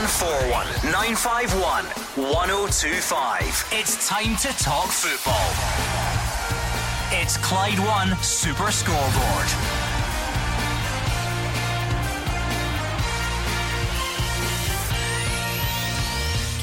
[0.00, 1.84] 0141 951
[2.32, 3.68] 1025.
[3.72, 5.50] It's time to talk football.
[7.20, 9.90] It's Clyde One Super Scoreboard.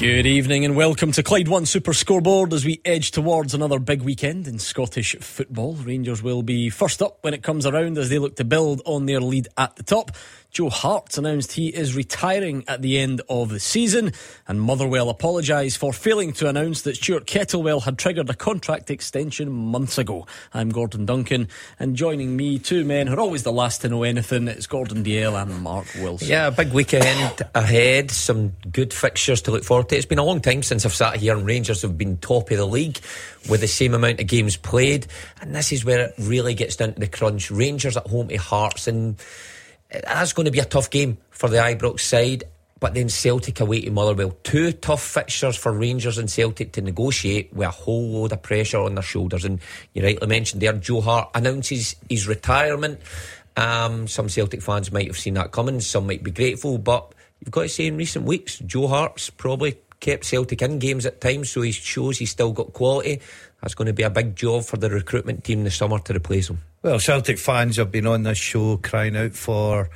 [0.00, 4.02] Good evening and welcome to Clyde One Super Scoreboard as we edge towards another big
[4.02, 5.74] weekend in Scottish football.
[5.74, 9.06] Rangers will be first up when it comes around as they look to build on
[9.06, 10.12] their lead at the top.
[10.50, 14.12] Joe Hart announced he is retiring at the end of the season,
[14.48, 19.52] and Motherwell apologised for failing to announce that Stuart Kettlewell had triggered a contract extension
[19.52, 20.26] months ago.
[20.54, 21.48] I'm Gordon Duncan,
[21.78, 25.04] and joining me, two men who are always the last to know anything, it's Gordon
[25.04, 26.28] Dalziel and Mark Wilson.
[26.28, 29.96] Yeah, big weekend ahead, some good fixtures to look forward to.
[29.96, 32.56] It's been a long time since I've sat here, and Rangers have been top of
[32.56, 32.98] the league
[33.50, 35.06] with the same amount of games played,
[35.42, 37.50] and this is where it really gets down to the crunch.
[37.50, 39.16] Rangers at home to Hearts, and
[39.90, 42.44] that's going to be a tough game for the Ibrox side.
[42.80, 44.36] But then Celtic away to Motherwell.
[44.44, 48.78] Two tough fixtures for Rangers and Celtic to negotiate with a whole load of pressure
[48.78, 49.44] on their shoulders.
[49.44, 49.58] And
[49.94, 53.00] you rightly mentioned there, Joe Hart announces his retirement.
[53.56, 57.50] Um, some Celtic fans might have seen that coming, some might be grateful, but you've
[57.50, 61.50] got to say in recent weeks, Joe Hart's probably kept Celtic in games at times,
[61.50, 63.20] so he shows he's still got quality.
[63.60, 66.48] That's going to be a big job for the recruitment team this summer to replace
[66.48, 66.60] him.
[66.88, 69.90] Well, Celtic fans have been on this show crying out for,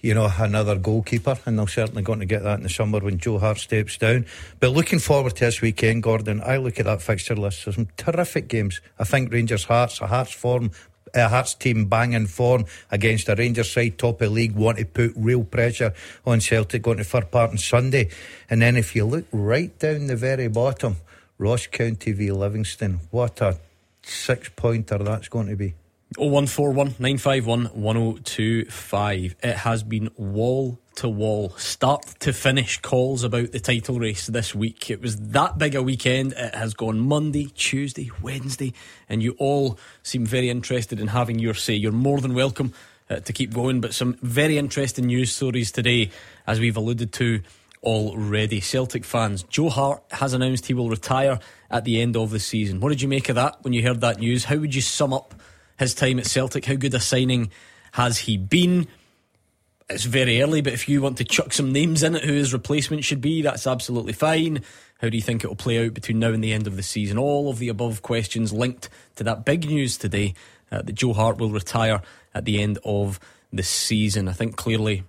[0.00, 3.18] you know, another goalkeeper, and they're certainly going to get that in the summer when
[3.18, 4.26] Joe Hart steps down.
[4.58, 7.64] But looking forward to this weekend, Gordon, I look at that fixture list.
[7.64, 8.80] There's some terrific games.
[8.98, 10.72] I think Rangers Hearts, a Hearts form
[11.14, 15.12] a Hearts team banging form against a Rangers side top of league want to put
[15.14, 15.94] real pressure
[16.26, 18.08] on Celtic going to Fir Park on Sunday.
[18.50, 20.96] And then if you look right down the very bottom,
[21.38, 23.60] Ross County v Livingston, what a
[24.02, 25.74] six pointer that's going to be.
[26.18, 29.36] 0141 951 1025.
[29.42, 34.54] It has been wall to wall, start to finish calls about the title race this
[34.54, 34.90] week.
[34.90, 36.32] It was that big a weekend.
[36.32, 38.74] It has gone Monday, Tuesday, Wednesday,
[39.08, 41.74] and you all seem very interested in having your say.
[41.74, 42.74] You're more than welcome
[43.08, 46.10] uh, to keep going, but some very interesting news stories today,
[46.46, 47.40] as we've alluded to
[47.82, 48.60] already.
[48.60, 51.38] Celtic fans, Joe Hart has announced he will retire
[51.70, 52.80] at the end of the season.
[52.80, 54.44] What did you make of that when you heard that news?
[54.44, 55.34] How would you sum up
[55.78, 56.64] his time at Celtic?
[56.64, 57.50] How good a signing
[57.92, 58.88] has he been?
[59.90, 62.52] It's very early, but if you want to chuck some names in it who his
[62.52, 64.62] replacement should be, that's absolutely fine.
[65.00, 66.82] How do you think it will play out between now and the end of the
[66.82, 67.18] season?
[67.18, 70.34] All of the above questions linked to that big news today
[70.70, 72.00] uh, that Joe Hart will retire
[72.34, 73.18] at the end of
[73.52, 74.28] the season.
[74.28, 75.02] I think clearly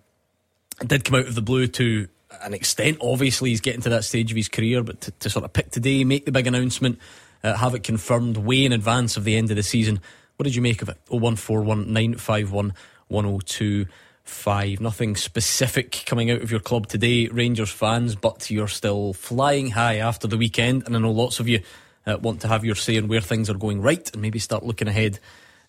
[0.81, 2.07] it did come out of the blue to
[2.41, 2.97] an extent.
[3.01, 5.69] Obviously, he's getting to that stage of his career, but to, to sort of pick
[5.69, 6.99] today, make the big announcement,
[7.43, 10.01] uh, have it confirmed way in advance of the end of the season.
[10.37, 10.97] What did you make of it?
[11.09, 12.73] 0141 951
[13.07, 14.81] 1025.
[14.81, 19.97] Nothing specific coming out of your club today, Rangers fans, but you're still flying high
[19.97, 20.83] after the weekend.
[20.85, 21.61] And I know lots of you
[22.05, 24.63] uh, want to have your say on where things are going right and maybe start
[24.63, 25.19] looking ahead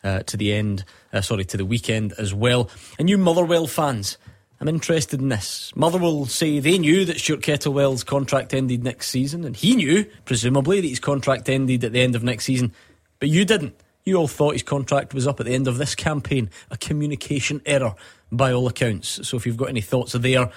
[0.02, 2.70] uh, to the end, uh, sorry, to the weekend as well.
[2.98, 4.18] And you Motherwell fans,
[4.60, 5.72] I'm interested in this.
[5.76, 10.80] Motherwell say they knew that Stuart Kettlewell's contract ended next season, and he knew, presumably,
[10.80, 12.72] that his contract ended at the end of next season,
[13.18, 13.74] but you didn't.
[14.06, 16.50] You all thought his contract was up at the end of this campaign.
[16.70, 17.94] A communication error,
[18.30, 19.26] by all accounts.
[19.26, 20.50] So if you've got any thoughts are there,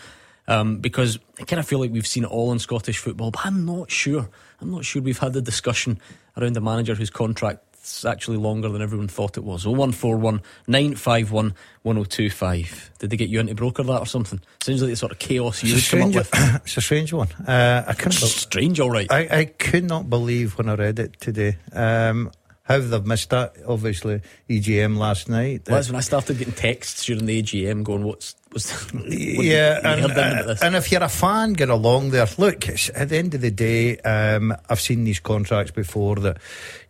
[0.50, 3.46] um, because I kind of feel like we've seen it all in Scottish football, but
[3.46, 4.30] I'm not sure.
[4.60, 6.00] I'm not sure we've had the discussion
[6.36, 9.66] around the manager whose contract's actually longer than everyone thought it was.
[9.66, 11.54] 0141 951
[11.84, 12.92] 1025.
[13.00, 14.42] Did they get you into broker that or something?
[14.62, 16.30] Seems like the sort of chaos you would come up with.
[16.34, 17.30] it's a strange one.
[17.48, 18.20] Uh, I couldn't.
[18.20, 19.10] Be- strange, all right.
[19.10, 21.58] I, I could not believe when I read it today.
[21.72, 22.32] Um,
[22.68, 23.56] how they've missed that.
[23.66, 25.64] Obviously, EGM last night.
[25.68, 30.12] Well, that's when I started getting texts during the EGM going, "What's was?" yeah, and,
[30.12, 32.28] uh, and, if you're a fan, get along there.
[32.38, 36.18] Look, at the end of the day, um, I've seen these contracts before.
[36.18, 36.40] That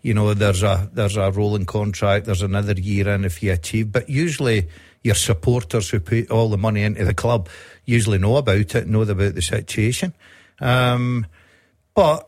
[0.02, 2.26] you know, there's a there's a rolling contract.
[2.26, 4.68] There's another year in if you achieve, but usually
[5.04, 7.50] your supporters who put all the money into the club
[7.86, 10.14] usually know about it, know about the situation.
[10.60, 11.28] Um,
[11.94, 12.28] but.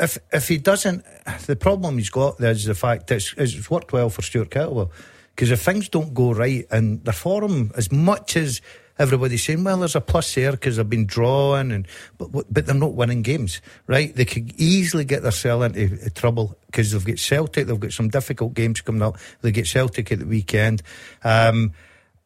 [0.00, 1.04] If if he doesn't,
[1.46, 4.90] the problem he's got is the fact that it's, it's worked well for Stuart Kettlewell.
[5.34, 8.60] Because if things don't go right, and the forum, as much as
[8.98, 12.74] everybody's saying, well, there's a plus here because they've been drawing, and but but they're
[12.74, 14.14] not winning games, right?
[14.14, 18.54] They could easily get themselves into trouble because they've got Celtic, they've got some difficult
[18.54, 19.16] games coming up.
[19.40, 20.82] They get Celtic at the weekend,
[21.24, 21.72] um,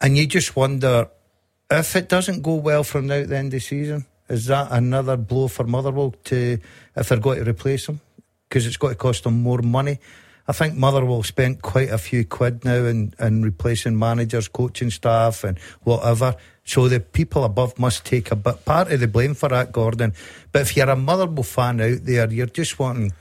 [0.01, 1.09] and you just wonder
[1.71, 4.69] if it doesn't go well from now to the end of the season is that
[4.71, 6.59] another blow for Motherwell to
[6.97, 8.01] if they're going to replace him?
[8.49, 9.99] Because it's got to cost them more money.
[10.49, 15.43] I think Motherwell spent quite a few quid now in, in replacing managers, coaching staff,
[15.43, 16.37] and whatever.
[16.65, 20.13] So the people above must take a bit part of the blame for that, Gordon.
[20.53, 23.13] But if you're a Motherwell fan out there, you're just wanting,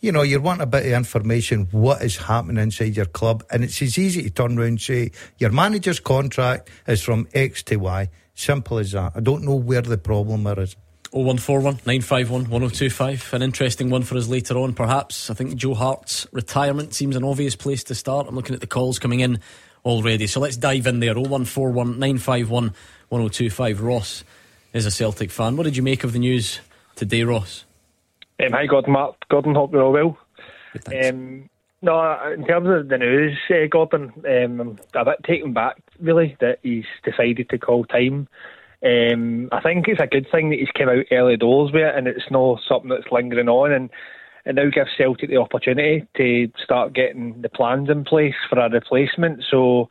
[0.00, 3.64] you know, you want a bit of information what is happening inside your club, and
[3.64, 7.76] it's as easy to turn around and say your manager's contract is from X to
[7.76, 8.10] Y.
[8.34, 9.12] Simple as that.
[9.14, 10.76] I don't know where the problem is.
[11.12, 13.34] 0141 951 1025.
[13.34, 15.28] An interesting one for us later on, perhaps.
[15.28, 18.26] I think Joe Hart's retirement seems an obvious place to start.
[18.26, 19.38] I'm looking at the calls coming in
[19.84, 20.26] already.
[20.26, 21.14] So let's dive in there.
[21.14, 22.72] 0141 951
[23.10, 23.82] 1025.
[23.82, 24.24] Ross
[24.72, 25.56] is a Celtic fan.
[25.56, 26.60] What did you make of the news
[26.94, 27.64] today, Ross?
[28.42, 28.94] Um, hi, Gordon.
[28.94, 29.16] Mark.
[29.28, 30.18] Gordon, hope you're all well.
[30.86, 31.50] Um,
[31.82, 36.36] no, in terms of the news, uh, Gordon, um, I'm a bit taken back, really,
[36.40, 38.28] that he's decided to call time
[38.84, 41.94] um, I think it's a good thing that he's come out early doors with it,
[41.94, 43.90] and it's not something that's lingering on, and
[44.44, 48.68] it now gives Celtic the opportunity to start getting the plans in place for a
[48.68, 49.44] replacement.
[49.48, 49.88] So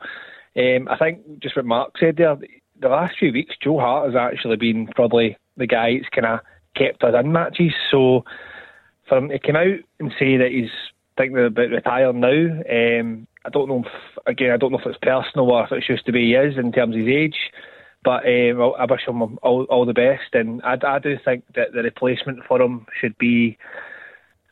[0.56, 2.36] um, I think just what Mark said there,
[2.80, 6.40] the last few weeks, Joe Hart has actually been probably the guy that's kind of
[6.76, 7.72] kept us in matches.
[7.90, 8.26] So
[9.08, 10.70] for him to come out and say that he's
[11.16, 14.98] thinking about retiring now, um, I don't know if, again, I don't know if it's
[15.02, 17.36] personal or if it's just the way he is in terms of his age.
[18.04, 21.72] But um, I wish him all, all the best, and I, I do think that
[21.72, 23.58] the replacement for him should be.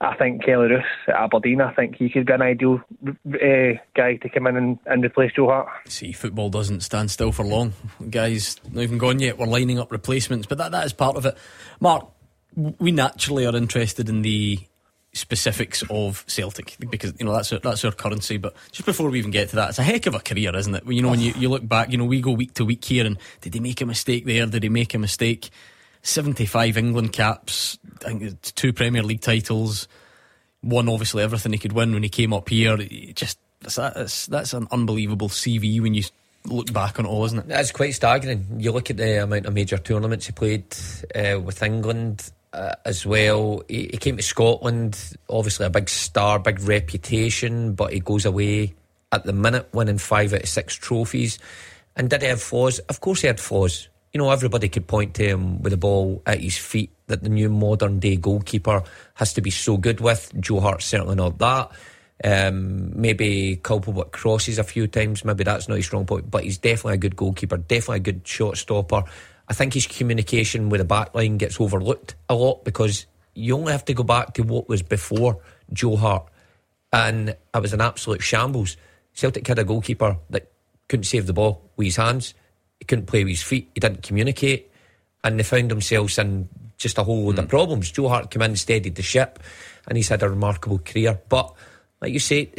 [0.03, 1.61] I think Kelle Roos at Aberdeen.
[1.61, 5.33] I think he could be an ideal uh, guy to come in and, and replace
[5.35, 5.69] Joe Hart.
[5.87, 7.75] See, football doesn't stand still for long.
[8.09, 9.37] Guys, not even gone yet.
[9.37, 11.37] We're lining up replacements, but that, that is part of it.
[11.81, 12.09] Mark,
[12.57, 14.61] we naturally are interested in the
[15.13, 18.37] specifics of Celtic because you know that's our, that's our currency.
[18.37, 20.75] But just before we even get to that, it's a heck of a career, isn't
[20.75, 20.87] it?
[20.87, 23.07] You know, when you, you look back, you know, we go week to week here,
[23.07, 24.47] and did he make a mistake there?
[24.47, 25.51] Did he make a mistake?
[26.03, 29.87] Seventy-five England caps, I think two Premier League titles,
[30.63, 32.77] won obviously everything he could win when he came up here.
[33.15, 36.05] just that's that's an unbelievable CV when you
[36.47, 37.49] look back on it all, isn't it?
[37.49, 38.47] That's quite staggering.
[38.59, 40.65] You look at the amount of major tournaments he played
[41.15, 43.63] uh, with England uh, as well.
[43.69, 48.75] He, he, came to Scotland, obviously a big star, big reputation, but he goes away
[49.13, 51.39] at the minute, winning five out of six trophies.
[51.97, 52.79] And did he have flaws?
[52.81, 53.89] Of course, he had flaws.
[54.13, 57.29] You know, everybody could point to him with the ball at his feet that the
[57.29, 58.83] new modern day goalkeeper
[59.15, 60.33] has to be so good with.
[60.41, 61.71] Joe Hart's certainly not that.
[62.23, 65.25] Um, maybe culpable at crosses a few times.
[65.25, 68.27] Maybe that's not his strong point, but he's definitely a good goalkeeper, definitely a good
[68.27, 69.05] shot stopper.
[69.51, 73.85] I think his communication with the backline gets overlooked a lot because you only have
[73.87, 75.43] to go back to what was before
[75.73, 76.25] Joe Hart,
[76.93, 78.77] and it was an absolute shambles.
[79.13, 80.53] Celtic had a goalkeeper that
[80.89, 82.33] couldn't save the ball with his hands,
[82.79, 84.71] he couldn't play with his feet, he didn't communicate,
[85.25, 86.49] and they found themselves in
[86.79, 87.41] just a whole load mm.
[87.41, 87.91] of problems.
[87.91, 89.41] Joe Hart came in, steadied the ship,
[89.89, 91.21] and he's had a remarkable career.
[91.29, 91.53] But
[92.01, 92.53] like you say,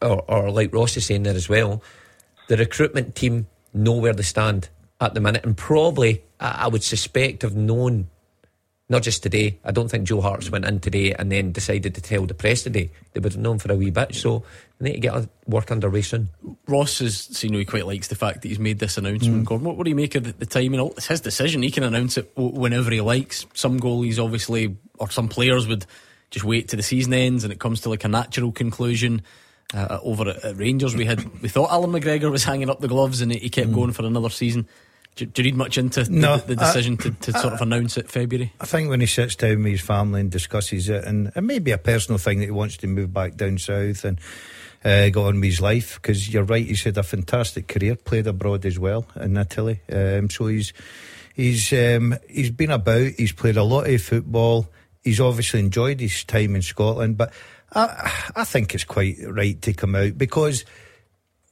[0.00, 1.82] or, or like Ross is saying there as well,
[2.48, 7.42] the recruitment team know where they stand at the minute, and probably I, would suspect
[7.42, 8.08] have known.
[8.90, 9.58] Not just today.
[9.66, 12.62] I don't think Joe Hart's went in today and then decided to tell the press
[12.62, 12.90] today.
[13.12, 14.14] They would have known for a wee bit.
[14.14, 14.44] So
[14.80, 16.30] they need to get work underway soon.
[16.66, 19.46] Ross has seen he quite likes the fact that he's made this announcement.
[19.46, 19.60] Mm.
[19.60, 20.80] What, what, do you make of the, the timing?
[20.96, 21.60] It's his decision.
[21.60, 23.44] He can announce it whenever he likes.
[23.52, 25.84] Some goalies, obviously, or some players would
[26.30, 29.22] just wait to the season ends and it comes to like a natural conclusion.
[29.74, 32.88] Uh, over at, at, Rangers, we had we thought Allan McGregor was hanging up the
[32.88, 33.74] gloves and he kept mm.
[33.74, 34.66] going for another season.
[35.18, 37.54] Do, do, you read much into no, the, the decision I, to, to I, sort
[37.54, 38.52] of announce it February?
[38.60, 41.58] I think when he sits down with his family and discusses it, and it may
[41.58, 44.20] be a personal thing that he wants to move back down south and
[44.84, 48.28] uh, go on with his life, because you're right, he's had a fantastic career, played
[48.28, 49.80] abroad as well in Italy.
[49.92, 50.72] Um, so he's
[51.34, 54.68] he's um, he's been about, he's played a lot of football,
[55.02, 57.32] he's obviously enjoyed his time in Scotland, but
[57.72, 60.64] I, I think it's quite right to come out because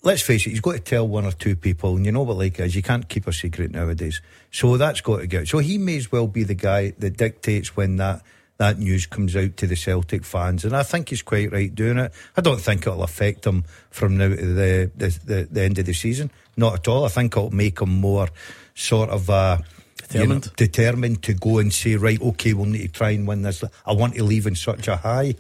[0.07, 2.39] let's face it, he's got to tell one or two people, and you know what
[2.39, 4.23] like is, you can't keep a secret nowadays.
[4.53, 5.49] So that's got to get.
[5.49, 8.23] So he may as well be the guy that dictates when that
[8.59, 11.99] that news comes out to the Celtic fans, and I think he's quite right doing
[11.99, 12.13] it.
[12.37, 15.87] I don't think it'll affect him from now to the the, the, the end of
[15.87, 17.05] the season, not at all.
[17.05, 18.29] I think it'll make him more
[18.75, 19.29] sort of.
[19.29, 19.59] Uh,
[19.97, 20.45] determined.
[20.45, 23.43] You know, determined to go and say, right, okay, we'll need to try and win
[23.43, 23.65] this.
[23.85, 25.35] I want to leave in such a high.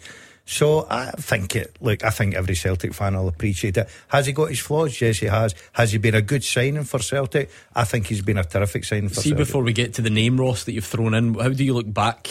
[0.49, 1.77] So I think it.
[1.81, 3.89] Look, I think every Celtic fan will appreciate it.
[4.09, 5.01] Has he got his flaws?
[5.01, 5.57] Yes, he has.
[5.73, 7.51] Has he been a good signing for Celtic?
[7.75, 9.17] I think he's been a terrific signing for.
[9.17, 9.47] See, Celtic.
[9.47, 11.93] before we get to the name Ross that you've thrown in, how do you look
[11.93, 12.29] back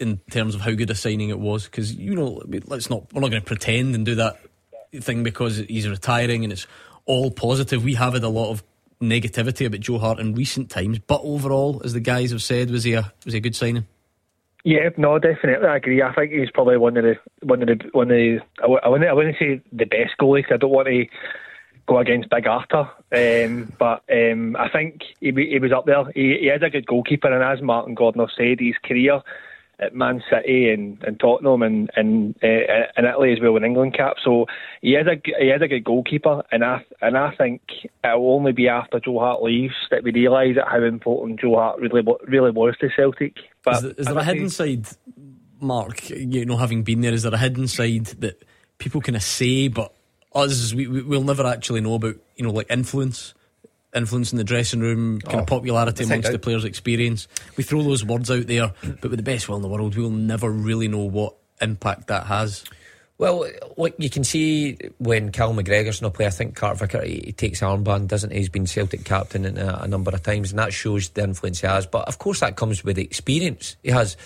[0.00, 1.66] in terms of how good a signing it was?
[1.66, 3.12] Because you know, let's not.
[3.14, 4.40] We're not going to pretend and do that
[4.92, 6.66] thing because he's retiring and it's
[7.04, 7.84] all positive.
[7.84, 8.64] We have had a lot of
[9.00, 12.82] negativity about Joe Hart in recent times, but overall, as the guys have said, was
[12.82, 13.86] he a was he a good signing?
[14.64, 16.02] Yeah, no, definitely, I agree.
[16.02, 18.40] I think he's probably one of the one of the one of the.
[18.62, 21.04] I, wouldn't, I wouldn't say the best goalie I don't want to
[21.86, 26.04] go against Big Arthur, um, but um, I think he, he was up there.
[26.14, 29.20] He, he is a good goalkeeper, and as Martin Gordon said, his career
[29.84, 32.46] at Man City and, and Tottenham and and uh,
[32.96, 34.16] in Italy as well in England cap.
[34.24, 34.46] So
[34.80, 38.34] he is a he is a good goalkeeper, and I and I think it will
[38.34, 42.50] only be after Joe Hart leaves that we realise how important Joe Hart really really
[42.50, 43.36] was to Celtic.
[43.64, 44.86] But is there, is there a hidden side,
[45.60, 46.10] Mark?
[46.10, 48.42] You know, having been there, is there a hidden side that
[48.78, 49.94] people kind of say, but
[50.34, 52.16] us we, we'll never actually know about?
[52.36, 53.34] You know, like influence
[53.94, 57.28] influence in the dressing room, kind oh, of popularity amongst the players' experience.
[57.56, 60.10] We throw those words out there, but with the best will in the world, we'll
[60.10, 62.64] never really know what impact that has.
[63.16, 67.22] Well, like you can see when Cal McGregor's not play, I think Carter Vicker he,
[67.26, 68.38] he takes armband, doesn't he?
[68.38, 71.60] He's been Celtic captain in a, a, number of times, and that shows the influence
[71.60, 71.86] he has.
[71.86, 74.16] But of course, that comes with experience he has.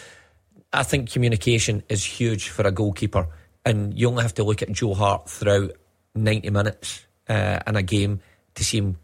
[0.73, 3.29] I think communication is huge for a goalkeeper,
[3.65, 5.73] and you only have to look at Joe Hart throughout
[6.15, 8.21] 90 minutes uh, in a game
[8.55, 8.97] to see him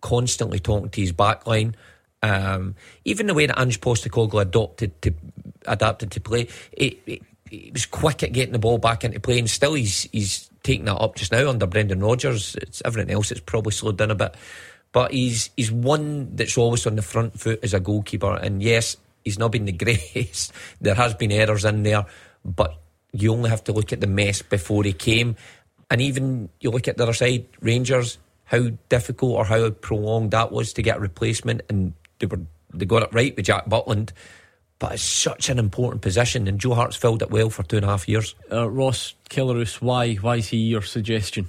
[0.00, 1.74] constantly talking to his backline.
[2.22, 5.14] Um, even the way that Ange Postecoglou adopted to
[5.66, 9.38] adapted to play, it, it, he was quick at getting the ball back into play,
[9.38, 12.56] and still he's he's taking that up just now under Brendan Rodgers.
[12.56, 14.34] It's everything else that's probably slowed down a bit,
[14.92, 18.34] but he's he's one that's always on the front foot as a goalkeeper.
[18.34, 20.52] And yes, he's not been the greatest.
[20.80, 22.06] there has been errors in there,
[22.44, 22.76] but
[23.12, 25.36] you only have to look at the mess before he came,
[25.90, 28.18] and even you look at the other side, Rangers
[28.50, 32.40] how difficult or how prolonged that was to get a replacement, and they were
[32.74, 34.10] they got it right with Jack Butland.
[34.80, 37.84] But it's such an important position, and Joe Hart's filled it well for two and
[37.84, 38.34] a half years.
[38.50, 41.48] Uh, Ross Kelle Roos, why why is he your suggestion?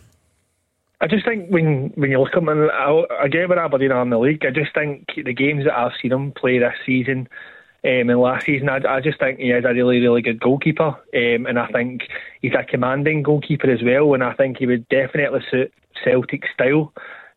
[0.99, 3.91] I just think when when you look at him, and I, I get where Aberdeen
[3.91, 4.45] are in the league.
[4.45, 7.27] I just think the games that I've seen him play this season
[7.83, 10.89] um, and last season, I, I, just think he is a really, really good goalkeeper,
[10.89, 12.03] um, and I think
[12.39, 14.13] he's a commanding goalkeeper as well.
[14.13, 15.73] And I think he would definitely suit
[16.03, 16.93] Celtic style.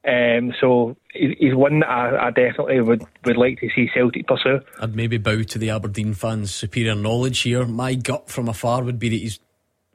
[0.06, 4.60] Um, so he's one that I, I, definitely would, would like to see Celtic pursue.
[4.78, 7.64] I'd maybe bow to the Aberdeen fans' superior knowledge here.
[7.64, 9.32] My gut from afar would be that he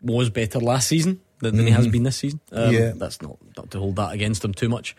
[0.01, 1.67] was better last season than, than mm-hmm.
[1.67, 1.91] he has mm-hmm.
[1.91, 2.39] been this season.
[2.51, 2.93] Um, yeah.
[2.95, 4.95] That's not, not to hold that against him too much.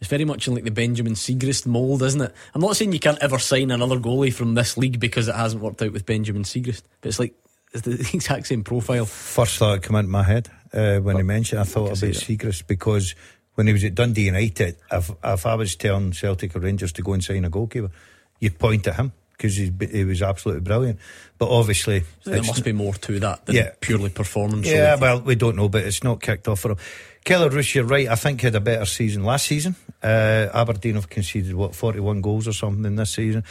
[0.00, 2.34] It's very much in like the Benjamin Siegrist mould, isn't it?
[2.54, 5.62] I'm not saying you can't ever sign another goalie from this league because it hasn't
[5.62, 7.34] worked out with Benjamin Siegrist, but it's like
[7.72, 9.04] it's the exact same profile.
[9.04, 11.60] First thought that came into my head uh, when he mentioned.
[11.60, 13.14] I thought about Siegrist because
[13.56, 17.02] when he was at Dundee United, if, if I was telling Celtic or Rangers to
[17.02, 17.90] go and sign a goalkeeper,
[18.38, 20.98] you'd point at him because he, he, was absolutely brilliant.
[21.38, 24.66] But obviously, so there must be more to that than yeah, purely performance.
[24.66, 26.78] Yeah, well, we don't know, but it's not kicked off for him.
[27.24, 28.08] Kelle Roos, you're right.
[28.08, 29.76] I think had a better season last season.
[30.02, 33.44] Uh, Aberdeen have conceded what 41 goals or something in this season.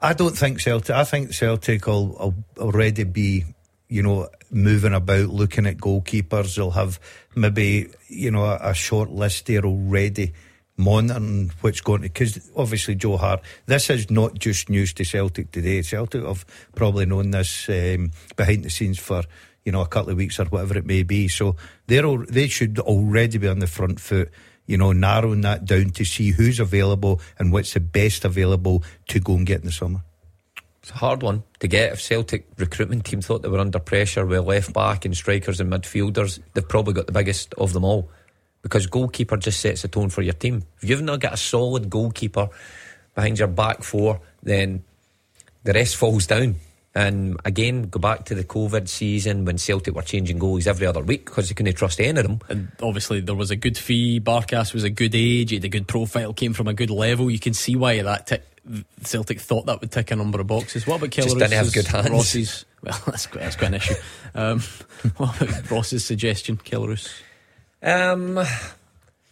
[0.00, 0.94] I don't think Celtic.
[0.94, 3.44] I think Celtic will, will already be,
[3.88, 6.56] you know, moving about, looking at goalkeepers.
[6.56, 7.00] They'll have
[7.34, 10.32] maybe, you know, a, a short list there already
[10.80, 15.52] monitoring what's going to because obviously Joe Hart this is not just news to Celtic
[15.52, 19.22] today Celtic have probably known this um, behind the scenes for
[19.64, 22.48] you know a couple of weeks or whatever it may be so they're all, they
[22.48, 24.30] should already be on the front foot
[24.66, 29.20] you know narrowing that down to see who's available and what's the best available to
[29.20, 30.02] go and get in the summer
[30.82, 31.92] it's a hard one to get.
[31.92, 35.70] If Celtic recruitment team thought they were under pressure with left back and strikers and
[35.70, 38.10] midfielders, they've probably got the biggest of them all
[38.62, 40.62] because goalkeeper just sets the tone for your team.
[40.80, 42.48] If you've not got a solid goalkeeper
[43.14, 44.84] behind your back four, then
[45.64, 46.56] the rest falls down.
[46.94, 51.02] And again, go back to the COVID season when Celtic were changing goalies every other
[51.02, 52.40] week because they couldn't trust any of them.
[52.48, 54.18] And obviously, there was a good fee.
[54.18, 55.50] Barkas was a good age.
[55.50, 56.32] He had a good profile.
[56.32, 57.30] Came from a good level.
[57.30, 58.38] You can see why that t-
[59.04, 60.86] Celtic thought that would tick a number of boxes.
[60.86, 61.28] What about Keller?
[61.28, 62.10] Just didn't have good hands.
[62.10, 63.94] Ross's, well, that's quite, that's quite an issue.
[64.34, 64.60] Um,
[65.16, 67.08] what about Ross's suggestion, Kelle Roos?
[67.82, 68.38] Um,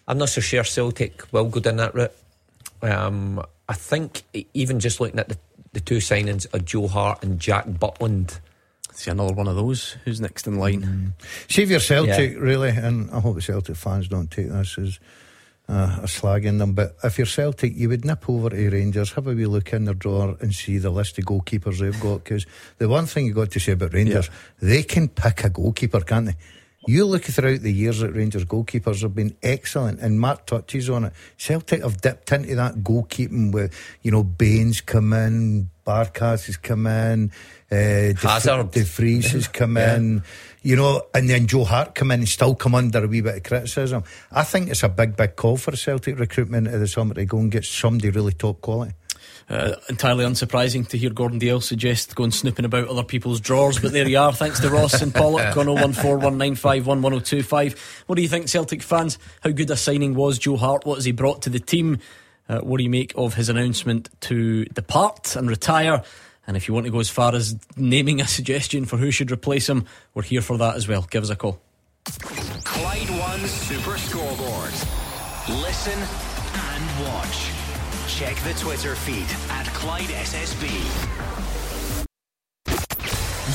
[0.06, 2.12] I'm not so sure Celtic will go down that route.
[2.82, 4.22] Um, I think
[4.54, 5.38] even just looking at the,
[5.72, 8.40] the two signings of Joe Hart and Jack Butland.
[8.94, 9.96] See another one of those.
[10.04, 10.82] Who's next in line?
[10.82, 11.12] Mm.
[11.48, 12.38] Save your Celtic, yeah.
[12.38, 14.98] really, and I hope the Celtic fans don't take this as
[15.68, 16.72] uh, a slagging them.
[16.72, 19.84] But if you're Celtic, you would nip over to Rangers, have a wee look in
[19.84, 22.24] their drawer, and see the list of goalkeepers they've got.
[22.24, 22.46] Because
[22.78, 24.28] the one thing you got to say about Rangers,
[24.60, 24.68] yeah.
[24.68, 26.36] they can pick a goalkeeper, can't they?
[26.86, 31.04] You look throughout the years at Rangers goalkeepers have been excellent, and Mark touches on
[31.04, 31.12] it.
[31.36, 36.86] Celtic have dipped into that goalkeeping with, you know, Bain's come in, Barkas has come
[36.86, 37.32] in,
[37.72, 39.96] uh, Hazard, De Vries has come yeah.
[39.96, 40.22] in,
[40.62, 43.36] you know, and then Joe Hart come in and still come under a wee bit
[43.36, 44.04] of criticism.
[44.30, 47.38] I think it's a big, big call for Celtic recruitment of the summer to go
[47.38, 48.92] and get somebody really top quality.
[49.50, 53.92] Uh, entirely unsurprising to hear Gordon Dalziel suggest going snooping about other people's drawers, but
[53.92, 54.32] there you are.
[54.32, 57.78] Thanks to Ross and Pollok on 01419511025.
[58.06, 59.18] What do you think, Celtic fans?
[59.40, 60.84] How good a signing was Joe Hart?
[60.84, 61.98] What has he brought to the team?
[62.46, 66.02] Uh, what do you make of his announcement to depart and retire?
[66.46, 69.30] And if you want to go as far as naming a suggestion for who should
[69.30, 71.06] replace him, we're here for that as well.
[71.10, 71.60] Give us a call.
[72.64, 74.72] Clyde One Super Scoreboard.
[75.62, 75.98] Listen
[76.54, 77.47] and watch.
[78.18, 80.66] Check the Twitter feed at Clyde SSB.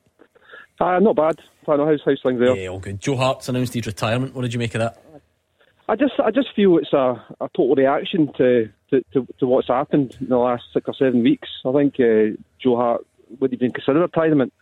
[0.79, 1.39] Uh, not bad.
[1.67, 2.55] I know how's, how's things there.
[2.55, 2.99] Yeah, all good.
[2.99, 4.33] Joe Hart's announced his retirement.
[4.33, 4.97] What did you make of that?
[5.89, 9.69] I just I just feel it's a, a total reaction to, to, to, to, what's
[9.69, 11.49] happened in the last six or seven weeks.
[11.65, 13.07] I think uh, Joe Hart
[13.39, 14.53] would have even consider retirement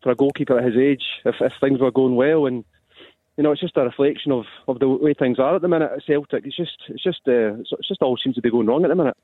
[0.00, 2.46] for a goalkeeper at his age if, if things were going well.
[2.46, 2.64] And
[3.36, 5.90] you know, it's just a reflection of, of the way things are at the minute
[5.92, 6.46] at Celtic.
[6.46, 8.94] It's just it's just uh, it's just all seems to be going wrong at the
[8.94, 9.16] minute.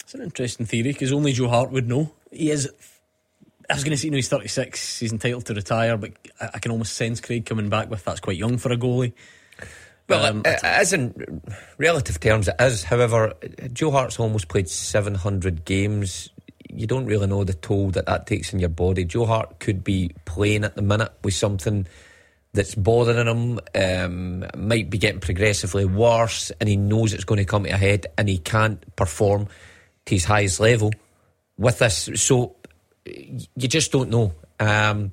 [0.00, 2.12] It's an interesting theory because only Joe Hart would know.
[2.32, 2.68] He is.
[3.70, 6.10] I was going to say, you know, he's 36, he's entitled to retire, but
[6.40, 9.12] I, I can almost sense Craig coming back with that's quite young for a goalie.
[10.12, 11.42] Well, um, it, it is in
[11.78, 12.84] relative terms, it is.
[12.84, 13.34] However,
[13.72, 16.30] Joe Hart's almost played 700 games.
[16.68, 19.04] You don't really know the toll that that takes in your body.
[19.04, 21.86] Joe Hart could be playing at the minute with something
[22.54, 27.44] that's bothering him, um, might be getting progressively worse, and he knows it's going to
[27.44, 29.48] come to a head, and he can't perform
[30.06, 30.92] to his highest level
[31.56, 32.10] with this.
[32.16, 32.56] So
[33.04, 34.34] you just don't know.
[34.60, 35.12] Um,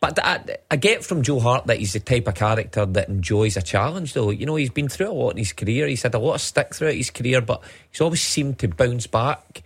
[0.00, 0.40] but I,
[0.70, 4.14] I, get from Joe Hart that he's the type of character that enjoys a challenge,
[4.14, 4.30] though.
[4.30, 5.86] You know, he's been through a lot in his career.
[5.86, 9.06] He's had a lot of stick throughout his career, but he's always seemed to bounce
[9.06, 9.62] back.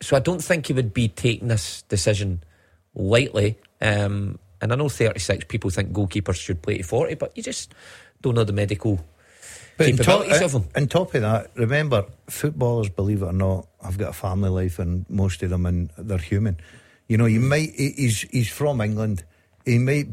[0.00, 2.42] So I don't think he would be taking this decision
[2.94, 3.58] lightly.
[3.82, 7.74] Um, and I know 36 people think goalkeepers should play to 40, but you just
[8.22, 9.04] don't know the medical
[9.76, 10.68] but capabilities top, uh, of them.
[10.74, 14.78] On top of that, remember, footballers, believe it or not, have got a family life,
[14.78, 16.56] and most of them, and they're human.
[17.08, 17.74] You know, you might.
[17.74, 19.22] He's he's from England
[19.66, 20.08] he might,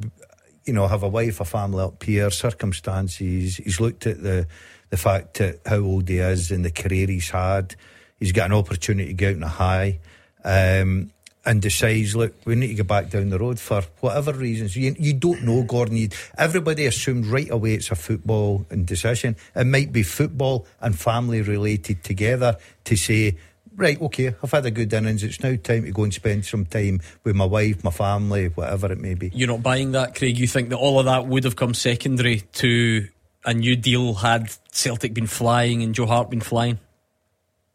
[0.65, 3.57] you know, have a wife, a family up here, circumstances.
[3.57, 4.47] He's looked at the
[4.89, 7.75] the fact that how old he is and the career he's had.
[8.19, 9.99] He's got an opportunity to go out in a high.
[10.43, 11.11] Um,
[11.45, 14.75] and decides, look, we need to go back down the road for whatever reasons.
[14.75, 15.97] You, you don't know, Gordon.
[15.97, 19.35] You, everybody assumed right away it's a football decision.
[19.55, 23.37] It might be football and family related together to say,
[23.75, 25.23] right, okay, I've had a good innings.
[25.23, 28.91] It's now time to go and spend some time with my wife, my family, whatever
[28.91, 29.31] it may be.
[29.33, 30.37] You're not buying that, Craig.
[30.37, 33.07] You think that all of that would have come secondary to
[33.45, 36.79] a new deal had Celtic been flying and Joe Hart been flying?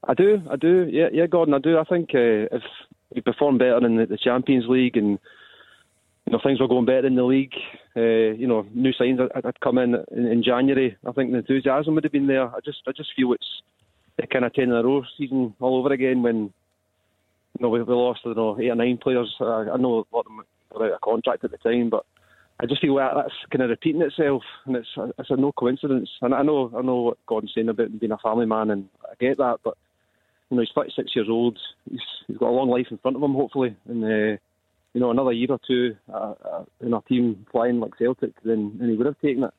[0.07, 0.89] I do, I do.
[0.91, 1.79] Yeah, yeah, Gordon, I do.
[1.79, 2.63] I think uh, if
[3.15, 5.19] we perform better in the, the, Champions League and
[6.27, 7.55] you know things were going better in the league,
[7.97, 10.97] uh, you know, new signs had come in, in in January.
[11.07, 12.49] I think the enthusiasm would have been there.
[12.49, 13.63] I just, I just feel it's
[14.19, 17.83] the kind of ten in a row season all over again when you know we,
[17.83, 19.35] we lost you know eight or nine players.
[19.41, 22.05] Uh, I know a lot of them were out of contract at the time, but
[22.61, 26.11] I just feel that that's kind of repeating itself, and it's it's a no coincidence.
[26.21, 29.15] And I know I know what Gordon's saying about being a family man, and I
[29.21, 29.79] get that, but
[30.51, 31.59] you know he's 36 years old.
[31.89, 34.05] He's he's got a long life in front of him, hopefully, and.
[34.05, 34.39] Uh,
[34.95, 38.77] you know, another year or two uh, uh, in a team flying like Celtic, then,
[38.79, 39.55] then he would have taken it.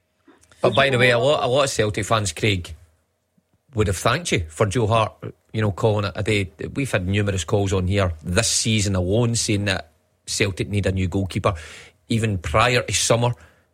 [0.61, 2.75] But by the way, a lot, a lot of Celtic fans, Craig,
[3.75, 5.13] would have thanked you for Joe Hart,
[5.53, 6.51] you know, calling it a day.
[6.73, 9.91] We've had numerous calls on here this season alone saying that
[10.25, 11.53] Celtic need a new goalkeeper.
[12.07, 13.33] Even prior to summer,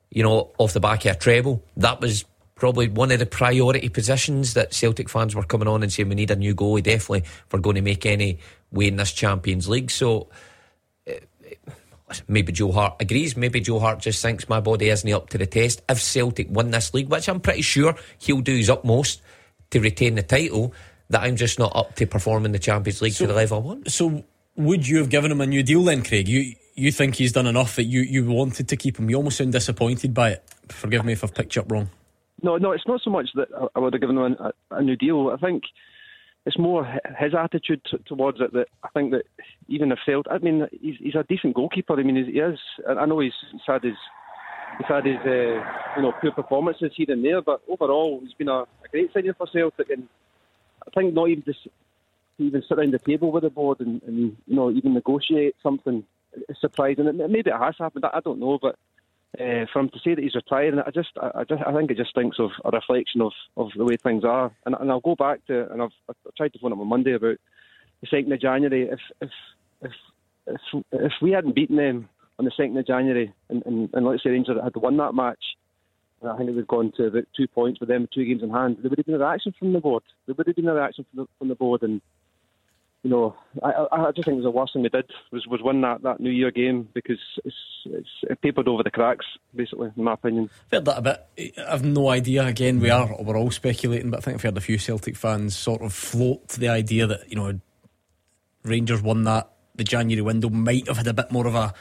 [0.10, 3.90] you know, off the back of a treble, that was probably one of the priority
[3.90, 7.20] positions that Celtic fans were coming on and saying we need a new goalie definitely
[7.20, 8.40] if we're going to make any
[8.72, 9.92] way in this Champions League.
[9.92, 10.30] So
[11.06, 11.20] eh,
[12.28, 13.36] maybe Joe Hart agrees.
[13.36, 15.82] Maybe Joe Hart just thinks my body isn't up to the test.
[15.90, 19.22] If Celtic win this league, which I'm pretty sure he'll do his utmost
[19.72, 20.74] to retain the title
[21.10, 23.58] that I'm just not up to perform in the Champions League so, to the level
[23.58, 23.92] I want.
[23.92, 24.24] So
[24.56, 26.28] would you have given him a new deal then, Craig?
[26.28, 29.10] You you think he's done enough that you, you wanted to keep him?
[29.10, 30.44] You almost sound disappointed by it.
[30.68, 31.90] Forgive me if I've picked you up wrong.
[32.44, 34.98] No, no, it's not so much that I would have given him a, a new
[34.98, 35.32] deal.
[35.34, 35.64] I think
[36.46, 36.86] it's more
[37.18, 39.24] his attitude t- towards it that I think that
[39.68, 41.98] even if failed, I mean, he's, he's a decent goalkeeper.
[41.98, 42.60] I mean, he is.
[42.88, 43.84] I know he's, he's had
[44.78, 45.64] he's had his uh,
[45.96, 49.34] you know poor performances here and there, but overall he's been a, a great signing
[49.38, 50.08] for Celtic, and
[50.86, 51.70] I think not even just to
[52.44, 56.04] even sit around the table with the board and, and you know even negotiate something
[56.50, 57.06] is surprising.
[57.18, 58.06] Maybe it has happened.
[58.06, 58.76] I don't know, but
[59.40, 61.98] uh, for him to say that he's retiring, I just, I, just, I think it
[61.98, 64.52] just thinks of a reflection of, of the way things are.
[64.66, 67.14] And, and I'll go back to, and I've, I've tried to phone him on Monday
[67.14, 67.38] about
[68.02, 68.90] the second of January.
[68.90, 69.30] If, if,
[69.82, 69.92] if,
[70.48, 74.24] if, if we hadn't beaten them on the second of January, and, and, and let's
[74.24, 75.44] say Rangers had won that match,
[76.24, 78.50] I think it would have gone to about two points with them, two games in
[78.50, 78.78] hand.
[78.82, 80.04] There would have been a reaction from the board.
[80.26, 82.02] There would have been a reaction from the, from the board, and
[83.04, 85.62] you know, I, I just think it was the worst thing we did was was
[85.62, 89.92] win that, that New Year game because it's, it's it papered over the cracks, basically,
[89.96, 90.50] in my opinion.
[90.66, 91.54] I've heard that a bit.
[91.70, 92.48] I've no idea.
[92.48, 95.56] Again, we are we're all speculating, but I think I've heard a few Celtic fans
[95.56, 97.60] sort of float to the idea that you know
[98.64, 101.76] Rangers won that the January window might have had a bit more of a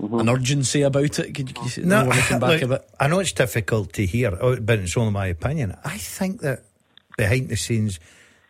[0.00, 0.20] mm-hmm.
[0.20, 1.34] an urgency about it.
[1.34, 4.78] Could you, could you no, back look, I know it's difficult to hear, oh, but
[4.78, 5.76] it's only my opinion.
[5.84, 6.64] I think that
[7.16, 8.00] behind the scenes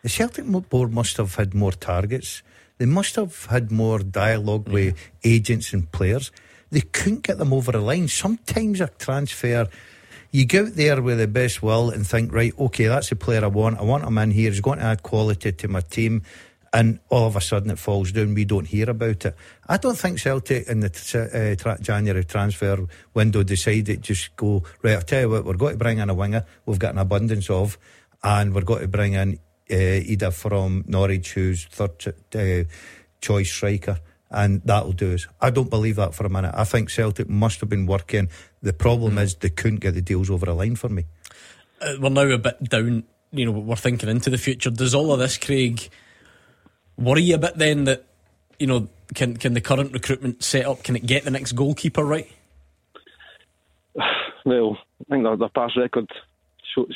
[0.02, 2.42] the Celtic board must have had more targets.
[2.78, 4.72] They must have had more dialogue yeah.
[4.72, 6.32] with agents and players.
[6.70, 8.08] They couldn't get them over the line.
[8.08, 9.68] Sometimes a transfer,
[10.30, 13.44] you go out there with the best will and think, right, okay, that's the player
[13.44, 13.78] I want.
[13.78, 14.50] I want him in here.
[14.50, 16.22] He's going to add quality to my team.
[16.72, 18.34] And all of a sudden it falls down.
[18.34, 19.34] We don't hear about it.
[19.66, 24.94] I don't think Celtic in the uh, tra- January transfer window decided just go, right,
[24.94, 26.44] I'll tell you what, we're going to bring in a winger.
[26.66, 27.76] We've got an abundance of.
[28.22, 29.38] And we're going to bring in
[29.70, 32.68] uh, Idah from Norwich, who's third uh,
[33.20, 33.98] choice striker,
[34.30, 35.26] and that'll do us.
[35.40, 36.54] I don't believe that for a minute.
[36.54, 38.28] I think Celtic must have been working.
[38.62, 39.22] The problem mm.
[39.22, 41.06] is they couldn't get the deals over a line for me.
[41.80, 43.04] Uh, we're now a bit down.
[43.32, 44.70] You know, we're thinking into the future.
[44.70, 45.88] Does all of this, Craig,
[46.96, 48.04] worry a bit then that
[48.58, 52.04] you know can can the current recruitment set up can it get the next goalkeeper
[52.04, 52.30] right?
[54.46, 56.10] Well, I think the, the past record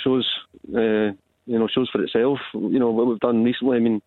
[0.02, 0.26] shows
[0.74, 1.12] uh,
[1.46, 2.38] you know, shows for itself.
[2.54, 4.02] You know, what we've done recently, I mean,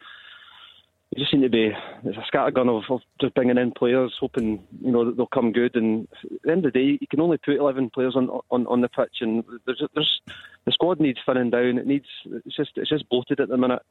[1.12, 1.72] it just seem to be
[2.04, 5.52] it's a scattergun of, of just bringing in players, hoping you know that they'll come
[5.52, 5.76] good.
[5.76, 8.68] And at the end of the day, you can only put eleven players on on,
[8.68, 10.22] on the pitch, and there's there's
[10.66, 11.78] the squad needs thinning down.
[11.78, 13.82] It needs it's just it's just bloated at the minute.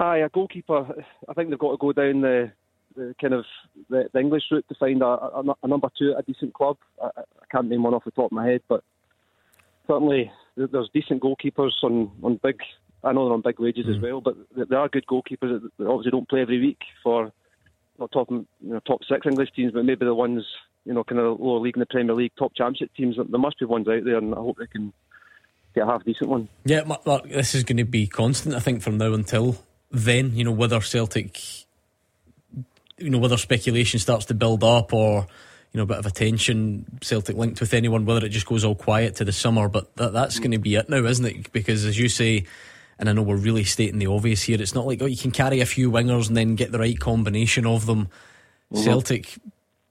[0.00, 1.04] Aye, a goalkeeper.
[1.28, 2.52] I think they've got to go down the,
[2.94, 3.44] the kind of
[3.90, 6.76] the, the English route to find a, a, a, number two at a decent club.
[7.02, 8.84] I, I can't name one off the top of my head, but
[9.86, 12.60] certainly there's decent goalkeepers on, on big.
[13.02, 13.96] I know they're on big wages mm.
[13.96, 17.32] as well, but there are good goalkeepers that obviously don't play every week for
[17.98, 20.44] not top you know, top six English teams, but maybe the ones
[20.84, 23.16] you know kind of lower league in the Premier League, top championship teams.
[23.16, 24.92] There must be ones out there, and I hope they can
[25.74, 26.48] get a half decent one.
[26.64, 26.82] Yeah,
[27.26, 28.54] this is going to be constant.
[28.54, 29.56] I think from now until
[29.90, 31.40] then, you know, whether Celtic,
[32.98, 35.26] you know, whether speculation starts to build up or
[35.72, 38.74] you know, a bit of attention Celtic linked with anyone, whether it just goes all
[38.74, 39.68] quiet to the summer.
[39.68, 41.52] But that, that's going to be it now, isn't it?
[41.52, 42.46] Because as you say,
[42.98, 45.30] and I know we're really stating the obvious here, it's not like, oh, you can
[45.30, 48.08] carry a few wingers and then get the right combination of them.
[48.72, 48.82] Mm-hmm.
[48.82, 49.38] Celtic,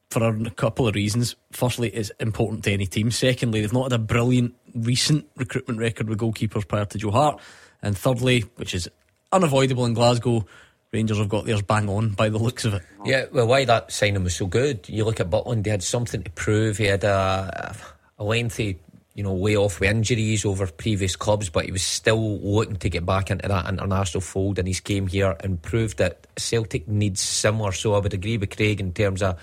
[0.10, 1.36] for a couple of reasons.
[1.52, 3.12] Firstly, it's important to any team.
[3.12, 7.40] Secondly, they've not had a brilliant recent recruitment record with goalkeepers prior to Joe Hart.
[7.82, 8.90] And thirdly, which is
[9.32, 10.46] unavoidable in Glasgow,
[10.94, 12.84] Rangers have got theirs bang on by the looks of it.
[13.04, 14.88] Yeah, well, why that signing was so good.
[14.88, 16.78] You look at Butland, he had something to prove.
[16.78, 17.76] He had a,
[18.18, 18.80] a lengthy,
[19.14, 22.90] you know, way off with injuries over previous clubs, but he was still looking to
[22.90, 24.60] get back into that international fold.
[24.60, 27.74] And he's came here and proved that Celtic needs similar.
[27.74, 29.38] So I would agree with Craig in terms of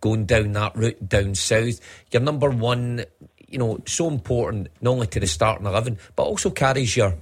[0.00, 1.80] going down that route down south.
[2.12, 3.04] Your number one,
[3.46, 7.14] you know, so important not only to the starting eleven, but also carries your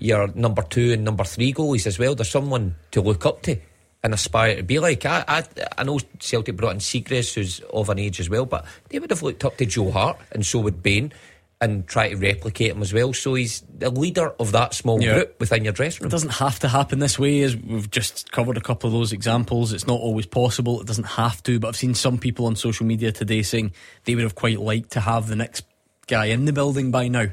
[0.00, 2.14] your number two and number three goalies as well.
[2.14, 3.56] There's someone to look up to
[4.02, 5.04] and aspire to be like.
[5.04, 5.44] I I,
[5.78, 9.10] I know Celtic brought in Siegrist, who's of an age as well, but they would
[9.10, 11.12] have looked up to Joe Hart, and so would Bain,
[11.60, 13.12] and try to replicate him as well.
[13.12, 15.14] So he's the leader of that small yeah.
[15.14, 16.08] group within your dressing room.
[16.08, 19.12] It doesn't have to happen this way, as we've just covered a couple of those
[19.12, 19.72] examples.
[19.72, 20.80] It's not always possible.
[20.80, 23.72] It doesn't have to, but I've seen some people on social media today saying
[24.04, 25.66] they would have quite liked to have the next
[26.06, 27.26] guy in the building by now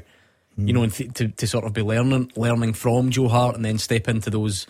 [0.66, 3.78] you know, th- to, to sort of be learning learning from Joe Hart and then
[3.78, 4.66] step into those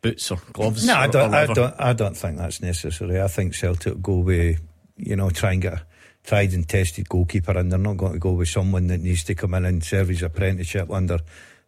[0.00, 0.86] boots or gloves.
[0.86, 1.34] No, or, I don't.
[1.34, 1.74] I don't.
[1.78, 3.20] I don't think that's necessary.
[3.20, 4.60] I think Celtic go with
[4.96, 5.82] you know try and get a
[6.24, 9.34] tried and tested goalkeeper, and they're not going to go with someone that needs to
[9.34, 11.18] come in and serve his apprenticeship under.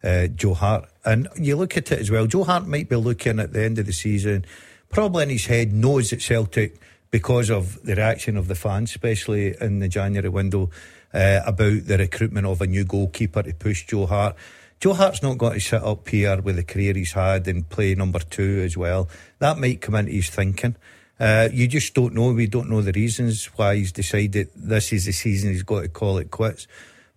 [0.02, 2.26] Uh, Joe Hart, and you look at it as well.
[2.26, 4.44] Joe Hart might be looking at the end of the season,
[4.90, 6.78] probably in his head knows that Celtic,
[7.10, 10.68] because of the reaction of the fans, especially in the January window,
[11.14, 14.36] uh, about the recruitment of a new goalkeeper to push Joe Hart.
[14.80, 17.94] Joe Hart's not going to sit up here with the career he's had and play
[17.94, 19.08] number two as well.
[19.38, 20.76] That might come into his thinking.
[21.18, 22.32] Uh, you just don't know.
[22.32, 25.88] We don't know the reasons why he's decided this is the season he's got to
[25.88, 26.66] call it quits.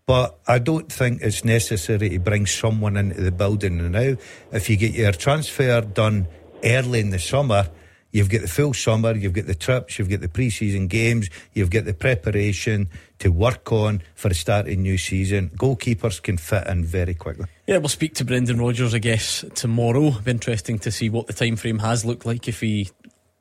[0.05, 4.15] But I don't think it's necessary to bring someone into the building now.
[4.51, 6.27] If you get your transfer done
[6.63, 7.69] early in the summer,
[8.11, 11.29] You've got the full summer, you've got the trips, you've got the pre season games,
[11.53, 12.89] you've got the preparation
[13.19, 15.49] to work on for the start of new season.
[15.57, 17.47] Goalkeepers can fit in very quickly.
[17.67, 20.11] Yeah, we'll speak to Brendan Rodgers, I guess, tomorrow.
[20.11, 22.89] Be interesting to see what the time frame has looked like if he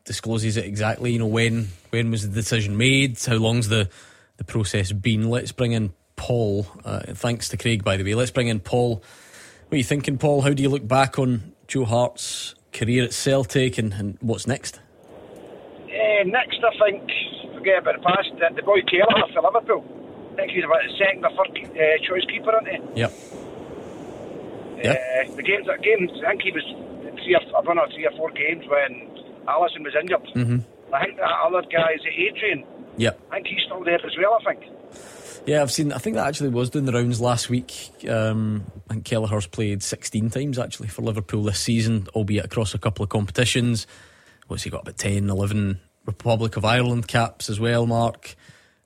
[0.04, 1.12] discloses it exactly.
[1.12, 3.22] You know, when when was the decision made?
[3.24, 3.88] How long's the
[4.36, 5.30] the process been?
[5.30, 6.66] Let's bring in Paul.
[6.84, 8.14] Uh, thanks to Craig, by the way.
[8.14, 8.96] Let's bring in Paul.
[9.68, 10.42] What are you thinking, Paul?
[10.42, 14.80] How do you look back on Joe Hart's career at Celtic and, and what's next?
[15.06, 17.10] Uh, next, I think,
[17.54, 19.84] forget about the past, the, the boy Taylor for Liverpool.
[20.32, 23.00] I think he's about the second or third uh, choice keeper, isn't he?
[23.00, 23.12] Yep.
[24.76, 25.36] Uh, yep.
[25.36, 26.66] The games, the games, I think he was
[27.24, 29.08] three or, or three or four games when
[29.48, 30.28] Alisson was injured.
[30.36, 30.60] Mm-hmm.
[30.94, 32.64] I think that other guy is Adrian.
[32.98, 33.20] Yep.
[33.30, 34.75] I think he's still there as well, I think.
[35.46, 35.92] Yeah, I've seen.
[35.92, 37.90] I think that actually was doing the rounds last week.
[38.08, 42.78] Um, I think Kelleher's played 16 times actually for Liverpool this season, albeit across a
[42.78, 43.86] couple of competitions.
[44.48, 44.82] What's he got?
[44.82, 48.34] About 10, 11 Republic of Ireland caps as well, Mark.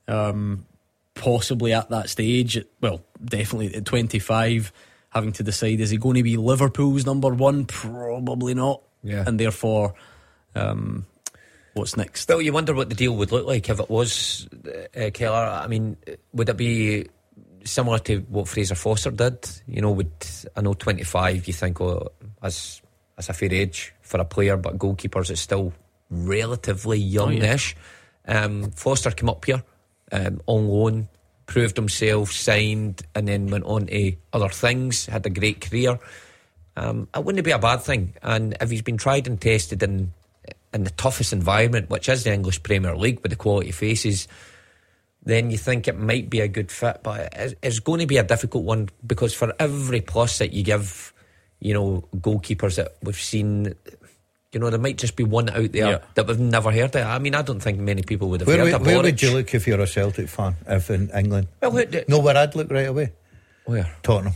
[0.06, 0.66] Um,
[1.14, 4.72] possibly at that stage, well, definitely at 25,
[5.10, 7.64] having to decide is he going to be Liverpool's number one?
[7.66, 8.82] Probably not.
[9.02, 9.24] Yeah.
[9.26, 9.94] And therefore,
[10.54, 11.06] um,
[11.74, 12.28] what's next?
[12.28, 14.48] Well, you wonder what the deal would look like if it was
[14.96, 15.48] uh, Kelleher.
[15.48, 15.96] I mean,
[16.32, 17.08] would it be
[17.64, 19.48] similar to what Fraser Forster did?
[19.66, 20.12] You know, would
[20.56, 21.46] I know twenty five?
[21.46, 22.08] You think, oh,
[22.42, 22.82] as
[23.18, 25.72] as a fair age for a player, but goalkeepers is still
[26.10, 27.76] relatively youngish.
[28.26, 28.44] Oh, yeah.
[28.44, 29.62] um, Forster came up here
[30.12, 31.08] um, on loan,
[31.46, 35.06] proved himself, signed, and then went on to other things.
[35.06, 35.98] Had a great career.
[36.76, 40.12] Um, it wouldn't be a bad thing, and if he's been tried and tested in
[40.72, 44.28] in the toughest environment, which is the English Premier League with the quality faces,
[45.22, 47.00] then you think it might be a good fit.
[47.02, 51.12] But it's going to be a difficult one because for every plus that you give,
[51.58, 53.74] you know, goalkeepers that we've seen,
[54.52, 55.98] you know, there might just be one out there yeah.
[56.14, 57.06] that we've never heard of.
[57.06, 59.32] I mean, I don't think many people would have where, heard of Where would you
[59.32, 61.48] look if you're a Celtic fan, if in England?
[61.60, 63.12] Well, who, no, where I'd look right away.
[63.66, 63.94] Where?
[64.02, 64.34] Tottenham.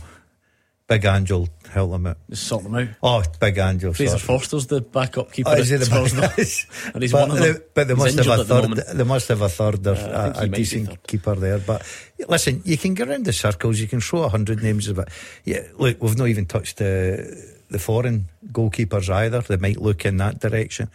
[0.87, 2.17] Big Angel help them out.
[2.29, 2.87] Just sort them out.
[3.01, 3.91] Oh, Big Angel.
[3.91, 5.49] Fraser Forster's the backup keeper.
[5.49, 6.37] Oh, is he the backup?
[6.93, 7.53] and he's but one of them.
[7.53, 8.71] They, but they must have a third.
[8.71, 11.57] The they must have a third, or uh, a, a decent keeper there.
[11.57, 11.83] But
[12.27, 13.79] listen, you can go around the circles.
[13.79, 15.07] You can throw a hundred names of it.
[15.43, 19.41] Yeah, look, we've not even touched the the foreign goalkeepers either.
[19.41, 20.89] They might look in that direction.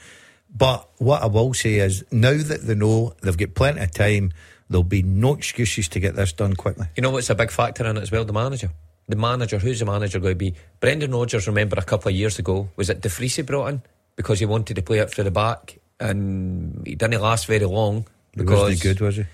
[0.57, 4.33] But what I will say is, now that they know they've got plenty of time,
[4.69, 6.87] there'll be no excuses to get this done quickly.
[6.97, 8.25] You know what's a big factor in it as well?
[8.25, 8.71] The manager
[9.11, 10.55] the manager, who's the manager going to be?
[10.81, 13.83] Brendan Rodgers, remember a couple of years ago, was it De brought in
[14.17, 18.07] because he wanted to play up through the back and he didn't last very long.
[18.35, 19.25] Because, wasn't he good, was he?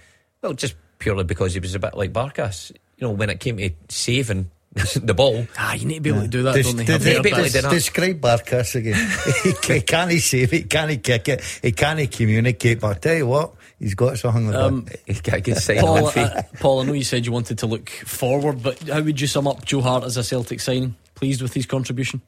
[0.42, 2.72] Well, just purely because he was a bit like Barkas.
[2.96, 4.50] You know, when it came to saving
[4.96, 5.46] the ball.
[5.58, 6.84] Ah, you need to be able to do that, Des, don't they?
[6.84, 9.08] Des, des, describe Barkas again.
[9.42, 12.80] he, he can't save it, he can't kick it, he can't communicate.
[12.80, 14.54] But I tell you what, he's got something.
[14.54, 17.58] Um, he's got a good sign Paul, uh, Paul, I know you said you wanted
[17.58, 20.96] to look forward, but how would you sum up Joe Hart as a Celtic signing?
[21.14, 22.20] Pleased with his contribution?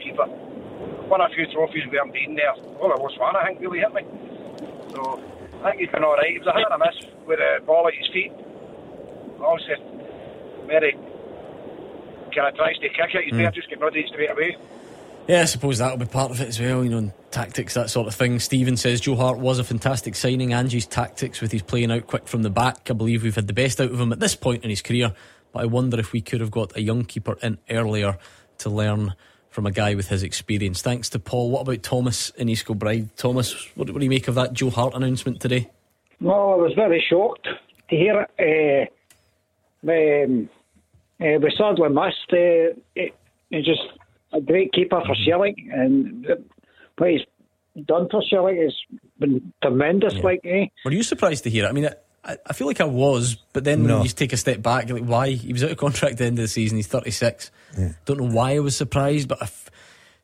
[0.00, 0.26] Keeper.
[1.08, 2.52] Won a few trophies with him being there.
[2.52, 4.02] All I was fan, I think, really hit me.
[4.90, 5.22] So,
[5.62, 6.30] I think he's been alright.
[6.30, 8.32] He was a hit and miss with a ball at his feet.
[9.40, 9.76] Obviously,
[10.66, 10.92] very
[12.34, 13.24] kind of tries to kick it.
[13.24, 13.38] He's mm.
[13.38, 14.56] better just get rid of it straight away.
[15.28, 18.06] Yeah, I suppose that'll be part of it as well, you know, tactics, that sort
[18.06, 18.38] of thing.
[18.38, 20.52] Stephen says Joe Hart was a fantastic signing.
[20.52, 22.88] Ange's tactics with his playing out quick from the back.
[22.90, 25.12] I believe we've had the best out of him at this point in his career,
[25.52, 28.18] but I wonder if we could have got a young keeper in earlier
[28.58, 29.14] to learn
[29.50, 30.80] from a guy with his experience.
[30.80, 31.50] Thanks to Paul.
[31.50, 33.16] What about Thomas in East Kilbride?
[33.16, 35.68] Thomas, what, what do you make of that Joe Hart announcement today?
[36.20, 37.48] Well, I was very shocked
[37.90, 38.92] to hear it.
[39.82, 40.48] Uh, um,
[41.20, 42.32] uh, missed.
[42.32, 43.14] Uh, it,
[43.50, 43.82] just
[44.36, 46.26] a great keeper for Celtic, and
[46.98, 47.20] what he's
[47.86, 48.74] done for Celtic has
[49.18, 50.14] been tremendous.
[50.14, 50.22] Yeah.
[50.22, 50.66] Like, eh?
[50.84, 51.68] Were you surprised to hear it?
[51.68, 51.88] I mean,
[52.24, 53.96] I, I feel like I was, but then no.
[53.96, 55.30] when you take a step back, like, why?
[55.30, 56.76] He was out of contract at the end of the season.
[56.76, 57.50] He's thirty six.
[57.78, 57.92] Yeah.
[58.04, 59.38] Don't know why I was surprised, but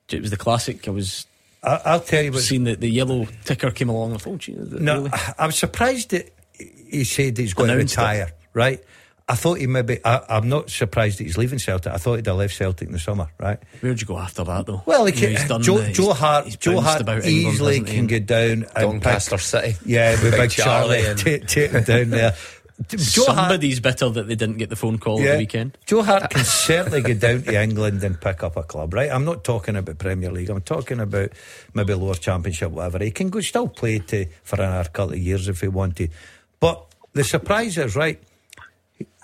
[0.08, 0.86] it was the classic.
[0.88, 1.26] I was.
[1.64, 4.14] I, will tell you, what seen the, the yellow ticker came along.
[4.14, 5.10] I thought, oh, no, really?
[5.38, 8.26] I, was surprised that he said he's going Announced to retire.
[8.26, 8.34] It.
[8.52, 8.84] Right,
[9.28, 9.98] I thought he maybe.
[10.04, 11.92] I, am not surprised that he's leaving Celtic.
[11.92, 13.58] I thought he'd have left Celtic in the summer, right?
[13.80, 14.82] Where'd you go after that, though?
[14.84, 18.66] Well, he can, know, Joe, the, Joe Hart, Joe Hart easily England, can get down
[18.74, 19.76] Doncaster City.
[19.84, 22.34] Yeah, with Big Charlie, and take, take him down there.
[22.88, 25.78] Joe Somebody's Hart, bitter that they didn't get the phone call yeah, the weekend.
[25.86, 29.10] Joe Hart can certainly get down to England and pick up a club, right?
[29.10, 30.50] I'm not talking about Premier League.
[30.50, 31.30] I'm talking about
[31.74, 32.98] maybe lower Championship, whatever.
[33.04, 36.10] He can go still play to for another couple of years if he wanted.
[36.58, 38.20] But the surprise is right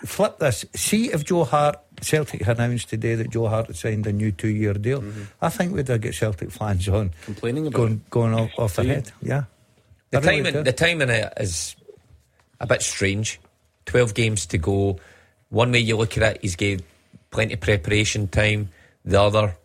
[0.05, 0.65] flip this.
[0.75, 4.49] See if Joe Hart, Celtic announced today that Joe Hart had signed a new two
[4.49, 5.03] year deal.
[5.03, 5.23] Mm-hmm.
[5.43, 7.13] I think we'd have got Celtic fans on.
[7.25, 9.13] Complaining about going, going off, off the head.
[9.23, 9.45] Yeah.
[10.11, 11.77] The timing, the timing is
[12.61, 13.41] a bit strange.
[13.87, 14.99] 12 games to go.
[15.51, 16.83] One way you look at it, he's gave
[17.31, 18.71] plenty of preparation time.
[19.05, 19.57] The other,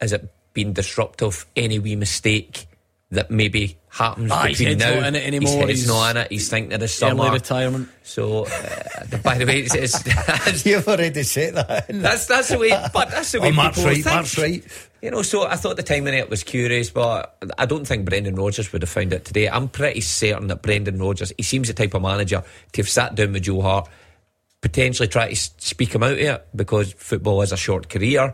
[0.00, 1.46] is it been disruptive?
[1.56, 2.66] Any wee mistake
[3.10, 4.94] that maybe happens ah, between now.
[4.94, 5.68] Not in it anymore.
[5.68, 6.32] He's, he's not in it.
[6.32, 7.90] He's thinking of the summer early retirement.
[8.02, 11.86] So, uh, by the way, it's, it's you've already said that.
[11.88, 12.70] That's that's the way.
[12.92, 13.48] But that's the way.
[13.48, 14.02] Oh, Mark's right.
[14.02, 14.06] Think.
[14.06, 14.64] Mark's right.
[15.02, 18.08] You know, so I thought the timing of it was curious, but I don't think
[18.08, 19.48] Brendan Rodgers would have found it today.
[19.48, 23.14] I'm pretty certain that Brendan Rodgers, he seems the type of manager to have sat
[23.14, 23.88] down with Joe Hart,
[24.60, 28.32] potentially try to speak him out of it because football is a short career.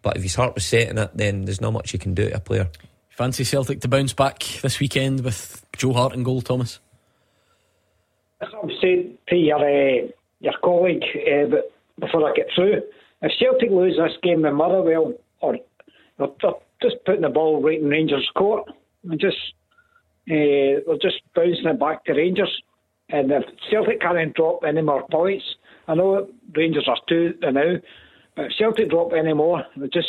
[0.00, 2.28] But if his heart was set in it, then there's not much you can do
[2.30, 2.70] to a player.
[3.18, 6.78] Fancy Celtic to bounce back this weekend with Joe Hart and goal, Thomas?
[8.40, 10.06] As I'm saying to your, uh,
[10.38, 11.56] your colleague uh,
[11.98, 12.80] before I get through,
[13.22, 15.56] if Celtic lose this game in Motherwell, or
[16.16, 16.28] they're,
[16.80, 18.70] just putting the ball right in Rangers' court,
[19.02, 19.36] and just
[20.30, 22.62] uh, they're just bouncing it back to Rangers.
[23.08, 25.44] And if Celtic can't drop any more points,
[25.88, 27.78] I know Rangers are two now,
[28.36, 30.06] but if Celtic drop any more, they just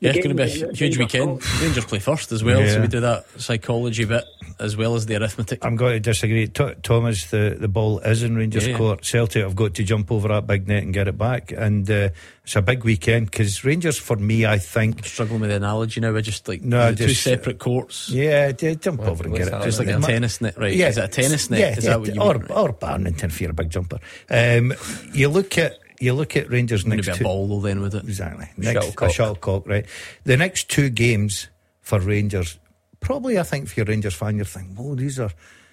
[0.00, 1.42] yeah, it's going to be a huge weekend.
[1.60, 2.74] Rangers play first as well, yeah.
[2.74, 4.24] so we do that psychology bit
[4.58, 5.64] as well as the arithmetic.
[5.64, 6.46] I'm going to disagree.
[6.46, 9.04] T- Thomas, the, the ball is in Rangers' yeah, court.
[9.04, 11.52] Celtic have got to jump over that big net and get it back.
[11.52, 12.10] And uh,
[12.42, 14.98] it's a big weekend because Rangers, for me, I think.
[14.98, 16.12] I'm struggling with the analogy now.
[16.12, 18.08] We're just like no, just, two separate courts.
[18.08, 19.62] Yeah, jump what, over and get it.
[19.62, 20.74] Just like a tennis net, right?
[20.74, 21.60] Yeah, is it a tennis net?
[21.60, 22.50] Yeah, is yeah, that what you or, mean?
[22.50, 23.98] Or Barnington for a big jumper.
[24.30, 24.72] Um,
[25.12, 28.04] you look at you look at Rangers next Maybe a ball though then with it?
[28.04, 28.48] Exactly.
[28.56, 29.08] Next shuttlecock.
[29.08, 29.86] a shuttlecock right.
[30.24, 31.48] The next two games
[31.80, 32.58] for Rangers
[33.00, 35.30] probably I think for you're Rangers fan you're thinking oh these are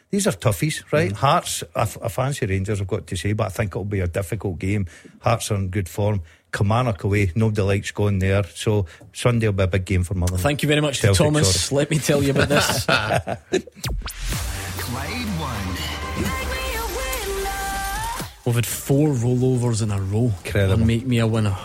[0.09, 1.11] these are toughies right?
[1.11, 1.15] Mm.
[1.15, 4.07] Hearts I, I fancy Rangers I've got to say but I think it'll be a
[4.07, 4.87] difficult game.
[5.21, 6.21] Hearts are in good form.
[6.51, 8.43] Kilmarnock away nobody likes going there.
[8.43, 10.41] So Sunday will be a big game for Motherwell.
[10.41, 11.61] Thank you very much Celtic, Thomas.
[11.61, 11.79] sorry.
[11.79, 12.85] let me tell you about this.
[14.77, 15.92] Clyde One
[18.45, 20.33] We've had four rollovers in a row.
[20.43, 20.73] Incredible.
[20.73, 21.55] And make me a winner.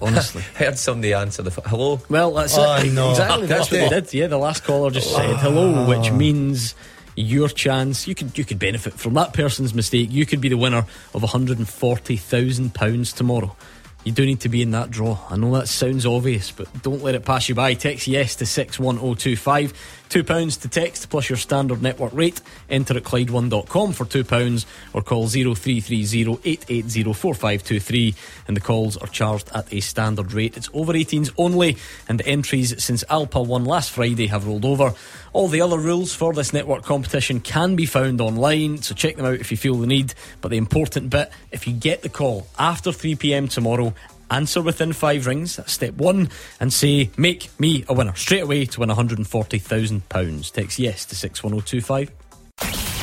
[0.00, 2.00] Honestly, I heard somebody answer the hello.
[2.08, 2.92] Well, that's oh, it.
[2.92, 3.10] No.
[3.10, 4.14] Exactly, that's what they did.
[4.14, 6.16] Yeah, the last caller just said hello, which ah.
[6.16, 6.74] means
[7.16, 8.06] your chance.
[8.06, 10.10] You could you could benefit from that person's mistake.
[10.10, 13.56] You could be the winner of 140,000 pounds tomorrow.
[14.04, 15.18] You do need to be in that draw.
[15.28, 17.74] I know that sounds obvious, but don't let it pass you by.
[17.74, 19.72] Text yes to 61025.
[20.08, 22.40] £2 to text plus your standard network rate.
[22.70, 28.14] Enter at Clyde1.com for £2 or call 0330 880 4523
[28.46, 30.56] and the calls are charged at a standard rate.
[30.56, 31.76] It's over 18s only
[32.08, 34.94] and the entries since Alpa won last Friday have rolled over.
[35.32, 39.26] All the other rules for this network competition can be found online, so check them
[39.26, 40.14] out if you feel the need.
[40.40, 43.94] But the important bit, if you get the call after 3pm tomorrow
[44.30, 46.28] Answer within five rings, that's step one,
[46.60, 50.52] and say, Make me a winner straight away to win £140,000.
[50.52, 52.97] Text yes to 61025.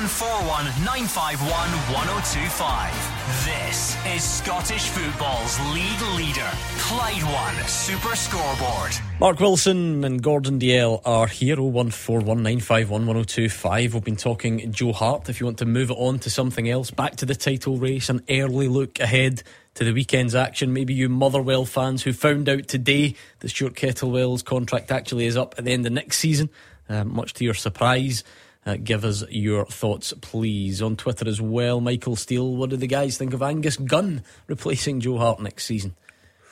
[0.00, 3.44] 0141 951 1025.
[3.44, 8.92] This is Scottish football's league leader, Clyde One Super Scoreboard.
[9.20, 11.56] Mark Wilson and Gordon Dalziel are here.
[11.56, 13.92] 0141 951 1025.
[13.92, 15.28] We've been talking Joe Hart.
[15.28, 18.08] If you want to move it on to something else, back to the title race,
[18.08, 19.42] an early look ahead
[19.74, 20.72] to the weekend's action.
[20.72, 25.56] Maybe you Motherwell fans who found out today that Stuart Kettlewell's contract actually is up
[25.58, 26.48] at the end of next season,
[26.88, 28.24] uh, much to your surprise.
[28.70, 30.80] Uh, give us your thoughts, please.
[30.80, 32.54] On Twitter as well, Michael Steele.
[32.54, 35.96] What do the guys think of Angus Gunn replacing Joe Hart next season?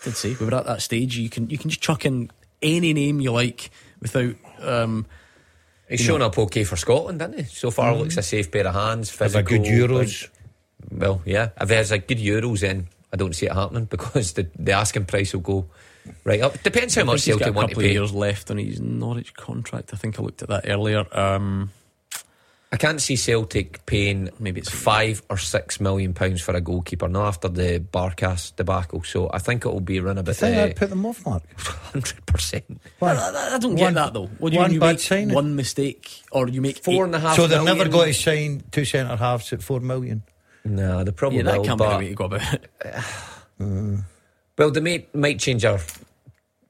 [0.03, 1.17] Did say we were at that stage.
[1.17, 4.35] You can you can just chuck in any name you like without.
[4.61, 5.07] Um,
[5.89, 6.27] He's shown know.
[6.27, 7.45] up okay for Scotland, didn't he?
[7.45, 8.01] So far, mm.
[8.01, 9.11] looks a safe pair of hands.
[9.11, 10.29] Physical, a good Euros.
[10.91, 11.51] well, yeah.
[11.61, 15.07] If there's a good Euros, then I don't see it happening because the, the asking
[15.07, 15.67] price will go
[16.25, 16.63] right up.
[16.63, 17.93] Depends how much Celtic want to pay.
[17.93, 19.95] years left on his Norwich contract.
[19.95, 21.07] I think I looked at that earlier.
[21.17, 21.71] Um,
[22.71, 27.09] I can't see Celtic paying maybe it's five or six million pounds for a goalkeeper
[27.09, 29.03] now after the Barkas debacle.
[29.05, 30.33] So I think it will be run a bit.
[30.33, 31.43] I think uh, I'd put them off, Mark.
[31.59, 32.81] Hundred percent.
[33.01, 34.27] I, I don't one, get that though.
[34.39, 34.75] What do you one mean?
[34.75, 35.35] You bad signing?
[35.35, 37.37] one mistake, or you make four eight, and a half.
[37.37, 40.23] So they're never going to sign two centre halves at four million.
[40.65, 42.71] No, the problem yeah, that will, can't but, be the way to go about it.
[43.61, 44.05] mm.
[44.59, 45.81] Well, they may, might change our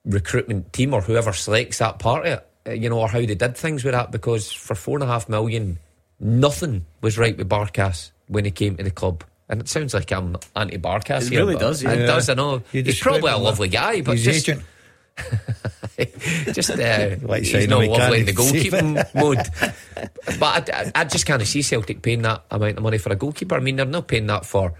[0.04, 3.34] recruitment team or whoever selects that part of it, uh, you know, or how they
[3.34, 4.12] did things with that.
[4.12, 5.78] Because for four and a half million,
[6.20, 9.24] nothing was right with Barkas when he came to the club.
[9.48, 11.40] And it sounds like I'm anti Barkas it here.
[11.40, 11.82] really does.
[11.82, 11.92] Yeah.
[11.92, 12.28] It does.
[12.28, 12.62] I know.
[12.70, 14.62] He's probably a lovely guy, but just, agent.
[16.52, 19.38] just uh, like he's not lovely in the goalkeeping mode.
[20.38, 23.56] But I, I, just can't see Celtic paying that amount of money for a goalkeeper.
[23.56, 24.74] I mean, they're not paying that for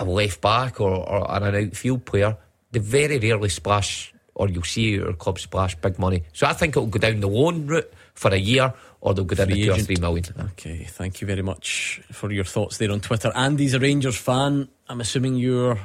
[0.00, 2.36] a left back or, or an outfield player.
[2.72, 6.22] They very rarely splash, or you'll see your club splash big money.
[6.32, 9.36] So I think it'll go down the loan route for a year or they'll go
[9.36, 10.24] down to two or three million.
[10.52, 13.30] Okay, thank you very much for your thoughts there on Twitter.
[13.34, 14.68] Andy's a Rangers fan.
[14.88, 15.78] I'm assuming you're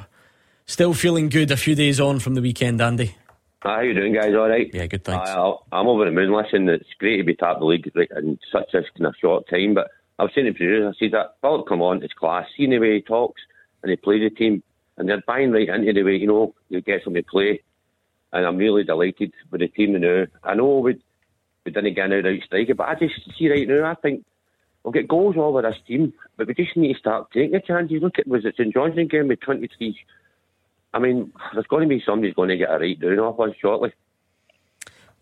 [0.66, 3.14] still feeling good a few days on from the weekend, Andy.
[3.60, 4.34] How you doing, guys?
[4.34, 4.68] All right?
[4.74, 5.04] Yeah, good.
[5.04, 5.30] Thanks.
[5.30, 6.32] I, am over the moon.
[6.32, 9.48] Listen, it's great to be top of the league in such a kind of short
[9.48, 9.74] time.
[9.74, 12.46] But I was saying to the producer, I see that Philip, come on, it's class.
[12.56, 13.40] Seeing the way he talks
[13.82, 14.62] and he plays the team,
[14.98, 17.62] and they're buying right into the way you know he gets them to play.
[18.32, 20.26] And I'm really delighted with the team now.
[20.42, 21.00] I know we
[21.64, 23.90] we didn't get an out striker, but I just see right now.
[23.90, 24.24] I think
[24.82, 27.60] we'll get goals all over this team, but we just need to start taking the
[27.60, 28.02] chances.
[28.02, 29.96] Look at was it St Johnstone game with 23
[30.94, 33.54] I mean, there's going to be somebody's going to get a right down off us
[33.60, 33.92] shortly.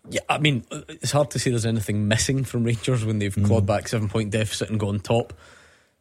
[0.09, 3.45] Yeah, I mean, it's hard to say there's anything missing from Rangers when they've mm.
[3.45, 5.33] clawed back seven point deficit and gone top.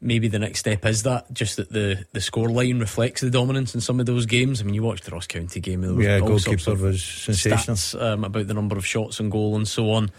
[0.05, 3.73] Maybe the next step is that, just that the, the score line reflects the dominance
[3.75, 4.61] in some of those games.
[4.61, 5.85] I mean, you watched the Ross County game.
[6.01, 7.77] yeah, goalkeeper was sensational.
[7.77, 10.11] Stats, um, about the number of shots on goal and so on.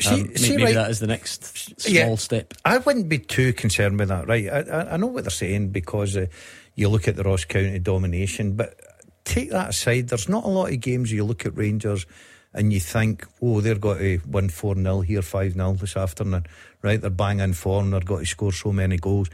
[0.00, 2.54] See, um, see, maybe right, that is the next small yeah, step.
[2.64, 4.48] I wouldn't be too concerned with that, right?
[4.48, 6.26] I, I, I know what they're saying because uh,
[6.76, 8.80] you look at the Ross County domination, but
[9.24, 12.06] take that aside, there's not a lot of games you look at Rangers
[12.54, 16.46] and you think, oh, they're got to win 4 0 here, 5 0 this afternoon,
[16.82, 17.00] right?
[17.00, 19.28] They're banging form, they've got to score so many goals.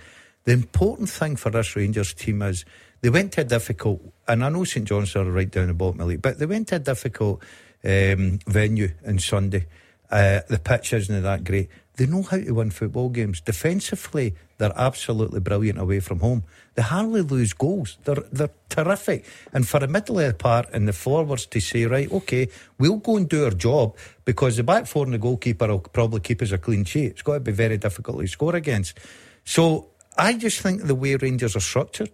[0.44, 2.64] The important thing for this Rangers team is
[3.00, 6.00] they went to a difficult, and I know St John's are right down the bottom
[6.00, 7.42] of the league, but they went to a difficult
[7.84, 9.66] um, venue on Sunday.
[10.10, 11.68] Uh, the pitch isn't that great.
[11.96, 13.40] They know how to win football games.
[13.40, 16.44] Defensively, they're absolutely brilliant away from home.
[16.74, 17.98] They hardly lose goals.
[18.04, 19.24] They're they're terrific.
[19.52, 22.48] And for the middle of the part and the forwards to say, right, okay,
[22.78, 26.20] we'll go and do our job because the back four and the goalkeeper will probably
[26.20, 27.12] keep us a clean sheet.
[27.12, 28.98] It's got to be very difficult to score against.
[29.44, 32.10] So I just think the way Rangers are structured,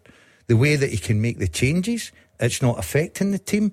[0.46, 3.72] the way that he can make the changes, it's not affecting the team.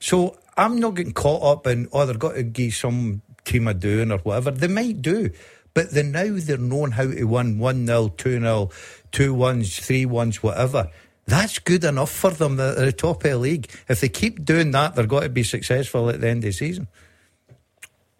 [0.00, 3.74] So I'm not getting caught up in, oh, they've got to give some team are
[3.74, 4.50] doing or whatever.
[4.50, 5.30] They might do,
[5.78, 8.70] but they now they're knowing how to win 1 0, 2 0,
[9.12, 10.90] 2 1s, 3 1s, whatever.
[11.24, 13.70] That's good enough for them at the top of the league.
[13.88, 16.52] If they keep doing that, they're going to be successful at the end of the
[16.52, 16.88] season.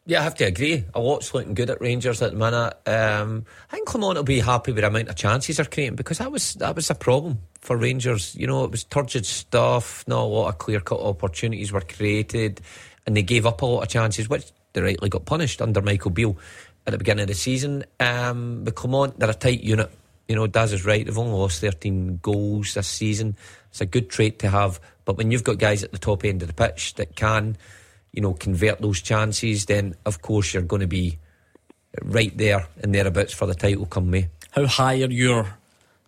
[0.07, 0.85] Yeah, I have to agree.
[0.95, 2.75] A lot's looking good at Rangers at the minute.
[2.87, 6.19] Um, I think Clement will be happy with the amount of chances they're creating because
[6.19, 8.37] that was that was a problem for Rangers.
[8.37, 10.07] You know, it was turgid stuff.
[10.07, 12.61] Not a lot of clear cut opportunities were created,
[13.05, 14.45] and they gave up a lot of chances, which
[14.75, 16.37] they rightly got punished under Michael Beale
[16.89, 17.85] at the beginning of the season.
[18.01, 19.91] Um, but Clement, they're a tight unit.
[20.27, 21.05] You know, Daz is right.
[21.05, 23.37] They've only lost 13 goals this season.
[23.69, 24.81] It's a good trait to have.
[25.05, 27.59] But when you've got guys at the top end of the pitch that can,
[28.13, 31.19] you know, convert those chances, then of course you're going to be
[32.03, 34.31] right there and thereabouts for the title come May.
[34.53, 35.47] How high are your,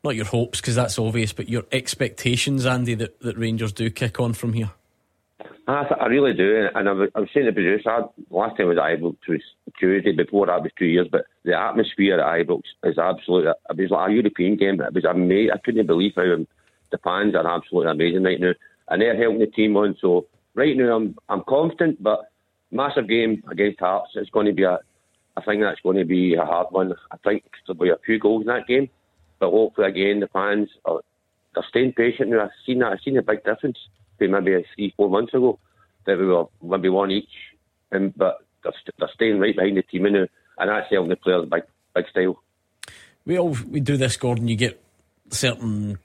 [0.03, 4.19] not your hopes, because that's obvious, but your expectations, Andy, that, that Rangers do kick
[4.19, 4.71] on from here?
[5.69, 8.71] Ah, I, I really do, and I I was saying the producer, last time I
[8.71, 9.41] was at Ibrox was
[9.79, 13.91] Tuesday, before that was two years, but the atmosphere at Ibrox is absolutely, it was
[13.91, 16.23] like a European game, it was amazing, I couldn't believe how
[16.91, 18.53] the fans are absolutely amazing right now,
[18.89, 22.31] and they're helping the team on, so right now I'm I'm confident, but
[22.71, 24.79] massive game against Hearts, it's going to be a,
[25.37, 28.19] I think that's going to be a hard one, I think there'll be a few
[28.19, 28.89] goals in that game,
[29.39, 31.01] but hopefully again the fans are,
[31.55, 33.79] they're staying patient I've seen that, I've seen a big difference
[34.29, 35.59] maybe three, four months ago
[36.07, 37.31] that we were maybe one each,
[37.91, 40.27] and but they're, they're staying right behind the team now,
[40.59, 41.63] and that's helping the players big,
[41.95, 42.43] big style.
[43.25, 44.49] We all we do this, Gordon.
[44.49, 44.83] You get
[45.31, 45.99] certain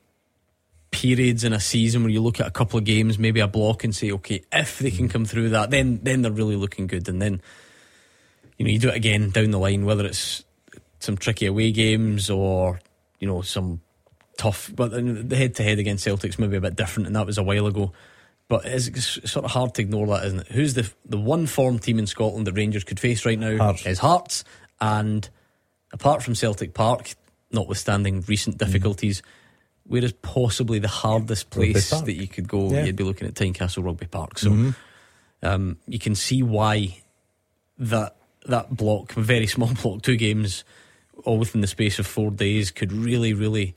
[0.91, 3.83] periods in a season where you look at a couple of games, maybe a block,
[3.83, 7.07] and say, okay, if they can come through that, then then they're really looking good,
[7.09, 7.41] and then
[8.57, 10.43] you know you do it again down the line, whether it's
[10.99, 12.79] some tricky away games or
[13.19, 13.81] you know some
[14.37, 14.71] tough.
[14.73, 17.43] But the head to head against Celtic's maybe a bit different, and that was a
[17.43, 17.93] while ago.
[18.47, 20.47] But it's sort of hard to ignore that, isn't it?
[20.49, 23.57] Who's the the one form team in Scotland that Rangers could face right now?
[23.57, 23.85] Hearts.
[23.85, 24.43] Is Hearts,
[24.79, 25.27] and
[25.91, 27.15] apart from Celtic Park,
[27.51, 28.65] notwithstanding recent mm-hmm.
[28.65, 29.25] difficulties, mm.
[29.87, 32.69] where is possibly the hardest place that you could go?
[32.69, 32.85] Yeah.
[32.85, 34.37] You'd be looking at Tynecastle Rugby Park.
[34.37, 34.69] So mm-hmm.
[35.41, 36.99] um, you can see why
[37.79, 38.15] that
[38.45, 40.63] that block, very small block, two games,
[41.23, 43.75] all within the space of four days, could really, really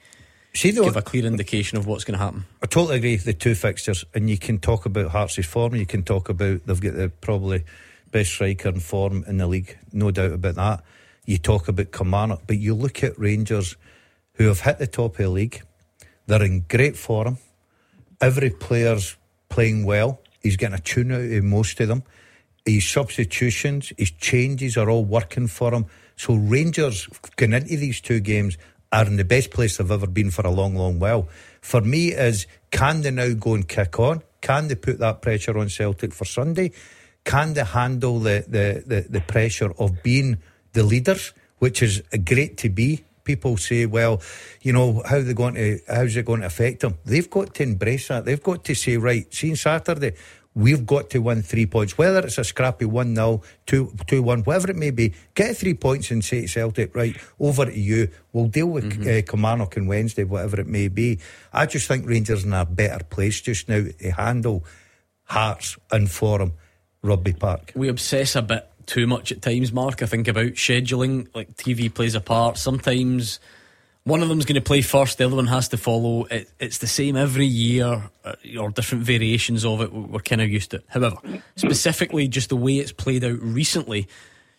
[0.55, 2.44] See, though, give a clear indication of what's going to happen.
[2.62, 3.16] I totally agree.
[3.16, 5.76] The two fixtures, and you can talk about Hearts' form.
[5.76, 7.64] You can talk about they've got the probably
[8.11, 10.82] best striker in form in the league, no doubt about that.
[11.26, 13.76] You talk about Kilmarnock, but you look at Rangers,
[14.34, 15.62] who have hit the top of the league.
[16.26, 17.38] They're in great form.
[18.20, 19.16] Every player's
[19.49, 20.20] playing well.
[20.42, 22.03] He's getting a tune out of most of them.
[22.64, 25.86] his substitutions, his changes are all working for him.
[26.16, 28.59] So Rangers going into these two games
[28.93, 31.28] are in the best place they've ever been for a long, long while.
[31.61, 34.22] For me, is can they now go and kick on?
[34.41, 36.72] Can they put that pressure on Celtic for Sunday?
[37.24, 40.39] Can they handle the, the, the, the pressure of being
[40.72, 43.05] the leaders, which is great to be?
[43.24, 44.22] People say, well,
[44.62, 46.97] you know, how they going to how's it going to affect them?
[47.05, 48.24] They've got to embrace that.
[48.24, 50.14] They've got to say, right, see Saturday,
[50.59, 54.43] we've got to win three points, whether it's a scrappy 1 0, 2 2 1,
[54.43, 55.15] whatever it may be.
[55.35, 58.09] Get three points and say to Celtic, right, over to you.
[58.33, 59.03] We'll deal with mm-hmm.
[59.03, 61.21] uh, Kilmarnock on Wednesday, whatever it may be.
[61.53, 64.65] I just think Rangers in a better place just now to handle
[65.25, 66.55] Hearts and Forum
[67.03, 67.73] Rugby Park.
[67.75, 70.03] We obsess a bit too much at times, Mark.
[70.03, 72.59] I think about scheduling, like TV plays a part.
[72.59, 73.39] Sometimes
[74.05, 76.24] one of them's going to play first, the other one has to follow.
[76.24, 79.92] It, it's the same every year, uh, or different variations of it.
[79.92, 80.84] We're kind of used to it.
[80.88, 81.16] However,
[81.57, 84.09] specifically, just the way it's played out recently, do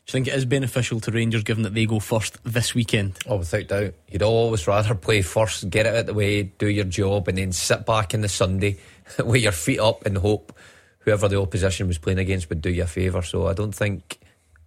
[0.07, 3.17] you think it is beneficial to Rangers given that they go first this weekend?
[3.27, 3.93] Oh, without doubt.
[4.07, 7.37] You'd always rather play first, get it out of the way, do your job, and
[7.37, 8.77] then sit back in the Sunday
[9.23, 10.53] with your feet up and hope
[10.99, 13.21] whoever the opposition was playing against would do you a favour.
[13.21, 14.19] So I don't think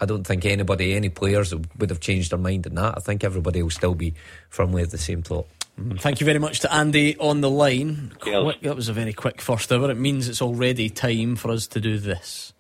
[0.03, 2.95] I don't think anybody, any players would have changed their mind in that.
[2.97, 4.15] I think everybody will still be
[4.51, 5.47] firmly of the same thought.
[5.81, 8.13] Mm, thank you very much to Andy on the line.
[8.19, 9.93] Quick, that was a very quick first hour.
[9.93, 12.53] It means it's already time for us to do this.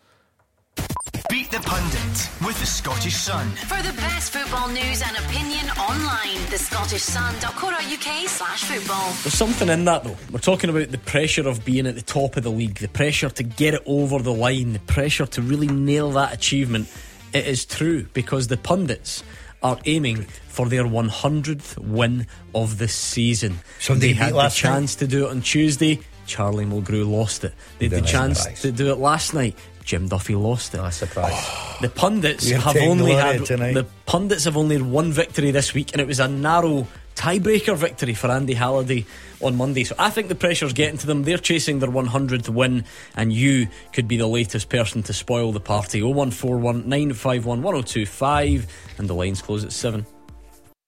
[1.29, 3.51] Beat the Pundit with the Scottish Sun.
[3.51, 9.07] For the best football news and opinion online, the Scottish thescottishsun.co.uk slash football.
[9.23, 10.17] There's something in that though.
[10.31, 13.31] We're talking about the pressure of being at the top of the league, the pressure
[13.31, 16.89] to get it over the line, the pressure to really nail that achievement
[17.33, 19.23] it is true because the pundits
[19.63, 23.59] are aiming for their 100th win of the season.
[23.79, 24.99] Somebody they had the chance night.
[25.01, 26.01] to do it on Tuesday.
[26.27, 27.55] Charlie Mulgrew lost it.
[27.79, 28.63] They had the chance surprise.
[28.63, 29.57] to do it last night.
[29.85, 30.79] Jim Duffy lost it.
[30.79, 31.33] Not a surprise.
[31.35, 33.73] Oh, the pundits have only had tonight.
[33.75, 37.77] the pundits have only had one victory this week, and it was a narrow tiebreaker
[37.77, 39.05] victory for Andy Halliday
[39.41, 39.85] on Monday.
[39.85, 41.25] So I think the pressure's getting to them.
[41.25, 42.85] They're chasing their 100th win,
[43.17, 46.03] and you could be the latest person to spoil the party.
[46.03, 48.67] 0141 951 1025,
[48.99, 50.07] and the lines close at 7.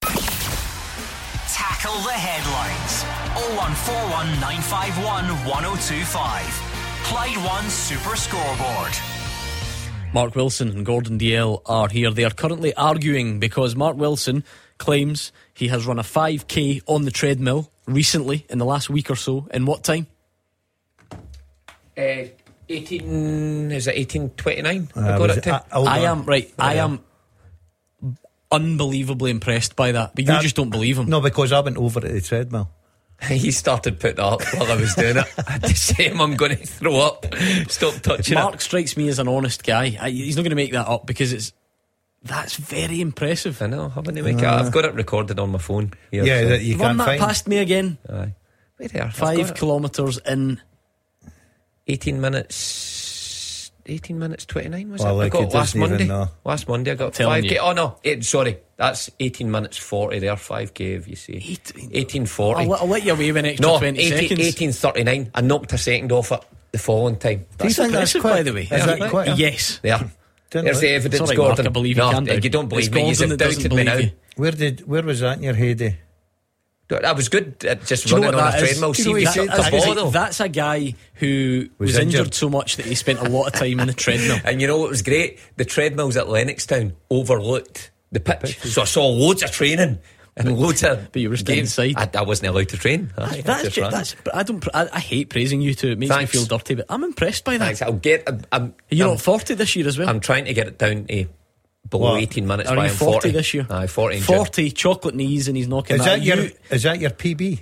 [0.03, 3.05] Tackle the headlines
[3.59, 6.75] 0141 951 1025.
[7.05, 8.93] Clyde One Super Scoreboard.
[10.15, 12.11] Mark Wilson and Gordon Dalziel are here.
[12.13, 14.45] They are currently arguing because Mark Wilson
[14.79, 19.17] claims he has run a 5k on the treadmill recently in the last week or
[19.17, 19.47] so.
[19.53, 20.07] In what time?
[21.97, 22.27] Uh,
[22.69, 25.65] 18 is it 1829 uh, I got it, to.
[25.71, 27.01] I, I am right oh, I am
[28.51, 32.05] unbelievably impressed by that but you just don't believe him no because I went over
[32.05, 32.71] at the treadmill
[33.29, 35.27] he started putting up while I was doing it.
[35.47, 37.27] I had to say him, I'm going to throw up.
[37.69, 38.61] Stop touching Mark it.
[38.61, 39.97] strikes me as an honest guy.
[40.01, 41.53] I, he's not going to make that up because it's
[42.25, 43.61] that's very impressive.
[43.61, 43.91] I know.
[43.91, 44.45] Haven't make uh, it?
[44.45, 45.93] I've got it recorded on my phone.
[46.11, 46.49] Here, yeah, so.
[46.49, 47.99] that you Run can't that past me again.
[48.11, 48.35] Aye.
[48.77, 50.61] Where Five kilometres in.
[51.87, 53.71] 18 minutes.
[53.87, 55.25] 18 minutes 29 was well, it?
[55.25, 56.27] Like I got last Monday.
[56.45, 57.51] Last Monday I got 5k.
[57.51, 57.59] You.
[57.59, 58.59] Oh no, eight, sorry.
[58.77, 61.35] That's 18 minutes 40 there, 5k if you see.
[61.35, 62.65] 1840.
[62.65, 64.31] I'll, I'll, let you away with an extra no, 20 18, seconds.
[64.31, 65.31] 1839.
[65.35, 67.45] I knocked a second off it the following time.
[67.59, 68.63] That's impressive, by the way.
[68.63, 69.37] Is that quite?
[69.37, 69.81] Yes.
[70.53, 70.63] Yeah.
[70.63, 71.65] There's the evidence, Sorry, Gordon.
[71.65, 72.43] Mark, I believe no, you can.
[72.43, 73.09] You don't believe me.
[73.09, 74.01] You've doubted me now.
[74.37, 74.87] Where did?
[74.87, 75.99] Where was that in your heyday?
[76.91, 78.93] I was good at just running on a treadmill.
[78.95, 82.21] See, that, that's a guy who was, was injured.
[82.21, 82.35] injured.
[82.35, 84.39] so much that he spent a lot of time in the treadmill.
[84.45, 85.41] and you know what was great?
[85.57, 89.99] The treadmills at Lennoxtown overlooked the pitch, so I saw loads of training
[90.37, 91.13] and loads of.
[91.13, 91.95] But you were staying inside.
[91.97, 93.13] I, I, wasn't allowed to train.
[93.17, 94.67] Aye, that's, just, that's I don't.
[94.75, 95.93] I, I, hate praising you too.
[95.93, 96.35] It makes Thanks.
[96.35, 97.65] me feel dirty, but I'm impressed by that.
[97.65, 97.83] Thanks.
[97.83, 98.25] I'll get.
[98.27, 100.09] I'm, I'm, You're not 40 this year as well.
[100.09, 101.27] I'm trying to get it down to
[101.89, 102.23] below what?
[102.23, 102.71] 18 minutes.
[102.71, 103.67] Are by you 40, 40 this year?
[103.71, 104.21] Aye, 40.
[104.21, 105.97] 40 chocolate knees, and he's knocking.
[105.97, 106.51] Is that, that your?
[106.71, 107.61] Is that your PB?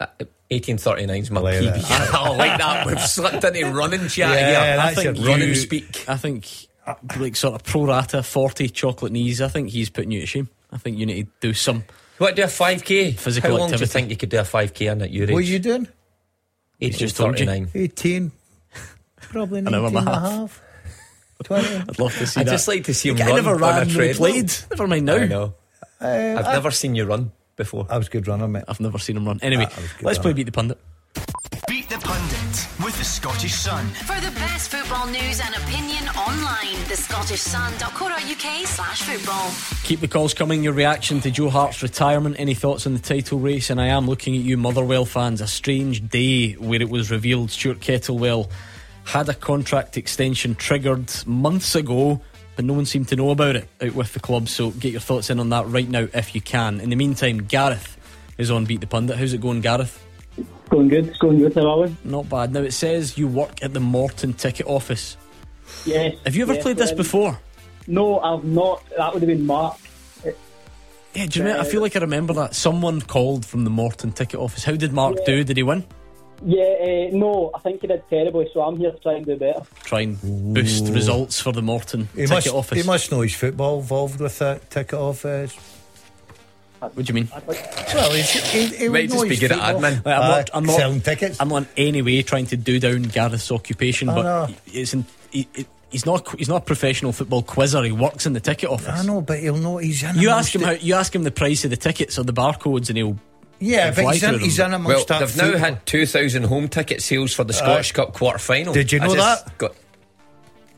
[0.00, 0.06] Uh,
[0.50, 1.84] 1839 is my PB.
[2.14, 2.86] I like that.
[2.86, 6.04] We've slipped into running chat yeah, I think you, running speak.
[6.08, 6.46] I think
[7.18, 9.40] like sort of pro rata 40 chocolate knees.
[9.40, 10.48] I think he's putting you to shame.
[10.72, 11.84] I think you need to do some.
[12.18, 13.18] What do a 5k?
[13.18, 13.78] Physical How long activity.
[13.78, 15.32] do you think you could do a 5k in at your age?
[15.32, 15.86] What are you doing?
[16.78, 17.68] 1839.
[17.74, 18.32] 18.
[19.20, 20.62] Probably 19 and a half.
[21.44, 21.66] 20.
[21.88, 22.40] I'd love to see that.
[22.40, 22.50] I'd that.
[22.50, 24.14] just like to see him run I never ran on a treadmill.
[24.16, 24.52] played.
[24.70, 25.14] Never mind now.
[25.16, 25.54] I know.
[26.00, 27.86] Uh, I've I, never seen you run before.
[27.88, 28.64] I was good runner, mate.
[28.66, 29.38] I've never seen him run.
[29.42, 29.66] Anyway,
[30.02, 30.20] let's runner.
[30.20, 30.78] play Beat the Pundit.
[31.82, 33.84] Beat the Pundit with the Scottish Sun.
[33.88, 39.50] For the best football news and opinion online, thescottishsun.co.uk slash football.
[39.82, 40.62] Keep the calls coming.
[40.62, 42.36] Your reaction to Joe Hart's retirement.
[42.38, 43.68] Any thoughts on the title race?
[43.68, 45.40] And I am looking at you, Motherwell fans.
[45.40, 48.48] A strange day where it was revealed Stuart Kettlewell
[49.04, 52.20] had a contract extension triggered months ago,
[52.54, 54.48] but no one seemed to know about it out with the club.
[54.48, 56.78] So get your thoughts in on that right now if you can.
[56.78, 57.96] In the meantime, Gareth
[58.38, 59.16] is on Beat the Pundit.
[59.16, 60.00] How's it going, Gareth?
[60.68, 61.18] Going good.
[61.18, 61.54] Going good.
[61.54, 61.96] How are we?
[62.04, 62.52] Not bad.
[62.52, 65.16] Now it says you work at the Morton ticket office.
[65.84, 66.16] Yes.
[66.24, 67.38] Have you ever yes, played this um, before?
[67.86, 68.82] No, I've not.
[68.96, 69.76] That would have been Mark.
[71.14, 71.66] Yeah, do you remember?
[71.66, 72.54] I feel like I remember that.
[72.54, 74.64] Someone called from the Morton ticket office.
[74.64, 75.44] How did Mark do?
[75.44, 75.84] Did he win?
[76.44, 79.36] Yeah, uh, no, I think he did terribly, so I'm here to try and do
[79.36, 79.62] better.
[79.84, 80.92] Try and boost Ooh.
[80.92, 82.78] results for the Morton He ticket must, office.
[82.80, 85.56] he must know his football involved with that ticket office.
[86.82, 87.28] What do you mean?
[87.94, 89.82] Well, he's, he, he Might just be his good at football.
[89.90, 90.04] admin.
[90.04, 91.40] Like, I'm, Aye, not, uh, I'm not selling tickets.
[91.40, 94.54] I'm not in any way trying to do down Gareth's occupation, I but know.
[94.66, 97.82] it's in, he, he- he's not he's not a professional football quizzer.
[97.84, 98.88] He works in the ticket office.
[98.88, 100.16] I know, but he'll know he's in.
[100.16, 100.64] You ask him it.
[100.64, 103.16] how you ask him the price of the tickets or the barcodes, and he'll
[103.60, 105.20] Yeah, but he's in, through he's in Well, amongst that.
[105.20, 108.72] they've now had 2,000 home ticket sales for the uh, Scottish Cup quarter final.
[108.74, 109.56] Did you know that?
[109.58, 109.76] Got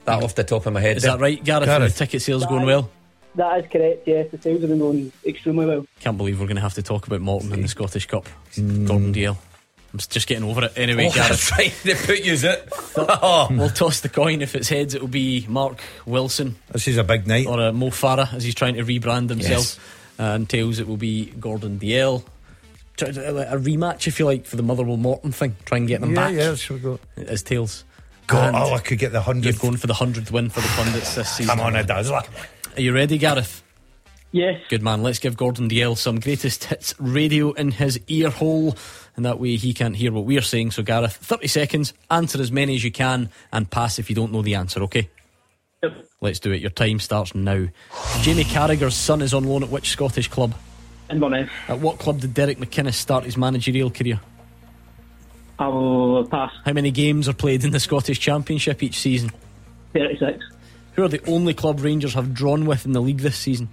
[0.04, 0.98] that off the top of my head.
[0.98, 1.12] Is there.
[1.12, 1.64] that right, Gareth?
[1.66, 1.96] Gareth.
[1.96, 2.90] The ticket sales going well.
[3.36, 4.30] That is correct, yes.
[4.30, 5.86] The sales have been going extremely well.
[6.00, 8.28] Can't believe we're going to have to talk about Morton in the Scottish Cup.
[8.54, 8.86] Hmm.
[8.86, 9.36] Gordon Dalziel.
[9.92, 10.72] I'm just getting over it.
[10.76, 11.28] Anyway, Oh, Gareth.
[11.28, 11.74] that's right.
[11.84, 12.68] They put you it.
[13.56, 14.42] We'll toss the coin.
[14.42, 17.46] If it's heads, it'll be Mark Wilson This is a big night.
[17.46, 19.78] or uh, Mo Farah as he's trying to rebrand himself.
[20.18, 22.24] Uh, and tails, it will be Gordon Dalziel.
[23.00, 25.56] A rematch, if you like, for the Motherwell Morton thing.
[25.64, 27.00] Try and get them yeah, back yeah, so we go.
[27.16, 27.84] as tails.
[28.28, 29.58] God, And oh, I could get the You're hundred.
[29.58, 31.50] going for the hundredth win for the pundits this season.
[31.56, 32.22] Come on, a dazzler.
[32.76, 33.62] Are you ready, Gareth?
[34.32, 34.60] Yes.
[34.68, 35.04] Good man.
[35.04, 38.76] Let's give Gordon Dalziel some greatest hits radio in his ear hole,
[39.14, 40.72] and that way he can't hear what we're saying.
[40.72, 44.32] So, Gareth, 30 seconds, answer as many as you can, and pass if you don't
[44.32, 45.08] know the answer, okay?
[45.84, 46.04] Yep.
[46.20, 46.62] Let's do it.
[46.62, 47.68] Your time starts now.
[48.22, 50.52] Jamie Carragher's son is on loan at which Scottish club?
[51.08, 51.48] Inverness.
[51.68, 54.20] At what club did Derek McInnes start his managerial career?
[55.60, 56.50] I will pass.
[56.64, 59.30] How many games are played in the Scottish Championship each season?
[59.92, 60.44] 36.
[60.94, 63.68] Who are the only club Rangers have drawn with in the league this season?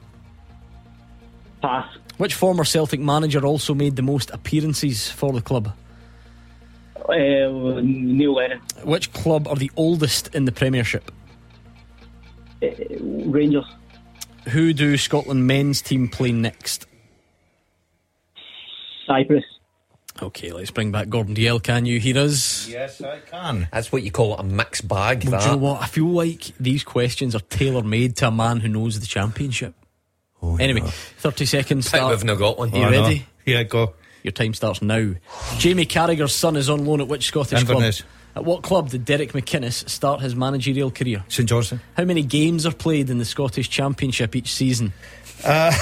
[1.61, 1.87] Pass.
[2.17, 5.73] Which former Celtic manager also made the most appearances for the club?
[6.95, 7.13] Uh,
[7.81, 8.61] Neil Lennon.
[8.83, 11.11] Which club are the oldest in the Premiership?
[12.61, 12.67] Uh,
[12.99, 13.65] Rangers.
[14.49, 16.87] Who do Scotland men's team play next?
[19.05, 19.43] Cyprus.
[20.21, 21.63] Okay, let's bring back Gordon Dalziel.
[21.63, 22.67] Can you hear us?
[22.69, 23.67] Yes, I can.
[23.71, 25.23] That's what you call a mixed bag.
[25.23, 25.39] Well, that.
[25.41, 25.81] do you know what?
[25.81, 29.73] I feel like these questions are tailor made to a man who knows the championship.
[30.43, 30.81] Oh, Anyway,
[31.17, 32.11] 30 seconds Bet start.
[32.15, 32.71] we've not got one.
[32.73, 33.01] Are you I know.
[33.03, 33.25] ready?
[33.45, 33.93] Yeah, go.
[34.23, 35.13] Your time starts now.
[35.57, 38.01] Jamie Carragher's son is on loan at which Scottish Inverness.
[38.01, 38.11] club?
[38.35, 41.23] At what club did Derek McInnes start his managerial career?
[41.27, 41.81] St Johnstone.
[41.97, 44.93] How many games are played in the Scottish Championship each season?
[45.43, 45.71] Uh,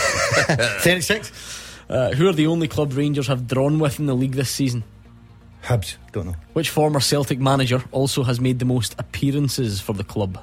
[0.79, 1.68] 36.
[1.89, 4.83] Uh, who are the only club Rangers have drawn with in the league this season?
[5.63, 5.97] Hibs.
[6.11, 6.35] Don't know.
[6.53, 10.39] Which former Celtic manager also has made the most appearances for the club?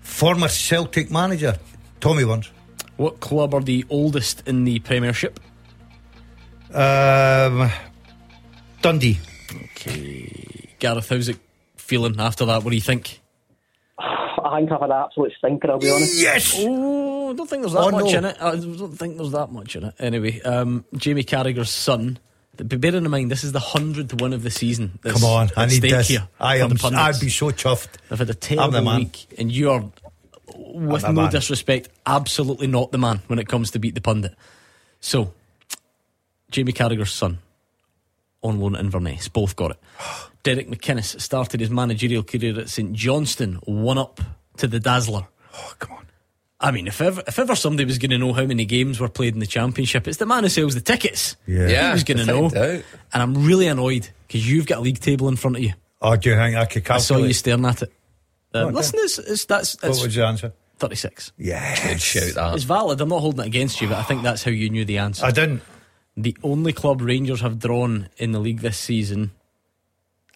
[0.00, 1.58] Former Celtic manager.
[2.00, 2.50] Tommy Burns.
[2.96, 5.40] What club are the oldest in the Premiership?
[6.72, 7.70] Um,
[8.82, 9.18] Dundee.
[9.50, 10.70] Okay.
[10.78, 11.38] Gareth, how's it
[11.76, 12.62] feeling after that?
[12.62, 13.20] What do you think?
[13.98, 16.20] I think I've had an absolute stinker, I'll be honest.
[16.20, 16.54] Yes!
[17.30, 18.18] I don't think there's that Oh, much no.
[18.18, 18.36] in it.
[18.40, 19.94] I don't think there's that much in it.
[19.98, 22.18] Anyway, um, Jamie Carragher's son.
[22.58, 24.98] Bearing in mind, this is the hundredth win of the season.
[25.02, 26.08] Come on, I need this.
[26.08, 26.72] Here I am.
[26.82, 27.98] I'd be so chuffed.
[28.08, 29.00] They've had a terrible man.
[29.00, 29.84] week, and you are,
[30.54, 31.30] with no man.
[31.30, 34.34] disrespect, absolutely not the man when it comes to beat the pundit.
[35.00, 35.34] So,
[36.50, 37.40] Jamie Carragher's son
[38.42, 39.76] on loan at Inverness, both got it.
[40.42, 44.20] Derek McInnes started his managerial career at St Johnstone, one up
[44.56, 45.26] to the Dazzler.
[45.54, 46.05] Oh, come on.
[46.58, 49.08] I mean, if ever, if ever somebody was going to know how many games were
[49.10, 51.36] played in the championship, it's the man who sells the tickets.
[51.46, 51.68] Yeah.
[51.68, 51.86] Yeah.
[51.88, 52.42] he was going to know.
[52.44, 52.82] without doubt.
[53.12, 55.74] And I'm really annoyed because you've got a league table in front of you.
[56.00, 57.92] Oh, do you think I could I saw you staring at it.
[58.54, 58.74] Uh, Okay.
[58.74, 60.52] Listen, it's, it's, that's What it's was the answer?
[60.78, 61.32] 36.
[61.36, 61.88] Yeah.
[61.88, 62.54] Good shout that.
[62.54, 63.00] It's valid.
[63.02, 65.26] I'm not holding it against you, but I think that's how you knew the answer.
[65.26, 65.62] I didn't.
[66.16, 69.32] the only club Rangers have drawn in the league this season,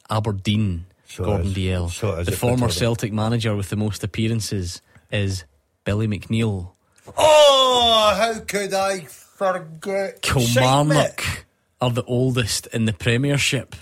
[0.08, 0.86] Aberdeen.
[1.06, 1.90] So Gordon is- Dalziel.
[1.90, 5.44] so the former Celtic manager with the most appearances is
[5.90, 6.70] Billy McNeill.
[7.18, 10.22] Oh, how could I forget?
[10.22, 11.44] Kilmarnock
[11.80, 13.74] are the oldest in the Premiership.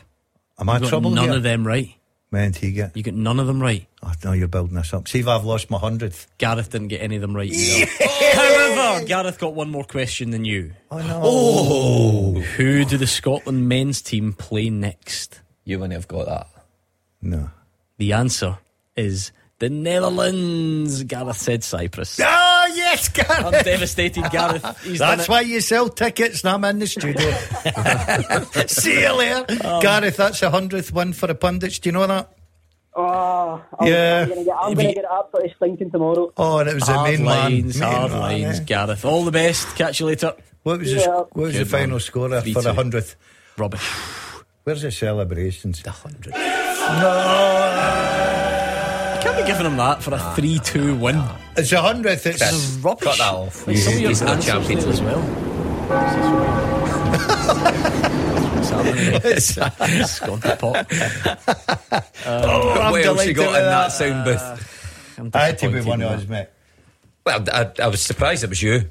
[0.59, 1.37] Am I You got trouble none here?
[1.37, 1.95] of them right.
[2.31, 2.97] Man, you get.
[2.97, 3.87] You got none of them right.
[4.03, 5.07] Oh, no, you're building this up.
[5.07, 6.29] See if I've lost my hundredth.
[6.39, 7.91] Gareth didn't get any of them right either.
[8.35, 10.73] However, Gareth got one more question than you.
[10.91, 11.21] Oh no.
[11.23, 15.43] Oh, who do the Scotland men's team play next?
[15.65, 16.47] You wouldn't have got that.
[17.21, 17.51] No.
[17.99, 18.57] The answer
[18.97, 21.03] is the Netherlands.
[21.05, 22.19] Gareth said Cyprus.
[22.23, 23.31] Oh yes, Gareth.
[23.45, 24.83] I'm devastated, Gareth.
[24.85, 27.31] He's That's why you sell tickets and I'm in the studio.
[28.69, 29.45] See you later.
[29.67, 31.79] Um, Gareth, that's a hundredth win for the pundits.
[31.81, 32.31] Do you know that?
[32.95, 34.23] Oh, I'm, Yeah.
[34.23, 36.33] I'm gonna get, I'm If gonna you- absolutely stinking tomorrow.
[36.37, 37.93] Oh, and it was the main lines, man.
[37.93, 38.65] hard Main man, lines, eh?
[38.65, 39.05] Gareth.
[39.05, 39.77] All the best.
[39.77, 40.35] Catch you later.
[40.65, 41.03] What was, the, Yeah.
[41.03, 42.01] sc- what was the final man.
[42.01, 43.15] score Three for the hundredth?
[43.57, 43.89] Rubbish.
[44.65, 45.83] Where's the celebrations?
[45.83, 46.35] The hundred.
[49.19, 51.21] I can't be giving him that for a ah, 3 2 win.
[51.57, 52.25] It's a hundredth.
[52.25, 53.05] It's Chris, rubbish.
[53.05, 53.67] cut that off.
[53.67, 55.09] Like some of your He's not answers Champions as League.
[55.09, 55.25] well.
[59.25, 60.87] it's it's gone to pot.
[62.29, 63.93] Um, oh, I'm what else you got in that that.
[63.93, 65.15] sound booth?
[65.19, 66.19] I'm I had to be one of that.
[66.19, 66.49] us, mate.
[67.25, 68.89] Well, I, I was surprised it was you.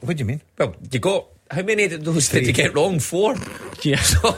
[0.00, 0.42] What do you mean?
[0.58, 2.46] Well, you got how many of those did Three.
[2.48, 3.00] you get wrong?
[3.00, 3.36] Four.
[3.82, 3.96] Yeah.
[4.02, 4.30] So,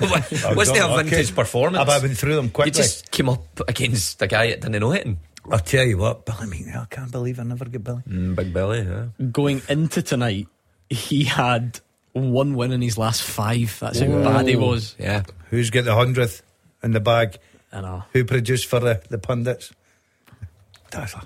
[0.55, 1.35] wasn't it a vintage okay.
[1.35, 1.89] performance?
[1.89, 2.73] I've been through them You quickly.
[2.73, 5.07] just came up against a guy that didn't know it.
[5.53, 8.03] I'll tell you what, Billy Mean, I can't believe I never get Billy.
[8.09, 9.07] Mm, big belly, yeah.
[9.31, 10.49] Going into tonight,
[10.91, 11.79] he had
[12.13, 13.77] one win in his last five.
[13.79, 14.97] That's how bad he was.
[14.99, 15.23] Yeah.
[15.51, 16.43] Who's got the hundredth
[16.83, 17.37] in the bag?
[17.73, 18.03] I know.
[18.15, 19.73] Who produced for the, the pundits?
[20.91, 21.23] Dazzler.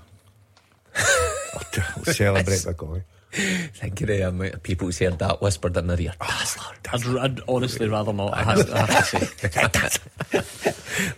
[0.96, 3.02] I'll celebrate the goal.
[3.32, 6.12] Think of the amount of people who's heard that whispered in their ear.
[6.20, 6.44] Oh,
[6.92, 8.34] I'd, I'd honestly rather not.
[8.34, 9.28] I have, I have to say.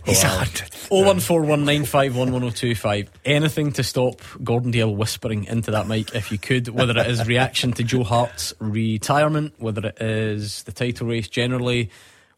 [0.04, 0.70] He's a hundred.
[0.92, 3.08] 01419511025.
[3.24, 7.26] Anything to stop Gordon Dalziel whispering into that mic if you could, whether it is
[7.26, 11.90] reaction to Joe Hart's retirement, whether it is the title race generally,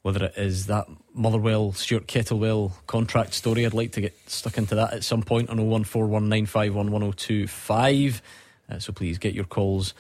[0.03, 3.67] whether it is that Motherwell Stuart Kettlewell contract story.
[3.67, 8.21] I'd like to get stuck into that at some point on 01419511025.
[8.71, 9.95] Uh, so please get your calls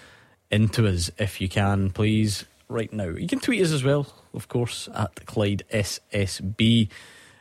[0.50, 3.08] into us if you can, please, right now.
[3.08, 6.88] You can tweet us as well, of course, at Clyde SSB.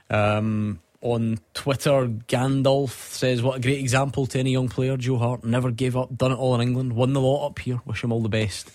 [0.09, 4.95] Um, on Twitter, Gandalf says, What a great example to any young player.
[4.95, 7.82] Joe Hart never gave up, done it all in England, won the lot up here.
[7.86, 8.71] Wish him all the best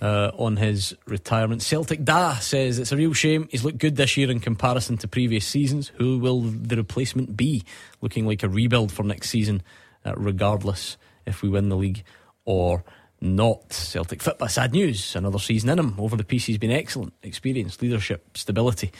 [0.00, 1.62] uh, on his retirement.
[1.62, 3.48] Celtic Da says, It's a real shame.
[3.50, 5.92] He's looked good this year in comparison to previous seasons.
[5.98, 7.64] Who will the replacement be?
[8.00, 9.62] Looking like a rebuild for next season,
[10.04, 10.96] uh, regardless
[11.26, 12.04] if we win the league
[12.44, 12.84] or
[13.20, 13.72] not.
[13.72, 15.16] Celtic fit, sad news.
[15.16, 15.94] Another season in him.
[15.98, 17.12] Over the piece, he's been excellent.
[17.22, 18.92] Experience, leadership, stability.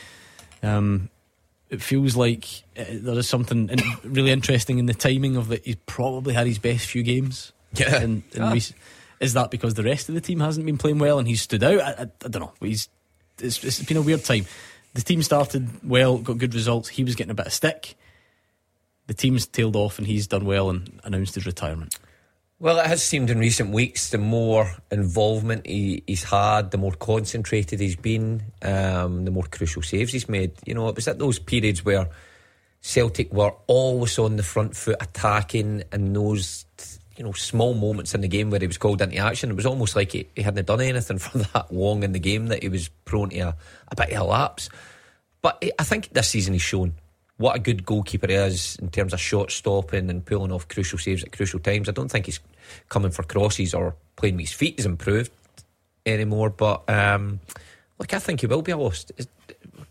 [0.63, 1.11] Um,
[1.69, 2.47] it feels like
[2.79, 5.65] uh, there is something in, really interesting in the timing of that.
[5.65, 7.53] He's probably had his best few games.
[7.75, 8.01] Yeah.
[8.03, 8.55] In, in Ah.
[9.21, 11.63] is that because the rest of the team hasn't been playing well and he's stood
[11.65, 11.81] out?
[11.81, 12.53] I, I, I don't know.
[12.61, 12.89] He's
[13.39, 14.47] it's, it's been a weird time.
[14.95, 16.89] The team started well, got good results.
[16.89, 17.97] He was getting a bit of stick.
[19.09, 21.99] The team's tailed off and he's done well and announced his retirement.
[22.59, 26.93] Well, it has seemed in recent weeks the more involvement he, he's had, the more
[26.93, 30.53] concentrated he's been, um, the more crucial saves he's made.
[30.65, 32.09] You know, it was at those periods where
[32.81, 36.65] Celtic were always on the front foot attacking, and those
[37.19, 39.67] you know small moments in the game where he was called into action, it was
[39.67, 42.71] almost like he, he hadn't done anything for that long in the game that he
[42.71, 43.57] was prone to a,
[43.89, 44.71] a bit of a lapse.
[45.43, 46.95] But I think this season he's shown
[47.39, 51.23] what a good goalkeeper is in terms of shot stopping and pulling off crucial saves
[51.23, 51.89] at crucial times.
[51.89, 52.41] I don't think he's
[52.89, 55.31] coming for crosses or playing with his feet has improved
[56.07, 56.51] anymore.
[56.51, 57.41] But um,
[57.99, 59.13] look, I think he will be lost.
[59.19, 59.29] It's,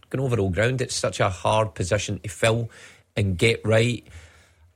[0.10, 2.70] going over old ground, it's such a hard position to fill
[3.16, 4.04] and get right.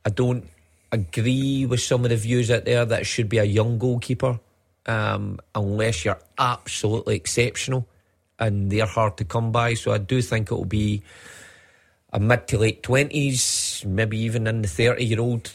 [0.05, 0.47] I don't
[0.91, 4.39] agree with some of the views out there that it should be a young goalkeeper
[4.85, 7.87] um, unless you're absolutely exceptional
[8.39, 9.73] and they're hard to come by.
[9.75, 11.03] So I do think it will be
[12.11, 15.51] a mid to late 20s, maybe even in the 30 year old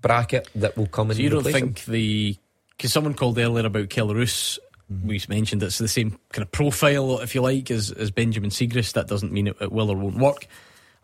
[0.00, 1.60] bracket that will come in So you don't replace him.
[1.74, 2.36] think the
[2.76, 4.58] because someone called earlier about Kelle Roos,
[5.04, 8.50] we just mentioned it's the same kind of profile, if you like, as, as Benjamin
[8.50, 8.92] Siegrist.
[8.92, 10.46] That doesn't mean it, it will or won't work.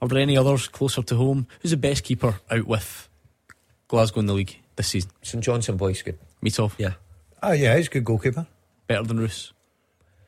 [0.01, 1.47] Are there any others closer to home?
[1.61, 3.09] Who's the best keeper out with
[3.89, 5.11] Glasgow in the league this season?
[5.23, 6.19] St Johnstone boys good.
[6.45, 6.95] Mitov, Yeah.
[7.43, 8.47] Oh, yeah, he's a good goalkeeper.
[8.87, 9.53] better than Roos.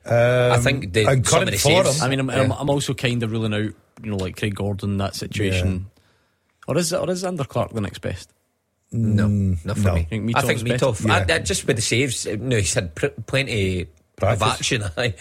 [0.07, 2.07] Um, I think the- and some of current the saves- form.
[2.07, 2.41] I mean, I'm, Yeah.
[2.43, 5.87] I'm, I'm also kind of ruling out, you know, like Craig Gordon, that situation.
[6.67, 8.31] Or is or is Zander Clark the next best?
[8.93, 9.95] No, mm, not for no.
[9.95, 10.01] me.
[10.01, 10.87] I think I Mitov think is better.
[10.87, 11.27] Mitov, Yeah.
[11.29, 13.87] I- I- just with the saves, no, he's had pr- plenty
[14.23, 15.15] of action, aye.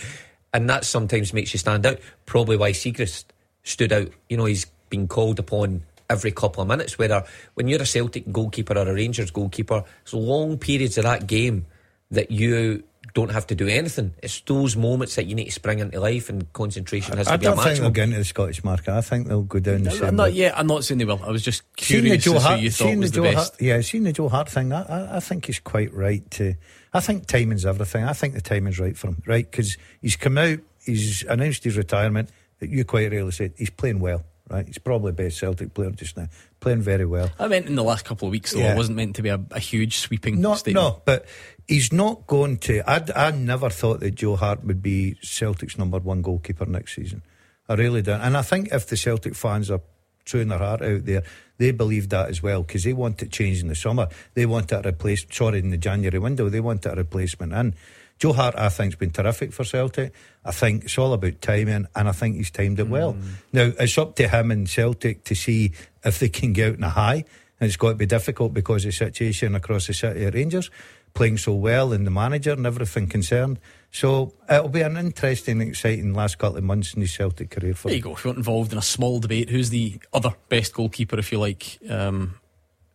[0.54, 2.00] and that sometimes makes you stand out.
[2.26, 3.26] Probably why Siegrist
[3.64, 4.10] stood out.
[4.30, 7.00] You know, he's been called upon every couple of minutes.
[7.00, 7.24] Whether
[7.56, 11.66] when you're a Celtic goalkeeper or a Rangers goalkeeper, it's long periods of that game
[12.12, 14.14] that you don't have to do anything.
[14.24, 17.38] It's those moments that you need to spring into life, and concentration has I to
[17.38, 18.90] be a don't think they'll get into the Scottish market.
[18.90, 20.04] I think they'll go down the same.
[20.06, 20.34] I'm not, route.
[20.34, 21.22] yeah, I'm not saying they will.
[21.24, 23.12] I was just Seeing the curious Joe as who Hart, you thought seeing the was
[23.12, 23.36] the Joe best.
[23.54, 26.56] Hart, yeah, seeing the Joe Hart thing, I, I, I think he's quite right to.
[26.94, 28.04] I think timing's everything.
[28.04, 29.50] I think the timing's right for him, right?
[29.50, 32.30] Because he's come out, he's announced his retirement.
[32.62, 34.66] You quite rightly said he's playing well, right?
[34.66, 36.28] He's probably the best Celtic player just now,
[36.62, 37.30] playing very well.
[37.38, 38.60] I meant in the last couple of weeks, though.
[38.60, 38.74] Yeah.
[38.74, 40.84] It wasn't meant to be a, a huge sweeping No, statement.
[40.86, 41.26] no, but
[41.68, 42.90] he's not going to.
[42.90, 47.24] I, I never thought that Joe Hart would be Celtic's number one goalkeeper next season.
[47.70, 48.22] I really don't.
[48.22, 49.82] And I think if the Celtic fans are
[50.26, 51.24] throwing their heart out there.
[51.58, 54.08] They believe that as well because they want it changed in the summer.
[54.34, 56.50] They want it replaced, sorry, in the January window.
[56.50, 57.76] They want it a replacement in.
[58.20, 60.14] Joe Hart, I think, has been terrific for Celtic.
[60.46, 63.14] I think it's all about timing, and I think he's timed it well.
[63.14, 63.22] Mm.
[63.52, 65.74] Now, it's up to him and Celtic to see
[66.06, 67.26] if they can get out in a high,
[67.60, 70.70] and it's got to be difficult because of the situation across the city of Rangers,
[71.14, 73.60] playing so well, and the manager and everything concerned.
[73.92, 77.90] So it'll be an interesting, exciting last couple of months in his Celtic career for
[77.90, 78.14] There you go.
[78.14, 81.40] If you're not involved in a small debate, who's the other best goalkeeper, if you
[81.40, 82.40] like, um,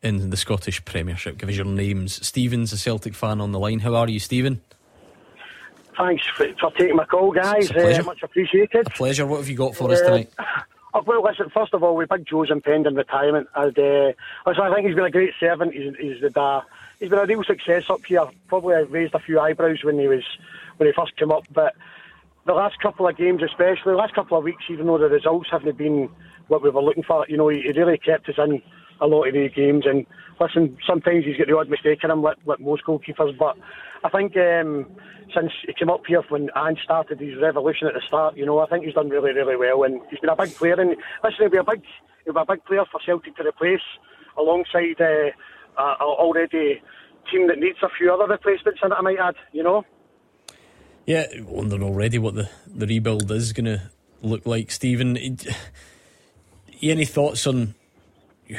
[0.02, 1.38] in the Scottish Premiership?
[1.38, 2.24] Give us your names.
[2.26, 3.78] Stephen's a Celtic fan on the line.
[3.78, 4.60] How are you, Stephen?
[5.96, 7.70] Thanks for, for, taking my call, guys.
[7.70, 8.86] Uh, much appreciated.
[8.86, 9.26] A pleasure.
[9.26, 10.32] What have you got for uh, us tonight?
[10.38, 14.12] Uh, well, listen, first of all, with Big Joe's impending retirement, and, uh,
[14.46, 15.74] listen, I think he's been a great servant.
[15.74, 16.62] He's, he's, the,
[16.98, 18.26] he's been a real success up here.
[18.48, 20.24] Probably raised a few eyebrows when he was
[20.76, 21.74] when he first came up, but
[22.46, 25.48] the last couple of games, especially, the last couple of weeks, even though the results
[25.50, 26.08] haven't been
[26.46, 28.62] what we were looking for, you know, he, he really kept us in
[29.00, 29.84] a lot of the games.
[29.86, 30.06] And
[30.40, 33.56] listen, sometimes he's got the odd mistake in him, like, like most goalkeepers, but
[34.02, 34.86] I think um,
[35.34, 38.60] since he came up here when Ange started his revolution at the start, you know,
[38.60, 40.80] I think he's done really, really well, and he's been a big player.
[40.80, 41.82] And listen, he'll be a big,
[42.24, 43.82] he'll be a big player for Celtic to replace,
[44.38, 45.30] alongside uh,
[45.78, 46.82] uh, already
[47.30, 48.94] team that needs a few other replacements in it.
[48.94, 49.84] I might add, you know.
[51.06, 53.82] Yeah, wondering already what the, the rebuild is going to
[54.22, 55.16] look like, Stephen.
[56.82, 57.74] Any thoughts on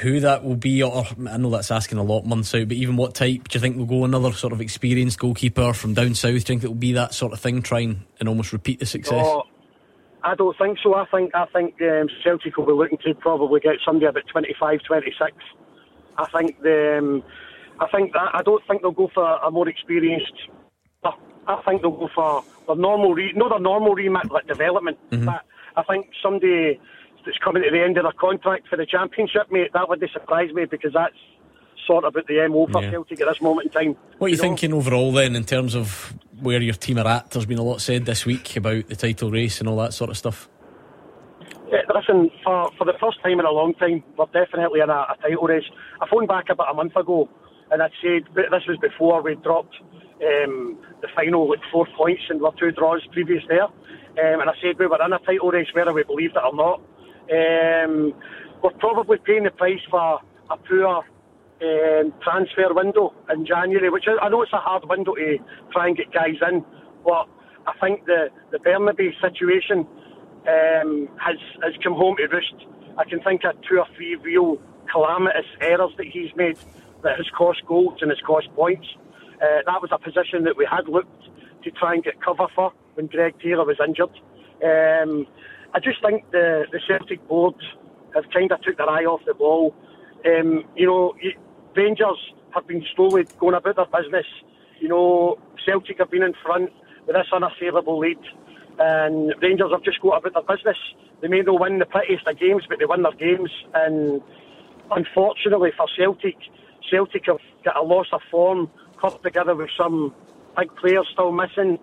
[0.02, 2.96] who that will be, or I know that's asking a lot months out, but even
[2.96, 4.04] what type do you think will go?
[4.04, 6.32] Another sort of experienced goalkeeper from down south?
[6.32, 8.86] Do you think it will be that sort of thing, trying and almost repeat the
[8.86, 9.26] success?
[9.26, 9.44] Oh,
[10.24, 10.96] I don't think so.
[10.96, 14.82] I think I think um, Celtic will be looking to probably get somebody about 25,
[14.86, 15.32] 26.
[16.20, 17.24] I think the, um,
[17.80, 20.34] I think that I don't think they'll go for a more experienced.
[21.04, 25.26] I think they'll go for the normal, re, not a normal remit like development, mm-hmm.
[25.26, 25.42] but
[25.76, 26.80] I think somebody
[27.26, 30.54] that's coming to the end of their contract for the championship, mate, that would surprise
[30.54, 31.16] me because that's
[31.88, 32.92] sort of at the MO for yeah.
[32.92, 33.96] Celtic at this moment in time.
[34.20, 34.78] What are you, you thinking know?
[34.78, 37.32] overall then in terms of where your team are at?
[37.32, 40.12] There's been a lot said this week about the title race and all that sort
[40.12, 40.48] of stuff.
[41.72, 45.06] Yeah, listen, for, for the first time in a long time, we're definitely in a,
[45.14, 45.70] a title race.
[46.02, 47.30] I phoned back about a month ago
[47.70, 49.76] and I'd said, this was before we dropped
[50.20, 53.66] um, the final like four points and were two draws previous there.
[53.66, 56.56] Um, and I said we were in a title race whether we believed it or
[56.56, 56.82] not.
[57.30, 58.14] Um,
[58.64, 61.04] we're probably paying the price for a poor
[61.62, 65.38] um, transfer window in January, which I know it's a hard window to
[65.72, 66.66] try and get guys in,
[67.06, 67.30] but
[67.68, 69.86] I think the, the Bernabei situation
[70.48, 72.56] um, has, has come home to roost.
[72.98, 74.62] I can think of two or three real
[74.92, 76.58] calamitous errors that he's made
[77.04, 78.88] that has cost goals and has cost points.
[79.42, 81.24] Uh, that was a position that we had looked
[81.64, 84.12] to try and get cover for when Greg Taylor was injured.
[84.64, 85.28] Um,
[85.74, 87.56] I just think the, the Celtic board
[88.16, 89.76] have kind of took their eye off the ball.
[90.26, 91.14] Um, you know,
[91.76, 92.18] Rangers
[92.54, 94.26] have been slowly going about their business.
[94.80, 96.72] You know, Celtic have been in front
[97.06, 98.20] with this unassailable lead,
[98.80, 100.78] and Rangers have just got about their business.
[101.22, 103.52] They may not win the prettiest of games, but they win their games.
[103.74, 104.22] And
[104.92, 106.38] unfortunately for Celtic,
[106.90, 108.72] Celtic have got a loss of form,
[109.02, 110.14] cut together with some
[110.58, 111.78] big players still missing,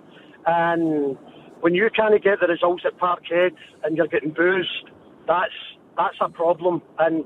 [0.47, 1.16] and
[1.61, 4.90] when you can't get the results at Parkhead and you're getting boozed,
[5.26, 5.53] that's
[5.97, 6.82] that's a problem.
[6.99, 7.24] And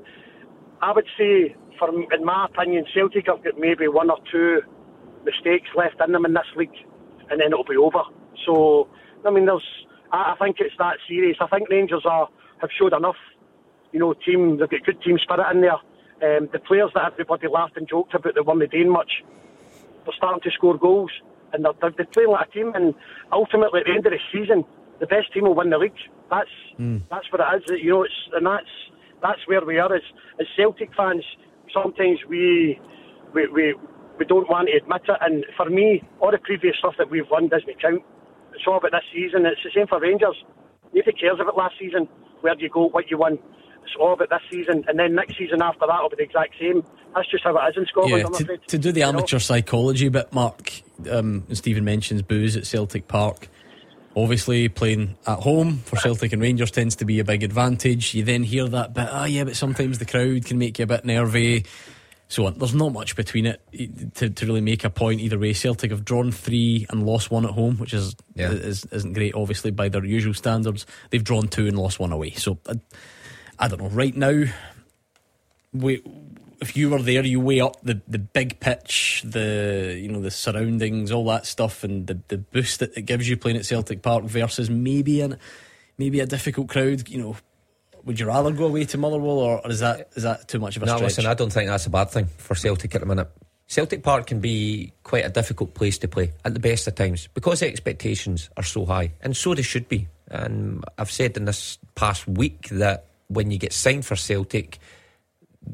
[0.81, 4.61] I would say, from in my opinion, Celtic have got maybe one or two
[5.23, 6.69] mistakes left in them in this league,
[7.29, 8.01] and then it'll be over.
[8.45, 8.87] So,
[9.25, 9.65] I mean, there's.
[10.11, 11.37] I, I think it's that serious.
[11.39, 12.27] I think Rangers are
[12.61, 13.19] have showed enough.
[13.91, 15.79] You know, team they've got good team spirit in there.
[16.21, 19.23] Um, the players that everybody laughed and joked about that weren't doing much,
[20.05, 21.11] they're starting to score goals
[21.53, 22.71] and they're, they're, playing like a team.
[22.75, 22.93] And
[23.31, 24.63] ultimately, at the end of the season,
[24.99, 25.97] the best team will win the league.
[26.29, 26.49] That's
[26.79, 27.01] mm.
[27.09, 27.81] that's what it is.
[27.83, 28.69] You know, it's and that's
[29.21, 30.03] that's where we are as
[30.39, 31.23] as Celtic fans.
[31.73, 32.79] Sometimes we
[33.33, 33.75] we we,
[34.19, 35.17] we don't want to admit it.
[35.21, 38.03] And for me, all the previous stuff that we've won doesn't count.
[38.53, 39.45] It's all about this season.
[39.45, 40.35] It's the same for Rangers.
[40.93, 42.07] Nobody cares about last season,
[42.41, 43.39] where do you go, what you won.
[43.83, 46.55] It's all about this season, and then next season after that will be the exact
[46.59, 46.83] same.
[47.15, 48.27] That's just how it is in Scotland.
[48.39, 49.39] Yeah, to, to, do the amateur know?
[49.39, 50.71] psychology bit, Mark,
[51.09, 53.47] um, Stephen mentions boos at Celtic Park.
[54.15, 58.13] Obviously, playing at home for Celtic and Rangers tends to be a big advantage.
[58.13, 60.83] You then hear that bit, ah, oh, yeah, but sometimes the crowd can make you
[60.83, 61.65] a bit nervy.
[62.31, 65.37] So uh, there's not much between it eh, to, to really make a point either
[65.37, 65.51] way.
[65.51, 68.51] Celtic have drawn three and lost one at home, which is, yeah.
[68.51, 70.85] is isn't great, obviously by their usual standards.
[71.09, 72.31] They've drawn two and lost one away.
[72.31, 72.79] So I,
[73.59, 73.89] I don't know.
[73.89, 74.45] Right now,
[75.73, 76.01] we
[76.61, 80.31] if you were there, you weigh up the, the big pitch, the you know the
[80.31, 84.01] surroundings, all that stuff, and the, the boost that it gives you playing at Celtic
[84.01, 85.37] Park versus maybe an
[85.97, 87.09] maybe a difficult crowd.
[87.09, 87.35] You know,
[88.05, 90.77] would you rather go away to Motherwell, or, or is that is that too much
[90.77, 91.09] of a No, stretch?
[91.09, 93.29] listen, I don't think that's a bad thing for Celtic at the minute.
[93.67, 97.27] Celtic Park can be quite a difficult place to play at the best of times
[97.33, 100.07] because the expectations are so high, and so they should be.
[100.29, 104.79] And I've said in this past week that when you get signed for Celtic,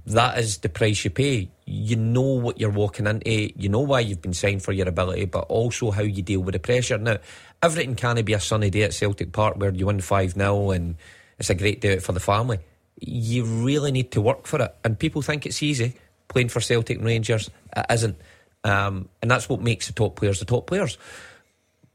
[0.07, 1.49] that is the price you pay.
[1.65, 5.25] You know what you're walking into, you know why you've been signed for your ability,
[5.25, 6.97] but also how you deal with the pressure.
[6.97, 7.17] Now,
[7.63, 10.95] everything can't be a sunny day at Celtic Park where you win 5 0 and
[11.40, 12.60] it's a great day for the family.
[13.00, 14.76] You really need to work for it.
[14.84, 15.96] And people think it's easy
[16.28, 17.50] playing for Celtic and Rangers.
[17.76, 18.18] It isn't.
[18.64, 20.98] Um, and that's what makes the top players the top players.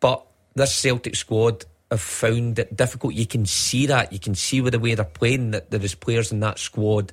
[0.00, 0.24] But
[0.54, 3.14] this Celtic squad have found it difficult.
[3.14, 4.12] You can see that.
[4.12, 7.12] You can see with the way they're playing that there is players in that squad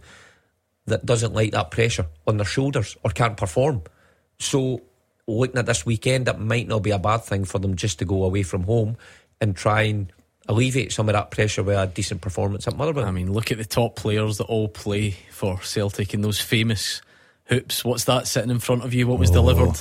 [0.86, 3.84] that doesn't like that pressure on their shoulders or can't perform.
[4.40, 4.82] So
[5.28, 8.06] looking at this weekend, it might not be a bad thing for them just to
[8.06, 8.98] go away from home
[9.42, 10.12] and try and
[10.50, 13.06] alleviate some of that pressure with a decent performance at Motherwell.
[13.06, 17.02] I mean, look at the top players that all play for Celtic in those famous
[17.46, 17.86] hoops.
[17.86, 19.08] What's that sitting in front of you?
[19.08, 19.36] What was oh.
[19.36, 19.80] delivered?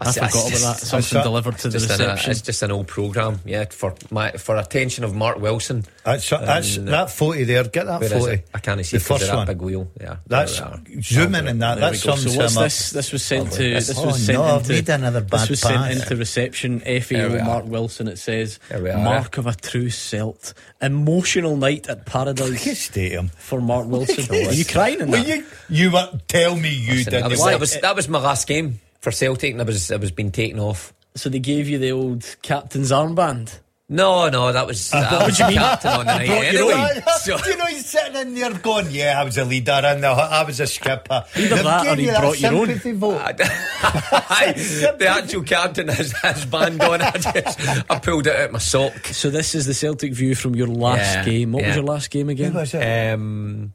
[0.00, 0.86] I That's- forgot that's about that.
[0.86, 2.30] Something that's- delivered to the just an, uh, reception.
[2.30, 5.84] it's just an old program, yeah, for my for attention of Mark Wilson.
[6.04, 7.64] That's, that's And, uh, that photo there.
[7.64, 8.32] Get that where is photo.
[8.34, 8.48] it?
[8.54, 9.46] I can't see the first of that one.
[9.48, 9.90] big wheel.
[10.00, 11.74] Yeah, That's there we zoom in and that.
[11.74, 12.64] There That we sums So what's him up.
[12.66, 12.90] this?
[12.90, 13.58] This was sent to.
[13.74, 14.72] This Oh, was sent no, I've into.
[14.74, 15.92] made another this bad was sent pass.
[16.02, 16.78] into reception.
[16.78, 17.44] There we FAO are.
[17.44, 18.06] Mark Wilson.
[18.06, 18.98] It says There we are.
[19.02, 20.54] mark of a true Celt.
[20.80, 23.30] Emotional night at Paradise Stadium.
[23.36, 24.32] for Mark Wilson.
[24.32, 25.26] Are you crying in that?
[25.26, 27.22] you, you were, tell me you didn't.
[27.22, 27.50] that, was, Why?
[27.50, 30.30] that, was, that was my last game for Celtic, and it was it was being
[30.32, 30.92] taken off.
[31.14, 33.58] So they gave you the old captain's armband.
[33.90, 35.62] No, no, that was that What was do you the mean?
[35.62, 37.02] on the night brought your anyway.
[37.20, 40.04] So, Do you know he's sitting in there going, "Yeah, I was a leader, and
[40.04, 42.66] I was a skipper." Either They've that or he you that brought your own.
[42.66, 43.38] sympathy vote.
[43.38, 47.00] the actual captain has his band on.
[47.00, 49.06] I just I pulled it out my sock.
[49.06, 51.52] So this is the Celtic view from your last Yeah, game.
[51.52, 52.52] What was your last game again?
[52.52, 53.12] Who was it?
[53.12, 53.72] Um,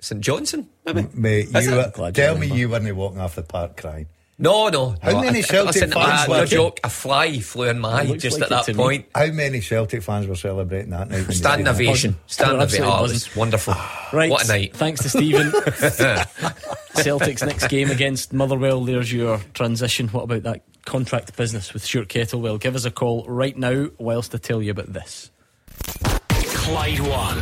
[0.00, 1.08] St Johnstone, maybe.
[1.14, 1.96] Mate, you it?
[1.98, 4.06] were, you tell me you weren't walking off the park crying.
[4.42, 4.96] No, no.
[5.00, 5.20] How no.
[5.20, 6.80] many I- Celtic listen, fans I, were no joke.
[6.82, 8.82] A fly flew in my eye just like at it to that me.
[8.82, 9.06] point.
[9.14, 11.20] How many Celtic fans were celebrating that night?
[11.20, 12.16] when you Standing ovation.
[12.18, 12.84] Oh, Standing ovation.
[12.84, 13.74] Oh, it wonderful.
[14.12, 14.30] Right.
[14.30, 14.76] What a night.
[14.76, 15.50] Thanks to Stephen.
[17.02, 18.84] Celtic's next game against Motherwell.
[18.84, 20.08] There's your transition.
[20.08, 22.60] What about that contract business with Stuart Kettlewell?
[22.60, 25.30] Give us a call right now whilst I tell you about this.
[26.28, 27.40] Clyde One.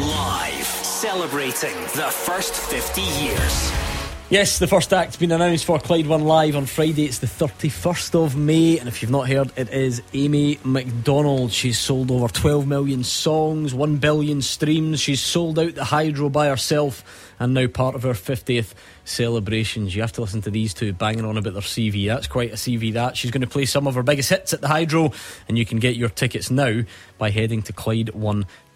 [0.00, 0.64] Live.
[0.64, 3.83] Celebrating the first 50 years.
[4.30, 7.04] Yes, the first act's been announced for Clyde One Live on Friday.
[7.04, 11.52] It's the 31st of May, and if you've not heard, it is Amy Macdonald.
[11.52, 15.00] She's sold over 12 million songs, 1 billion streams.
[15.00, 18.72] She's sold out the Hydro by herself, and now part of her 50th
[19.04, 19.94] celebrations.
[19.94, 22.06] You have to listen to these two banging on about their CV.
[22.06, 23.18] That's quite a CV, that.
[23.18, 25.12] She's going to play some of her biggest hits at the Hydro,
[25.48, 26.80] and you can get your tickets now
[27.18, 27.74] by heading to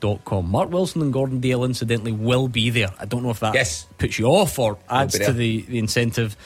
[0.01, 0.51] Clyde1.com.
[0.51, 2.91] Mark Wilson and Gordon Dalziel, incidentally, will be there.
[2.99, 3.87] I don't know if that Yes.
[3.99, 6.37] puts you off or adds to the, the incentive.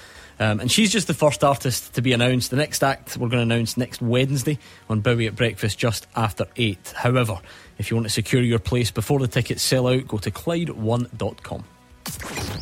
[0.41, 2.51] Um, and she's just the first artist to be announced.
[2.51, 6.47] The next act we're going to announce next Wednesday on Bowie at Breakfast just after
[6.57, 6.95] 8.
[6.97, 7.39] However,
[7.79, 11.65] if you want to secure your place before the tickets sell out, go to Clyde1.com.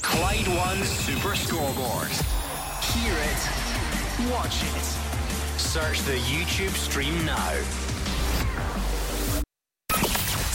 [0.03, 2.09] Clyde One Super Scoreboard.
[2.93, 4.31] Hear it.
[4.31, 4.85] Watch it.
[5.59, 7.61] Search the YouTube stream now.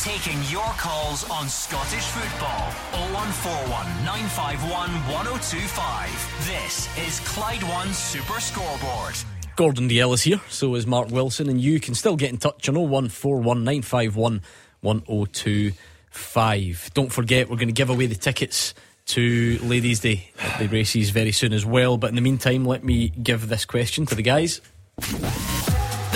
[0.06, 2.70] Taking your calls on Scottish football.
[3.12, 6.46] 0141 951 1025.
[6.46, 9.16] This is Clyde One Super Scoreboard.
[9.56, 12.70] Gordon Dalziel is here, so is Mark Wilson, and you can still get in touch
[12.70, 14.44] on 0141951
[14.82, 16.92] 1025.
[16.94, 18.76] Don't forget, we're going to give away the tickets
[19.08, 21.98] to Ladies' Day at the races very soon as well.
[21.98, 24.62] But in the meantime, let me give this question to the guys.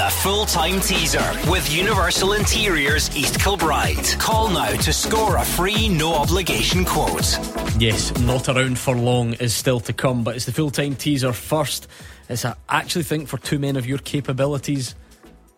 [0.09, 4.17] The full time teaser with Universal Interiors East Kilbride.
[4.17, 7.37] Call now to score a free no obligation quote.
[7.77, 11.31] Yes, not around for long is still to come, but it's the full time teaser
[11.31, 11.87] first.
[12.27, 14.95] It's I actually think for two men of your capabilities,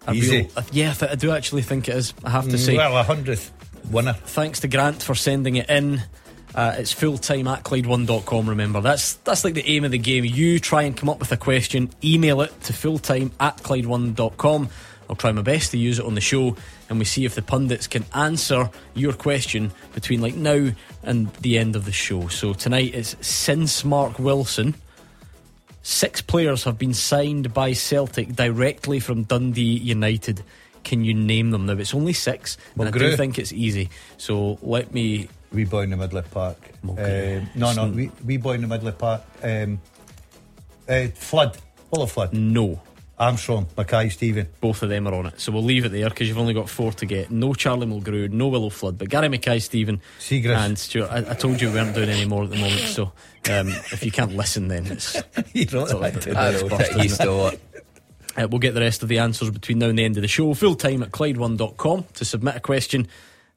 [0.05, 0.37] a Easy.
[0.39, 2.13] real- yeah, I I do actually think it is.
[2.25, 2.75] I have to mm, say.
[2.75, 3.53] Well, a hundredth
[3.89, 4.13] winner.
[4.13, 6.01] Thanks to Grant for sending it in.
[6.53, 8.49] Uh, it's full time at Clyde1.com.
[8.49, 10.25] Remember, that's that's like the aim of the game.
[10.25, 14.69] You try and come up with a question, email it to fulltime at Clyde1.com.
[15.09, 16.55] I'll try my best to use it on the show,
[16.89, 20.71] and we see if the pundits can answer your question between like now
[21.03, 22.27] and the end of the show.
[22.29, 24.75] So tonight it's since Mark Wilson.
[25.83, 30.43] Six players have been signed by Celtic directly from Dundee United.
[30.83, 31.65] Can you name them?
[31.65, 33.89] Now it's only six, and I do think it's easy.
[34.17, 36.57] So let me Wee boy in the middle of park.
[36.87, 37.37] Okay.
[37.37, 39.21] Um, no, no, wee, wee boy in the middle of park.
[39.43, 39.81] Um,
[40.87, 41.57] uh, flood.
[41.93, 42.33] Full of flood.
[42.33, 42.81] No.
[43.21, 44.47] Armstrong, Mackay, Steven.
[44.61, 45.39] Both of them are on it.
[45.39, 47.29] So we'll leave it there because you've only got four to get.
[47.29, 50.57] No Charlie Mulgrew, no Willie Flood, but Gary Mackay, Steven, Siegrist.
[50.57, 51.11] and Stuart.
[51.11, 52.81] I, I told you we weren't doing any more at the moment.
[52.81, 53.11] So
[53.51, 55.15] um, if you can't listen, then it's.
[55.53, 57.61] you don't it's like to know, busted, you isn't it?
[58.37, 60.27] Uh, we'll get the rest of the answers between now and the end of the
[60.27, 60.53] show.
[60.55, 63.07] Full time at Clyde1.com to submit a question.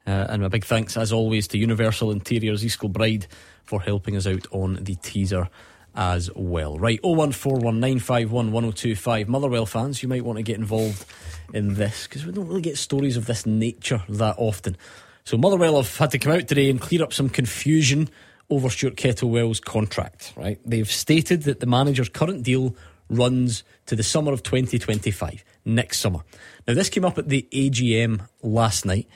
[0.07, 3.25] Uh, and a big thanks, as always, to Universal Interiors East Kilbride
[3.63, 5.49] for helping us out on the teaser
[5.95, 6.77] as well.
[6.77, 9.27] Right, 01419511025.
[9.27, 11.05] Motherwell fans, you might want to get involved
[11.53, 14.77] in this because we don't really get stories of this nature that often.
[15.23, 18.09] So, Motherwell have had to come out today and clear up some confusion
[18.49, 20.59] over Stuart Kettlewell's contract, right?
[20.65, 22.75] They've stated that the manager's current deal
[23.09, 26.19] runs to the summer of 2025, next summer.
[26.67, 29.07] Now, this came up at the AGM last night,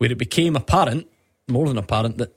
[0.00, 1.06] where it became apparent,
[1.46, 2.34] more than apparent, that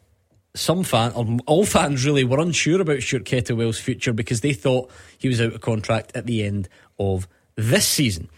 [0.53, 4.91] some fan, or all fans really, were unsure about Stuart Kettlewell's future because they thought
[5.18, 6.68] he was out of contract at the end
[6.99, 8.30] of this season.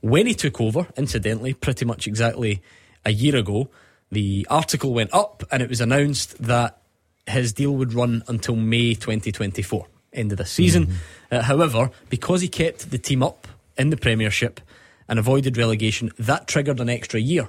[0.00, 2.60] When he took over, incidentally, pretty much exactly
[3.04, 3.70] a year ago,
[4.10, 6.82] the article went up and it was announced that
[7.28, 10.94] his deal would run until May 2024, end of the season.
[11.30, 13.46] Uh, however, because he kept the team up
[13.78, 14.60] in the Premiership
[15.08, 17.48] and avoided relegation, that triggered an extra year.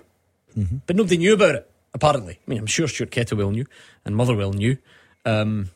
[0.86, 2.34] But nobody knew about it, apparently.
[2.34, 3.66] I mean, I'm sure Stuart Kettlewell knew
[4.06, 4.78] and Motherwell knew.
[5.26, 5.70] Um,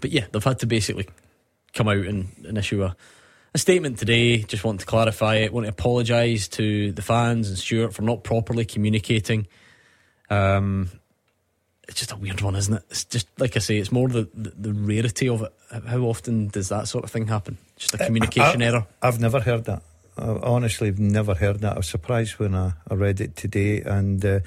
[0.00, 1.08] but yeah, they've had to basically
[1.74, 2.96] come out and, and issue a,
[3.54, 4.42] a statement today.
[4.42, 8.24] Just want to clarify it, want to apologise to the fans and Stuart for not
[8.24, 9.46] properly communicating.
[10.30, 10.90] Um,
[11.88, 12.82] it's just a weird one, isn't it?
[12.90, 15.52] It's just like I say, it's more the, the, the rarity of it.
[15.86, 17.56] How often does that sort of thing happen?
[17.76, 18.86] Just a communication I, error.
[19.00, 19.82] I've never heard that.
[20.18, 21.74] I honestly have never heard that.
[21.74, 23.80] I was surprised when I, I read it today.
[23.82, 24.40] And uh,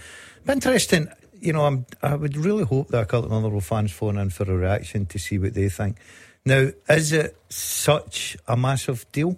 [0.48, 1.08] interesting,
[1.40, 4.30] you know, I'm, I would really hope that a couple of Motherwell fans phone in
[4.30, 5.98] for a reaction to see what they think.
[6.46, 9.38] Now, is it such a massive deal?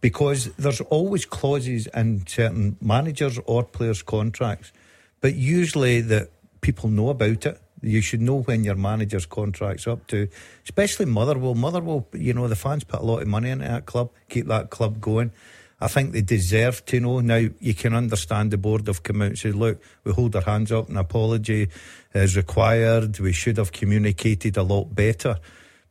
[0.00, 4.72] Because there's always clauses in certain managers or players' contracts,
[5.20, 7.60] but usually that people know about it.
[7.82, 10.28] You should know when your manager's contract's up to,
[10.64, 11.54] especially Motherwell.
[11.54, 14.70] Motherwell, you know, the fans put a lot of money into that club, keep that
[14.70, 15.32] club going.
[15.80, 17.20] I think they deserve to know.
[17.20, 20.42] Now, you can understand the board have come out and said, look, we hold our
[20.42, 21.68] hands up, an apology
[22.14, 23.18] is required.
[23.20, 25.36] We should have communicated a lot better.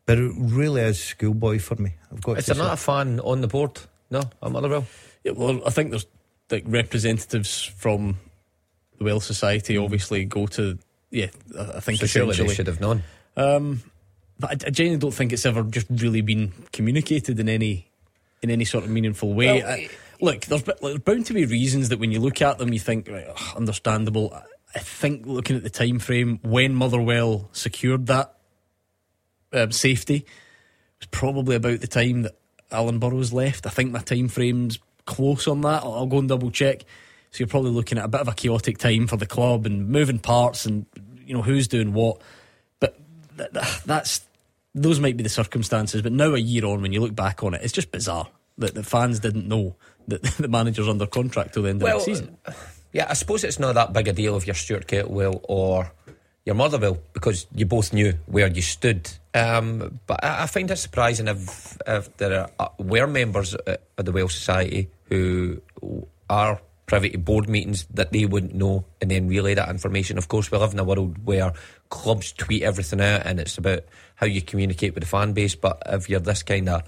[0.05, 1.93] But it really is schoolboy for me.
[2.11, 3.79] I've got Is there not a fan on the board?
[4.09, 4.85] No, I'm at Motherwell.
[5.23, 6.05] Yeah, well, I think there's
[6.49, 8.17] like representatives from
[8.97, 10.77] the Well Society obviously go to.
[11.11, 11.27] Yeah,
[11.57, 13.03] I I think So surely essentially they should have known.
[13.35, 13.83] Um,
[14.39, 17.86] but I, I genuinely don't think it's ever just really been communicated in any
[18.41, 19.61] in any sort of meaningful way.
[19.61, 19.89] Well, I,
[20.21, 23.07] look, there's, there's bound to be reasons that when you look at them, you think,
[23.09, 24.33] right, ugh, understandable.
[24.33, 24.43] I-
[24.75, 28.35] I think looking at the time frame when Motherwell secured that
[29.53, 30.25] um, safety
[30.99, 32.37] was probably about the time that
[32.69, 33.65] Alan Burrows left.
[33.65, 35.83] I think my time frame's close on that.
[35.83, 36.81] I'll, I'll go and double check.
[37.31, 39.87] So you're probably looking at a bit of a chaotic time for the club and
[39.89, 40.85] moving parts and
[41.25, 42.21] you know who's doing what.
[42.81, 42.99] But
[43.37, 44.26] th- th- that's
[44.77, 46.01] those might be the circumstances.
[46.01, 48.73] But now a year on, when you look back on it, it's just bizarre that
[48.73, 49.75] the fans didn't know
[50.07, 52.37] that the manager's under contract till the end of the season.
[52.93, 55.91] Yeah, I suppose it's not that big a deal if you're Stuart Kettlewell or
[56.45, 59.09] your Motherwell because you both knew where you stood.
[59.33, 63.77] Um, but I, I find it surprising if, if there are, uh, were members uh,
[63.97, 65.61] of the Well Society who
[66.29, 70.17] are privy to board meetings that they wouldn't know and then relay that information.
[70.17, 71.51] Of course, we live in a world where
[71.89, 73.81] clubs tweet everything out and it's about
[74.15, 75.55] how you communicate with the fan base.
[75.55, 76.83] But if you're this kind of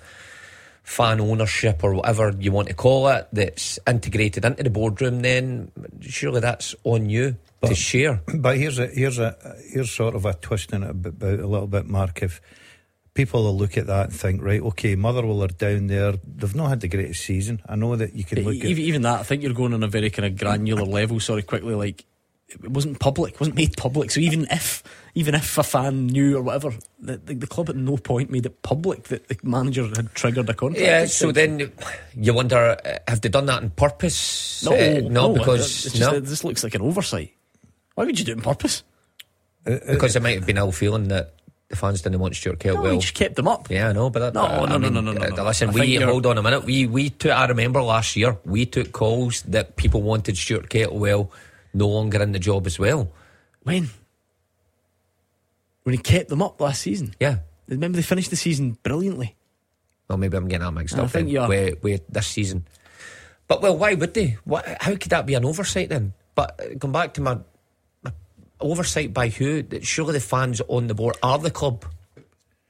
[0.84, 5.72] fan ownership or whatever you want to call it that's integrated into the boardroom, then
[6.02, 8.22] surely that's on you to share.
[8.34, 11.68] But here's a here's a here's sort of a twist in it about a little
[11.68, 12.24] bit, Mark.
[12.24, 12.41] If
[13.14, 16.69] people will look at that and think, right, okay, Motherwell are down there, they've not
[16.69, 17.61] had the greatest season.
[17.68, 19.84] I know that you can look even, at even that, I think you're going on
[19.84, 21.19] a very kind of granular level.
[21.19, 22.06] Sorry, quickly, like
[22.48, 24.11] it wasn't public, it wasn't made public.
[24.11, 24.84] So even if,
[25.15, 28.45] even if a fan knew or whatever, the, the, the club at no point made
[28.45, 30.81] it public that the manager had triggered a contract.
[30.86, 31.72] Yeah, so then
[32.15, 34.64] you wonder, uh, have they done that on purpose?
[34.64, 37.34] no, Uh, no, no, because just, no, this looks like an oversight.
[37.95, 38.84] Why would you do it on purpose?
[39.65, 41.34] because there might have been ill feeling that
[41.68, 42.94] the fans didn't want Stuart No, Kettlewell.
[42.94, 43.69] he just kept them up.
[43.69, 45.44] Yeah, I know, but that, No, I no, no, mean, no, no, no, uh, no.
[45.44, 46.64] Listen, I we you're- hold on a minute.
[46.65, 47.31] We we took.
[47.31, 51.30] I remember last year we took calls that people wanted Stuart Kettlewell
[51.73, 53.11] no longer in the job as well.
[53.64, 53.90] When?
[55.90, 57.16] When he kept them up last season.
[57.20, 57.40] Yeah.
[57.68, 59.36] Remember they finished the season brilliantly.
[60.07, 61.10] Well, maybe I'm getting that mixed I up.
[61.10, 61.49] think you are.
[61.49, 62.68] This season.
[63.48, 64.38] But well, why would they?
[64.44, 66.14] What, how could that be an oversight then?
[66.36, 67.40] But uh, come back to my,
[68.03, 68.11] my
[68.60, 69.64] oversight by who?
[69.82, 71.84] Surely the fans on the board are the club.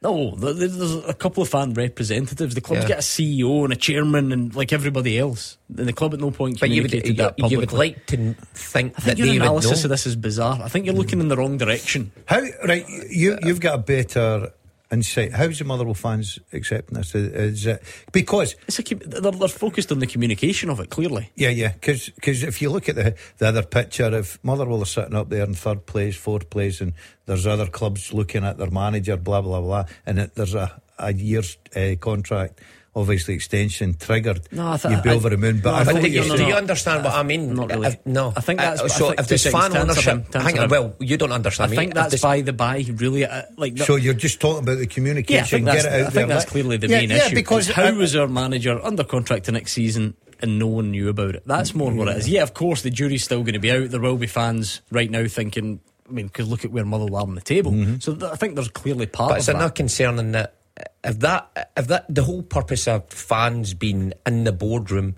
[0.01, 2.55] No, th- th- there's a couple of fan representatives.
[2.55, 2.87] The club's Yeah.
[2.89, 5.57] got a CEO and a chairman, and like everybody else.
[5.77, 7.49] And the club at no point But you would, communicated you, that publicly.
[7.51, 10.15] you would like to think I that think your they would analysis of this is
[10.15, 10.61] bizarre.
[10.63, 12.11] I think you're looking in the wrong direction.
[12.27, 12.85] How right?
[13.09, 14.53] You you've got a better
[14.91, 15.33] insight.
[15.33, 17.13] How's the Motherwell fans accepting this?
[17.15, 20.89] Is, it because It's a, they're, they're focused on the communication of it.
[20.89, 22.11] Clearly, yeah yeah because
[22.43, 25.53] if you look at the the other picture, if Motherwell are sitting up there in
[25.53, 26.93] third place, fourth place, and
[27.25, 31.13] there's other clubs looking at their manager, blah blah blah, and it, there's a a
[31.13, 32.59] year's uh, contract.
[32.99, 34.41] Obviously, extension triggered.
[34.51, 35.61] No, I th- you'd be I- over the moon.
[35.63, 37.53] But no, I I think do you're do you understand what I mean?
[37.55, 37.87] not really.
[37.87, 39.07] If- no, I think Uh, that's- I so.
[39.07, 40.69] think if there's two fan seconds, ten ownership, seven, ten hang on.
[40.69, 41.71] Well, you don't understand.
[41.71, 42.85] I think If that's there's- by the by.
[42.97, 45.35] Really, uh, like So you're just talking about the communication.
[45.35, 46.11] Yeah, I think get that's, it out I there.
[46.11, 47.35] think that's Let- clearly the yeah, main yeah, issue.
[47.35, 51.09] Because how I- was our manager under contract to next season and no one knew
[51.09, 51.43] about it?
[51.45, 52.29] That's more what it is.
[52.29, 53.89] Yeah, of course, the jury's still going to be out.
[53.91, 57.27] There will be fans right now thinking, I mean, because look at where Motherwell are
[57.27, 57.71] on the table.
[57.99, 59.59] So th- I think there's clearly part But of is it that.
[59.59, 60.55] not concerning that
[61.03, 65.15] if that if that the whole purpose of fans being in the boardroom,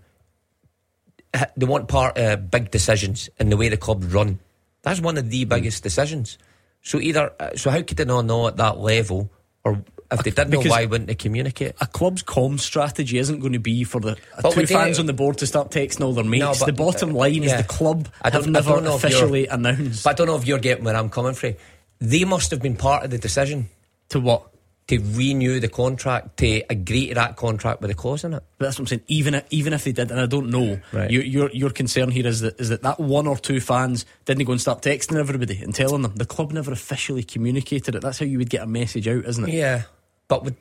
[1.55, 4.39] they want part of big decisions in the way the club run.
[4.83, 6.37] That's one of the biggest decisions.
[6.81, 9.29] So either uh, so how could they not know at that level,
[9.63, 11.75] or if they didn't know, why wouldn't they communicate?
[11.79, 15.05] a club's com strategy isn't going to be for the uh, But two fans on
[15.05, 16.41] the board to start texting all their mates.
[16.41, 17.61] No, but- the bottom line is yeah.
[17.61, 20.35] the club I don't- have I never don't know officially announced But I don't know
[20.35, 21.53] if you're getting where I'm coming from.
[21.99, 23.69] They must have been part of the decision
[24.09, 24.50] to what.
[24.91, 28.43] To renew the contract, to agree to that contract with a clause in it.
[28.57, 29.01] But that's what I'm saying.
[29.07, 31.09] Even if, even if they did, and I don't know, Right.
[31.09, 34.45] your, your your concern here is that is that that one or two fans didn't
[34.45, 36.13] go and start texting everybody and telling them.
[36.15, 38.01] The club never officially communicated it.
[38.01, 39.53] That's how you would get a message out, isn't it?
[39.53, 39.83] Yeah,
[40.27, 40.55] but with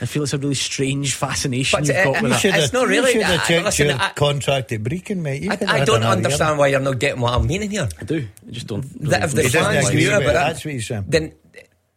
[0.00, 2.60] I feel it's a really strange fascination But, you've uh, got you with You that.
[2.62, 5.42] It's not really- You should I- have checked listen, your I- contract at Brecon, mate.
[5.42, 7.86] You I, could I don't understand why you're not getting what I'm meaning here.
[8.00, 8.26] I do.
[8.46, 8.82] I just don't.
[9.10, 11.04] That if the He doesn't fans agree knew about it, it, that's what he's saying.
[11.08, 11.32] then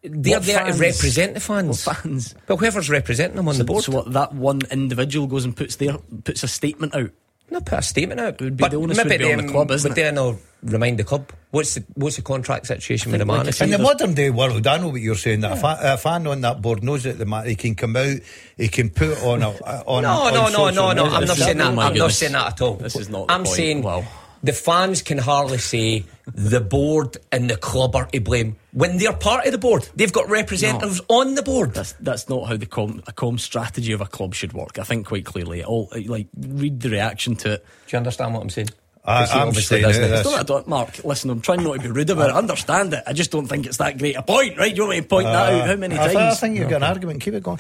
[0.04, 0.76] they're What there fans?
[0.78, 1.86] to represent the fans.
[1.86, 2.36] What fans?
[2.48, 3.84] Well, whoever's representing them on the board.
[3.84, 4.12] So what?
[4.14, 7.12] That one individual goes and puts their puts a statement out.
[7.52, 8.36] not put a statement out.
[8.36, 9.98] It would be- but the onus would maybe be on them- the club, isn't would
[9.98, 10.04] it?
[10.04, 11.32] they not remind the club?
[11.52, 13.64] What's the what's the contract situation with the think, like manager?
[13.66, 15.42] In the modern day world, I know what you're saying.
[15.42, 17.96] That a, fa- a fan on that board knows that the man he can come
[17.98, 18.18] out,
[18.58, 19.50] he can put on a
[19.86, 20.04] on.
[20.04, 21.04] No, on no, no, social no, no.
[21.04, 21.18] media.
[21.20, 21.66] I'm not oh, saying that.
[21.66, 22.76] oh I'm my not saying that at all.
[22.76, 23.56] This is not I'm point.
[23.56, 24.06] saying Wow.
[24.44, 29.14] The fans can hardly say the board and the club are to blame when they're
[29.14, 29.88] part of the board.
[29.96, 31.74] They've got representatives on the board.
[31.74, 34.80] That's that's not how the com a com strategy of a club should work.
[34.80, 35.64] I think quite clearly.
[35.64, 37.66] All like read the reaction to it.
[37.88, 38.70] Do you understand what I'm saying?
[39.04, 40.14] I- I'm obviously staying out doesn't.
[40.14, 42.34] It's not I don't, Mark, listen, I'm trying not to be rude about it.
[42.34, 43.04] I understand it.
[43.08, 44.70] I just don't think it's that great a point, right?
[44.70, 45.68] Do you want me to point that out?
[45.68, 46.38] How many Uh, I, times?
[46.38, 47.20] I think you've got an argument.
[47.22, 47.58] Keep it going.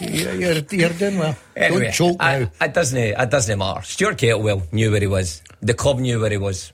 [0.00, 1.36] You're, you're, you're doing well.
[1.56, 2.50] Anyway, Don't choke I- now.
[2.62, 2.98] It doesn't.
[2.98, 3.82] It doesn't matter.
[3.82, 5.42] Stuart Kettlewell knew where he was.
[5.60, 6.72] The club knew where he was.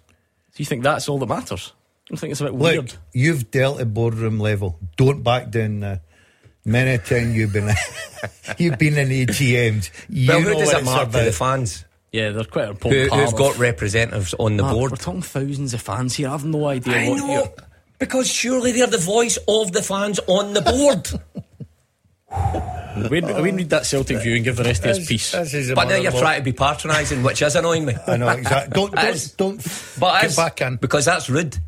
[0.55, 1.73] Do you think that's all that matters?
[1.77, 2.94] I don't think it's a bit Look, weird.
[3.12, 4.78] you've dealt at boardroom level.
[4.97, 6.01] Don't back down now.
[6.65, 7.70] Many a time you've been
[8.59, 9.90] you've been in AGMs.
[10.09, 11.35] You well, know who does it it's matter to the about.
[11.35, 14.90] fans Yeah, they're quite an who, important part who've got representatives on the Mark, board?
[14.93, 16.28] We're talking thousands of fans here.
[16.28, 17.48] I've no idea I what know you're-
[17.98, 21.09] because surely they're the voice of the fans on the board.
[23.11, 25.32] We, we read that Celtic view and give the rest of us This- peace.
[25.32, 27.94] this is a but now you're of- trying to be patronising, which is annoying me.
[28.07, 28.73] I know exactly.
[28.74, 29.57] Don't don't, don't
[30.01, 30.77] But get as- back in.
[30.77, 31.59] because that's rude.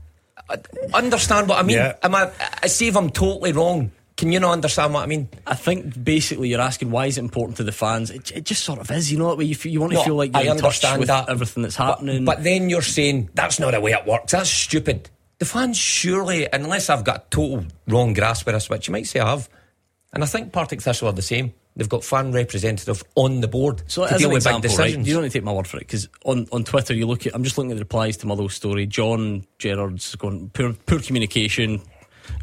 [0.49, 0.59] I-
[0.95, 1.77] Understand what I mean?
[1.77, 1.95] Yeah.
[2.03, 2.31] Am I,
[2.63, 3.93] I see if I'm totally wrong.
[4.17, 5.29] Can you not understand what I mean?
[5.47, 8.11] I think basically you're asking why is it important to the fans?
[8.11, 9.99] It, it just sort of is, you know, that way you, feel, you want to
[9.99, 11.29] No, feel like you're I in touch understand with that.
[11.29, 12.25] everything that's happening.
[12.25, 14.33] But, then you're saying that's not the way it works.
[14.33, 15.09] That's stupid.
[15.39, 19.07] The fans surely, unless I've got a total wrong grasp of this, which you might
[19.07, 19.49] say I have,
[20.13, 21.53] and I think Partick Thistle are the same.
[21.77, 24.85] They've got fan representative on the board So to as deal an with big example,
[24.85, 27.07] right, you don't need to take my word for it because on, on Twitter you
[27.07, 28.87] look at I'm just looking at the replies to Motherwell's story.
[28.87, 31.81] John Gerrard's going poor poor communication,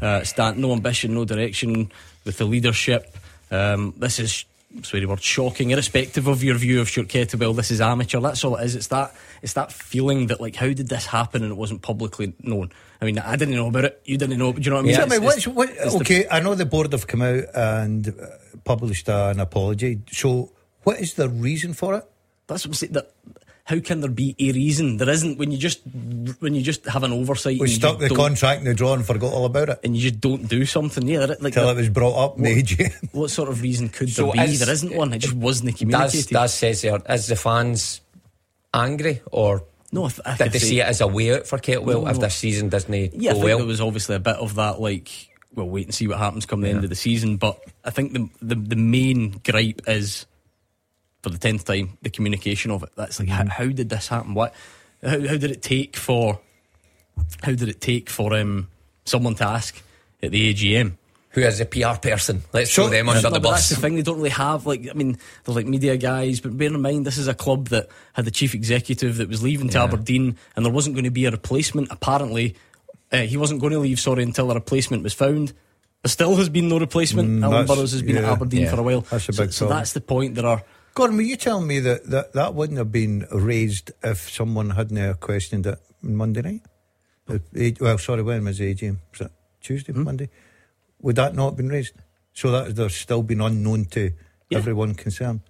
[0.00, 1.92] uh, stand, no ambition, no direction
[2.24, 3.14] with the leadership.
[3.50, 4.46] Um, this is
[4.82, 7.54] sweary word shocking, irrespective of your view of Stuart Kettlewell.
[7.56, 8.20] This is amateur.
[8.20, 8.74] That's all it is.
[8.74, 12.34] It's that it's that feeling that like how did this happen and it wasn't publicly
[12.42, 12.70] known.
[13.00, 14.00] I mean, I didn't know about it.
[14.04, 14.52] You didn't know.
[14.52, 14.94] Do you know what I mean?
[14.96, 17.44] Tell It's- me, it's- what, it's the- okay, I know the board have come out
[17.54, 18.12] and uh,
[18.64, 20.00] published an apology.
[20.10, 22.04] So, what is the reason for it?
[22.46, 22.92] That's what I'm saying.
[22.92, 23.10] That
[23.68, 24.96] how can there be a reason?
[24.96, 25.80] There isn't when you just
[26.38, 27.58] when you just have an oversight.
[27.58, 30.20] We stuck the contract in the drawer and forgot all about it and you just
[30.20, 31.06] don't do something.
[31.08, 33.08] Yeah, there- like till it was brought up in the what, AGM.
[33.12, 34.52] what sort of reason could So there be?
[34.52, 35.12] is- there isn't one.
[35.12, 36.28] It just wasn't Does, communicated.
[36.30, 38.00] does says there, is the fans
[38.72, 41.46] angry or no, I th- I did they say- see it as a way out
[41.46, 42.22] for Kettlewell No, if no.
[42.22, 43.58] this season doesn't Yeah, I think well?
[43.58, 44.80] there was obviously a bit of that.
[44.80, 45.08] Like,
[45.54, 47.36] we'll wait and see what happens come the end of the season.
[47.36, 50.26] But I think the the, the main gripe is
[51.26, 52.90] for the tenth time the communication of it.
[52.94, 53.48] That's like Mm-hmm.
[53.48, 54.34] how, how did this happen?
[54.34, 54.54] What?
[55.02, 56.38] How, how did it take for?
[57.42, 58.68] How did it take for um,
[59.04, 59.82] someone to ask
[60.22, 60.92] at the AGM?
[61.30, 62.42] who is a PR person.
[62.54, 63.96] Let's throw them under No, the but That's the thing.
[63.96, 64.88] They don't really have like.
[64.88, 67.88] I mean, they're like media guys, but bear in mind this is a club that
[68.14, 69.84] had the chief executive that was leaving to Yeah.
[69.84, 71.88] Aberdeen, and there wasn't going to be a replacement.
[71.90, 72.54] Apparently,
[73.12, 73.98] uh, he wasn't going to leave.
[74.00, 75.52] Sorry, until a replacement was found.
[76.02, 77.28] There still has been no replacement.
[77.28, 78.24] Mm, Alan Burrows has been at.
[78.24, 78.70] Aberdeen Yeah.
[78.70, 79.00] for a while.
[79.02, 79.78] That's a big so problem.
[79.78, 80.36] that's the point.
[80.36, 80.62] There are.
[80.96, 84.96] Gordon, were you telling me that, that that wouldn't have been raised if someone hadn't
[84.96, 86.62] uh, questioned it on Monday night?
[87.26, 88.96] The Well, sorry, when was the AGM?
[89.12, 90.04] Was it Tuesday, Hmm?
[90.04, 90.30] Monday?
[91.02, 91.92] Would that not have been raised?
[92.32, 94.10] So that there's still been unknown to
[94.48, 94.56] Yeah.
[94.58, 95.40] everyone concerned.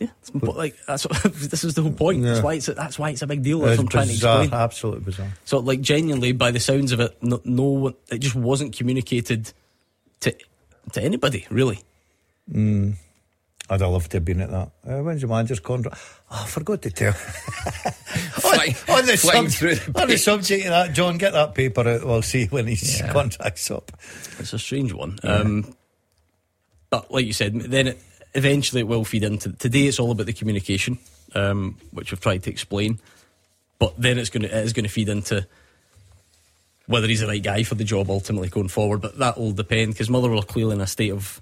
[0.00, 2.22] Yeah, but like that's what, this is the whole point.
[2.24, 2.42] That's Yeah.
[2.44, 3.62] why it's a, that's why it's a big deal.
[3.64, 4.60] If It's I'm trying to bizarre, explain.
[4.60, 5.32] absolutely bizarre.
[5.44, 9.52] So, like, genuinely, by the sounds of it, no, no one, it just wasn't communicated
[10.20, 10.34] to
[10.92, 11.78] to anybody, really.
[12.52, 12.96] Mm.
[13.70, 14.70] I'd have loved to have been at that.
[14.86, 15.96] Uh, when's the manager's contract?
[16.30, 17.12] Oh, I forgot to tell.
[17.12, 21.88] Flying- on, the flying sub- the on the subject of that, John, get that paper
[21.88, 22.04] out.
[22.04, 23.12] We'll see when his Yeah.
[23.12, 23.92] contract's up.
[24.38, 25.18] It's a strange one.
[25.22, 25.74] Um,
[26.90, 28.02] but, like you said, then it,
[28.34, 29.52] eventually it will feed into.
[29.52, 30.98] Today, it's all about the communication,
[31.34, 32.98] um, which we've tried to explain.
[33.78, 35.46] But then it's going to it is going to feed into
[36.86, 39.00] whether he's the right guy for the job ultimately going forward.
[39.00, 41.40] But that will depend because Motherwell are clearly in a state of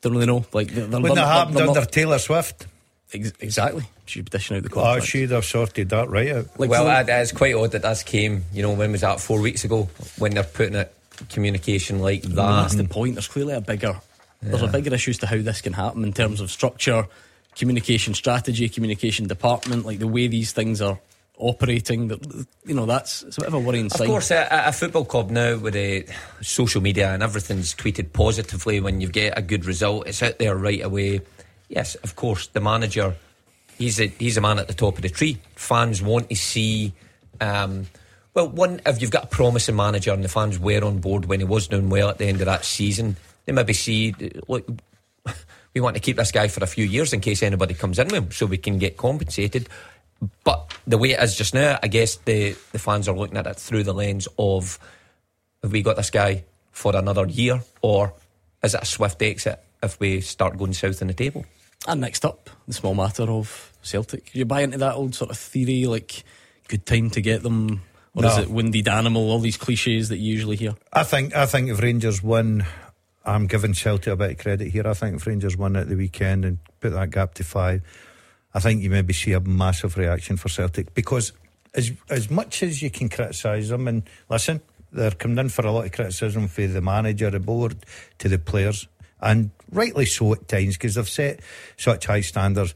[0.00, 0.44] don't really know.
[0.52, 2.66] Like they're, they're, Wouldn't they're- that happened they're not- under Taylor Swift?
[3.12, 3.84] Ex- exactly.
[4.06, 6.46] She'd be dishing out the Oh, she'd have sorted that right out.
[6.58, 8.44] Like, well, for- that, that's quite odd that that's came.
[8.52, 9.20] You know, when was that?
[9.20, 10.94] Four weeks ago, when they're putting it
[11.28, 12.62] communication like mm, that.
[12.62, 13.14] that's the point.
[13.14, 14.00] There's clearly a bigger,
[14.42, 17.06] there's a bigger issue as to how this can happen in terms of structure,
[17.56, 20.98] communication strategy, communication department, like the way these things are
[21.40, 22.08] operating.
[22.08, 24.06] That you know, that's it's a bit of a worrying Of sign.
[24.06, 26.10] Of course, at a football club now with uh,
[26.42, 30.56] social media and everything's tweeted positively when you get a good result, it's out there
[30.56, 31.20] right away.
[31.68, 33.14] Yes, of course, the manager,
[33.76, 35.38] he's a, he's a man at the top of the tree.
[35.54, 36.92] Fans want to see.
[37.40, 37.86] Um,
[38.34, 41.40] well, one, if you've got a promising manager and the fans were on board when
[41.40, 44.14] he was doing well at the end of that season, they maybe see,
[44.46, 44.68] look,
[45.74, 48.06] we want to keep this guy for a few years in case anybody comes in
[48.06, 49.68] with him so we can get compensated.
[50.44, 53.46] But the way it is just now, I guess the, the fans are looking at
[53.46, 54.78] it through the lens of
[55.62, 58.12] have we got this guy for another year or
[58.62, 61.44] is it a swift exit if we start going south in the table?
[61.86, 64.34] And next up, the small matter of Celtic.
[64.34, 66.24] You buy into that old sort of theory, like
[66.68, 67.80] good time to get them,
[68.14, 69.30] or is it windy animal?
[69.30, 70.74] All these cliches that you usually hear.
[70.92, 72.64] I think I think if Rangers win,
[73.24, 74.86] I'm giving Celtic a bit of credit here.
[74.86, 77.82] I think if Rangers win at the weekend and put that gap to five,
[78.54, 81.32] I think you maybe see a massive reaction for Celtic because
[81.74, 84.60] as as much as you can criticise them and listen,
[84.92, 87.76] they're coming in for a lot of criticism for the manager, the board,
[88.18, 88.88] to the players,
[89.20, 91.40] and rightly so at times because they've set
[91.76, 92.74] such high standards.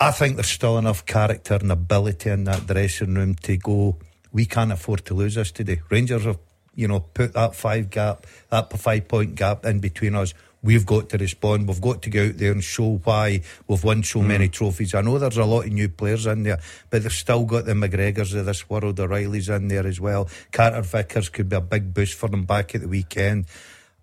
[0.00, 3.96] I think there's still enough character and ability in that dressing room to go.
[4.32, 5.80] We can't afford to lose this today.
[5.88, 6.38] Rangers have,
[6.74, 10.34] you know, put that five gap, that five point gap in between us.
[10.64, 11.68] We've got to respond.
[11.68, 14.26] We've got to go out there and show why we've won so mm.
[14.28, 14.94] many trophies.
[14.94, 16.58] I know there's a lot of new players in there,
[16.88, 18.98] but they've still got the McGregors of this world.
[18.98, 20.26] O'Reilly's in there as well.
[20.52, 23.44] Carter Vickers could be a big boost for them back at the weekend.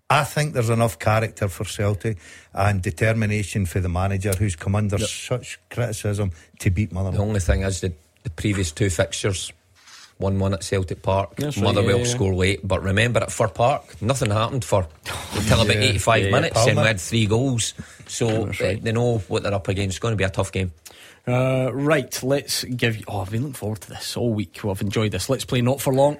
[0.08, 2.18] I think there's enough character for Celtic
[2.52, 6.30] and determination for the manager who's come under such criticism
[6.60, 7.10] to beat Mother.
[7.10, 9.52] The only thing is the, the previous two fixtures,
[10.22, 12.10] 1 1 at Celtic Park, That's Motherwell yeah, yeah.
[12.10, 12.66] score late.
[12.66, 14.86] But remember at Fir Park, nothing happened for
[15.34, 17.74] until about 85 yeah, minutes and we had three goals.
[18.06, 18.82] So uh, right.
[18.82, 19.96] they know what they're up against.
[19.96, 20.72] It's going to be a tough game.
[21.26, 23.04] Uh, right, let's give you.
[23.06, 24.60] Oh, I've been looking forward to this all week.
[24.62, 25.28] Well, I've enjoyed this.
[25.28, 26.18] Let's play Not For Long.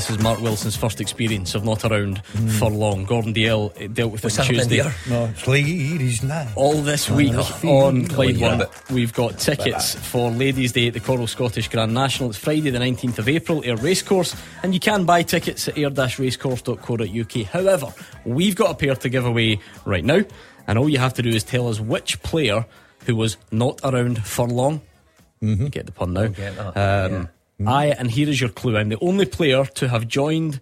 [0.00, 2.24] This is Mark Wilson's first experience of not around
[2.58, 3.04] for long.
[3.04, 4.82] Gordon Dalziel uh, dealt with it What's on Tuesday.
[5.10, 6.48] No, it's now.
[6.56, 8.56] All this week on Clyde yeah.
[8.56, 12.30] One, we've got tickets for Ladies' Day at the Coral Scottish Grand National.
[12.30, 17.46] It's Friday, the 19th of April, Ayr Racecourse, and you can buy tickets at ayr-racecourse.co.uk.
[17.48, 17.92] However,
[18.24, 20.22] we've got a pair to give away right now,
[20.66, 22.64] and all you have to do is tell us which player
[23.04, 24.80] who was not around for long.
[25.42, 26.28] You get the pun now.
[26.28, 27.28] get that, um,
[27.60, 28.76] Um, I and here is your clue.
[28.76, 30.60] I'm the only player to have joined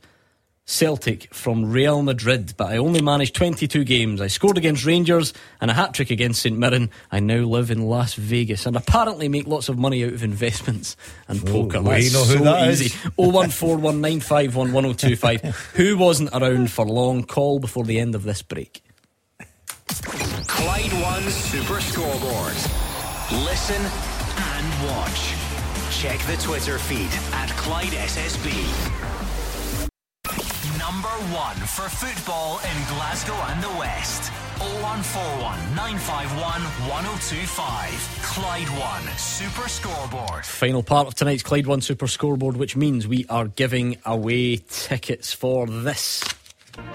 [0.65, 4.21] Celtic from Real Madrid, but I only managed 22 games.
[4.21, 6.91] I scored against Rangers and a hat trick against St Mirren.
[7.11, 10.95] I now live in Las Vegas and apparently make lots of money out of investments
[11.27, 11.81] and poker.
[11.81, 12.83] we That's know who so that is.
[12.83, 12.99] easy.
[13.17, 15.55] 01419511025.
[15.77, 17.25] Who wasn't around for long?
[17.25, 18.83] Call before the end of this break.
[20.49, 22.53] Clyde One Super Scoreboard.
[23.47, 23.83] Listen
[24.37, 25.33] and watch.
[25.99, 28.53] Check the Twitter feed at Clyde SSB.
[30.79, 34.31] number one for football in Glasgow and the West.
[34.59, 38.21] 0141 951 1025.
[38.23, 40.47] Clyde One Super Scoreboard.
[40.47, 45.33] Final part of tonight's Clyde One Super Scoreboard, which means we are giving away tickets
[45.33, 46.23] for this.
[46.77, 46.93] They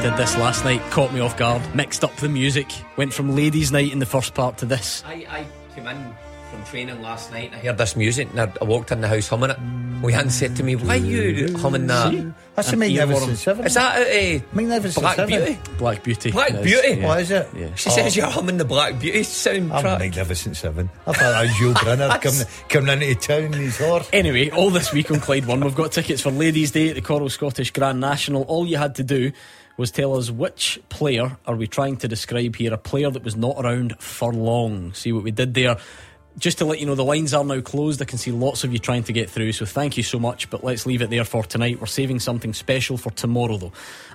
[0.00, 3.70] did this last night, caught me off guard, mixed up the music, went from ladies'
[3.70, 5.04] night in the first part to this.
[5.06, 6.14] I, I came in
[6.50, 7.52] from training last night.
[7.54, 9.58] I heard this music and I, I walked in the house humming it.
[10.02, 13.36] We hadn't said to me, "Why are you humming that?" That's a An magnificent earworm.
[13.36, 13.66] seven.
[13.66, 15.44] Is that uh, magnificent Black seven?
[15.44, 15.58] Beauty?
[15.76, 16.30] Black Beauty.
[16.30, 17.00] Black It is, Beauty?
[17.00, 17.06] yeah.
[17.06, 17.48] What is it?
[17.56, 17.74] Yeah.
[17.74, 19.72] She says you're humming the Black Beauty soundtrack.
[19.72, 19.98] I'm soundtrack.
[19.98, 20.90] magnificent seven.
[21.04, 24.08] I thought that was Joe Brynner coming, coming into town in his horse.
[24.12, 27.02] Anyway, all this week on Clyde One, we've got tickets for Ladies' Day at the
[27.02, 28.42] Coral Scottish Grand National.
[28.42, 29.32] All you had to do
[29.76, 33.34] was tell us which player are we trying to describe here, a player that was
[33.36, 34.92] not around for long.
[34.92, 35.76] See what we did there.
[36.38, 38.00] Just to let you know, the lines are now closed.
[38.00, 40.48] I can see lots of you trying to get through, so thank you so much.
[40.50, 41.80] But let's leave it there for tonight.
[41.80, 43.72] We're saving something special for tomorrow, though.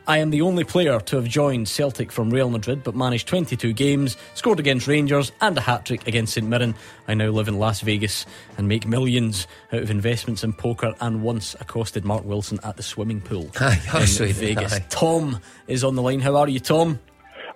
[0.08, 3.74] I am the only player to have joined Celtic from Real Madrid, but managed 22
[3.74, 6.76] games, scored against Rangers, and a hat trick against St Mirren.
[7.10, 8.26] I now live in Las Vegas
[8.58, 12.84] and make millions out of investments in poker, and once accosted Mark Wilson at the
[12.84, 14.74] swimming pool Aye, in actually, Vegas.
[14.74, 14.86] aye.
[14.90, 16.22] Tom is on the line.
[16.22, 17.00] How are you, Tom?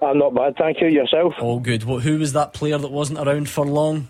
[0.01, 0.87] I'm not bad, thank you.
[0.89, 1.35] Yourself?
[1.39, 1.85] All good.
[1.85, 4.09] What, who was that player that wasn't around for long?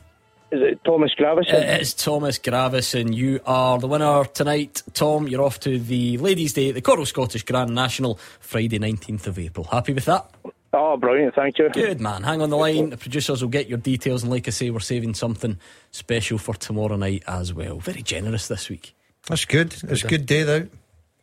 [0.49, 1.53] Is it Thomas Gravesen?
[1.53, 3.13] It is Thomas Gravesen.
[3.13, 4.81] You are the winner tonight.
[4.93, 9.27] Tom, you're off to the Ladies' Day at the Coral Scottish Grand National, Friday, 19th
[9.27, 9.65] of April.
[9.65, 10.29] Happy with that?
[10.73, 11.69] Oh, brilliant, thank you.
[11.69, 12.23] Good man.
[12.23, 12.91] Hang on the line.
[12.91, 14.23] The producers will get your details.
[14.23, 15.57] And like I say, we're saving something
[15.91, 17.79] special for tomorrow night as well.
[17.79, 18.95] Very generous this week.
[19.27, 19.73] That's good.
[19.83, 20.09] It's a eh?
[20.09, 20.67] good day, though.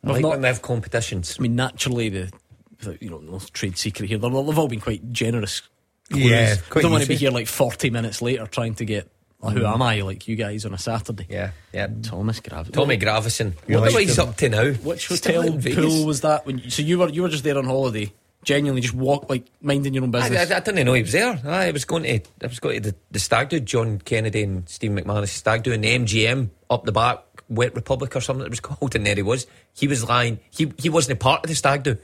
[0.03, 1.37] I We've like not- when they have competitions.
[1.39, 2.31] I mean, naturally, the,
[2.79, 4.19] the you know, no trade secret here.
[4.19, 5.63] They've they've all been quite generous.
[6.11, 6.61] Yeah, clues.
[6.69, 9.09] quite don't want to be here like 40 minutes later trying to get.
[9.45, 10.01] Oh, who am I?
[10.01, 11.27] Like you guys on a Saturday.
[11.29, 11.87] Yeah, yeah.
[12.01, 12.73] Thomas Gravesen.
[12.73, 13.53] Tommy Gravesen.
[13.67, 14.71] You What he's up to now?
[14.71, 16.45] Which Still hotel in pool was that?
[16.45, 18.11] When you, so you were you were just there on holiday,
[18.43, 20.51] genuinely just walk like minding your own I, business.
[20.51, 21.39] I, I didn't know he was there.
[21.43, 24.67] I was going to, I was going to the, the stag do, John Kennedy and
[24.69, 28.49] Steve McManus stag do, and the MGM up the back, Wet Republic or something it
[28.49, 29.47] was called, and there he was.
[29.73, 30.39] He was lying.
[30.49, 31.97] He he wasn't a part of the stag do.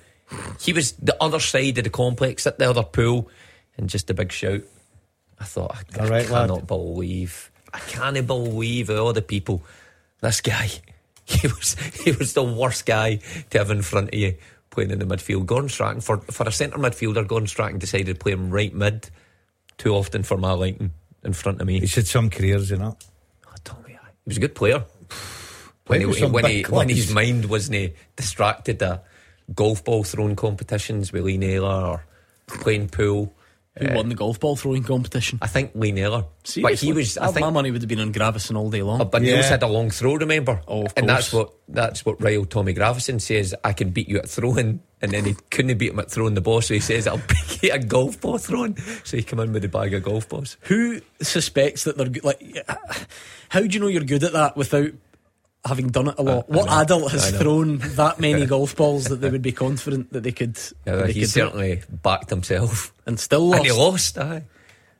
[0.59, 3.29] He was the other side of the complex at the other pool,
[3.77, 4.61] and just a big shout.
[5.41, 6.67] I thought, I, right, I cannot lad.
[6.67, 9.63] believe, I can't believe all the people.
[10.21, 10.69] This guy,
[11.25, 13.15] he was he was the worst guy
[13.49, 14.35] to have in front of you
[14.69, 15.47] playing in the midfield.
[15.47, 19.09] Gordon Strachan for for a centre midfielder, Gordon Strachan decided to play him right mid
[19.79, 20.91] too often for my liking
[21.23, 21.79] in front of me.
[21.79, 22.95] He's had some careers, you know.
[23.47, 23.97] Oh, Tommy, he
[24.27, 24.85] was a good player.
[25.87, 29.01] When, he, when, he, when his mind wasn't distracted to
[29.53, 32.05] golf ball throwing competitions with Lee Naylor or
[32.47, 33.33] playing pool.
[33.89, 35.39] Who won the golf ball throwing competition?
[35.41, 36.25] I think Lee Naylor.
[36.61, 39.01] But he was, I think, my money would have been on Gravesen all day long.
[39.01, 39.49] Oh, but Niels Yeah.
[39.49, 40.61] had a long throw, remember?
[40.67, 43.55] Oh, of and that's what that's what Ryle Tommy Gravesen says.
[43.63, 46.41] I can beat you at throwing, and then he couldn't beat him at throwing the
[46.41, 48.77] ball, so he says I'll beat you at golf ball throwing.
[49.03, 50.57] So he come in with a bag of golf balls.
[50.61, 52.23] Who suspects that they're good?
[52.23, 52.41] Like,
[53.49, 54.91] how do you know you're good at that without
[55.65, 56.49] having done it a lot?
[56.49, 56.81] Uh, I what know.
[56.81, 60.57] adult has thrown that many golf balls that they would be confident that they could?
[60.85, 61.45] Yeah, that they he could do it?
[61.45, 63.57] certainly backed himself, and still lost.
[63.57, 64.17] and he lost.
[64.17, 64.43] Aye.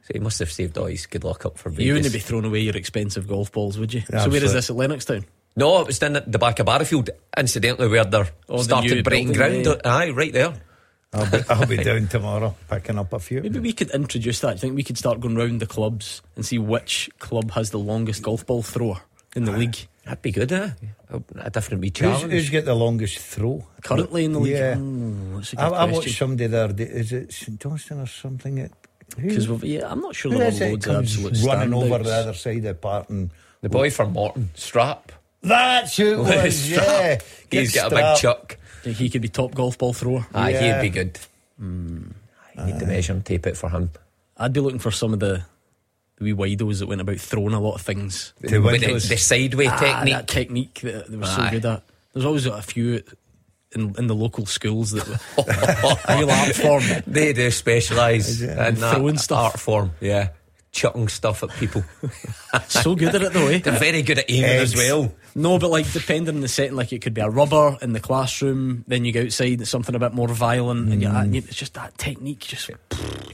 [0.03, 1.85] So he must have saved all his good luck up for Vegas.
[1.85, 4.01] You wouldn't be throwing away your expensive golf balls, would you?
[4.01, 5.25] So where is this at Lennoxtown?
[5.55, 9.33] No, it was down at the back of Barrowfield, incidentally, where they're Oh, the breaking
[9.33, 9.81] building, ground.
[9.85, 10.53] Aye, right there.
[11.13, 13.41] I'll be, I'll be down tomorrow picking up a few.
[13.41, 14.51] Maybe we could introduce that.
[14.51, 17.79] I think we could start going round the clubs and see which club has the
[17.79, 19.01] longest golf ball thrower
[19.35, 19.75] in the league.
[20.05, 20.69] That'd be good, eh?
[21.09, 22.31] A, a different wee Who's, challenge.
[22.33, 23.65] who's got the longest throw?
[23.83, 24.75] Currently in the league, Yeah.
[24.79, 26.13] Oh, that's a good I, I watched question.
[26.13, 26.71] somebody there.
[26.75, 28.57] Is it St Johnstone or something?
[28.57, 28.71] It-
[29.15, 32.13] Because yeah, I'm not sure who there are it loads of absolute running over the
[32.15, 33.29] other side of the park and
[33.61, 35.11] the boy from Morton, Strap.
[35.41, 36.55] that's who it was.
[36.57, 36.87] Strap.
[37.51, 38.17] Yeah, He's Get got a big Strap.
[38.17, 38.57] chuck.
[38.83, 40.25] Think he could be top golf ball thrower.
[40.33, 40.81] Aye, Yeah.
[40.81, 41.19] he'd be good.
[41.59, 43.91] I need to measure and tape it for him.
[44.37, 45.43] I'd be looking for some of the,
[46.21, 48.33] the wee widos that went about throwing a lot of things.
[48.47, 49.09] To With the, windows.
[49.09, 50.13] the sideway Ah, technique.
[50.13, 51.49] that technique that they were so Aye.
[51.51, 51.83] good at.
[52.13, 53.01] There's always a few
[53.73, 55.17] in, in the local schools that were
[56.17, 56.83] real art form.
[57.07, 59.39] They do specialise in that Throwing stuff.
[59.53, 59.91] art form.
[59.99, 60.29] Yeah.
[60.73, 61.83] Chucking stuff at people.
[62.67, 63.57] so good at it though, eh?
[63.59, 65.13] They're very good at aiming as well.
[65.33, 67.99] No, but like depending on the setting, like it could be a rubber in the
[67.99, 71.55] classroom, then you go outside, it's something a bit more violent, and, you, and it's
[71.55, 72.39] just that technique.
[72.39, 72.69] Just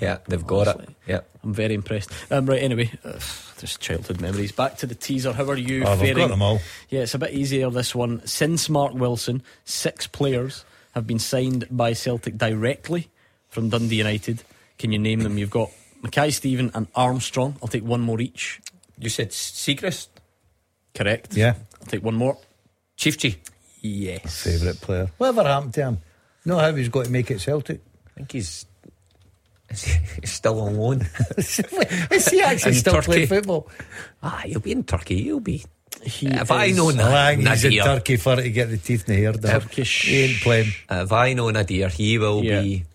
[0.02, 0.90] Yeah, they've got it.
[1.08, 1.22] Yeah.
[1.44, 2.12] I'm very impressed.
[2.32, 3.20] Um, right, anyway, uh,
[3.58, 4.52] just childhood memories.
[4.52, 5.34] Back to the teaser.
[5.34, 6.18] How are you Oh, we've faring?
[6.18, 6.60] got them all.
[6.90, 8.26] Yeah, it's a bit easier this one.
[8.28, 13.10] Since Mark Wilson, six players have been signed by Celtic directly
[13.50, 14.44] from Dundee United.
[14.78, 15.38] Can you name them?
[15.38, 15.72] You've got
[16.04, 17.56] Mackay-Steven and Armstrong.
[17.62, 18.62] I'll take one more each.
[19.00, 20.08] You said Siegrist?
[20.94, 21.36] Correct.
[21.36, 21.54] Yeah.
[21.88, 22.38] I'll take one more.
[22.98, 23.36] Çiftçi.
[23.82, 24.44] Yes.
[24.44, 25.08] Favourite player.
[25.20, 25.98] Whatever happened to him?
[26.46, 27.80] Know how he's got to make it Celtic?
[28.08, 28.66] I think he's.
[29.70, 31.02] He's still on loan.
[31.38, 33.06] Is he actually In still Turkey.
[33.06, 33.68] playing football?
[34.24, 35.24] Ah, he'll be in Turkey.
[35.24, 35.64] He'll be.
[36.04, 38.50] He if I is- know Well, I Na- think he's in Turkey for it to
[38.50, 39.62] get the teeth in the hair done.
[39.62, 40.06] Turkish.
[40.08, 40.72] He ain't playing.
[40.90, 42.62] if I know Nadir, he will Yeah.
[42.62, 42.86] be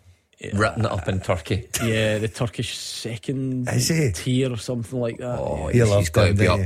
[0.54, 1.68] ripping it up in Turkey.
[1.84, 4.10] Yeah, the Turkish second Is he?
[4.12, 5.38] tier or something like that.
[5.38, 6.60] Oh, He he's, loves he's got to be there, up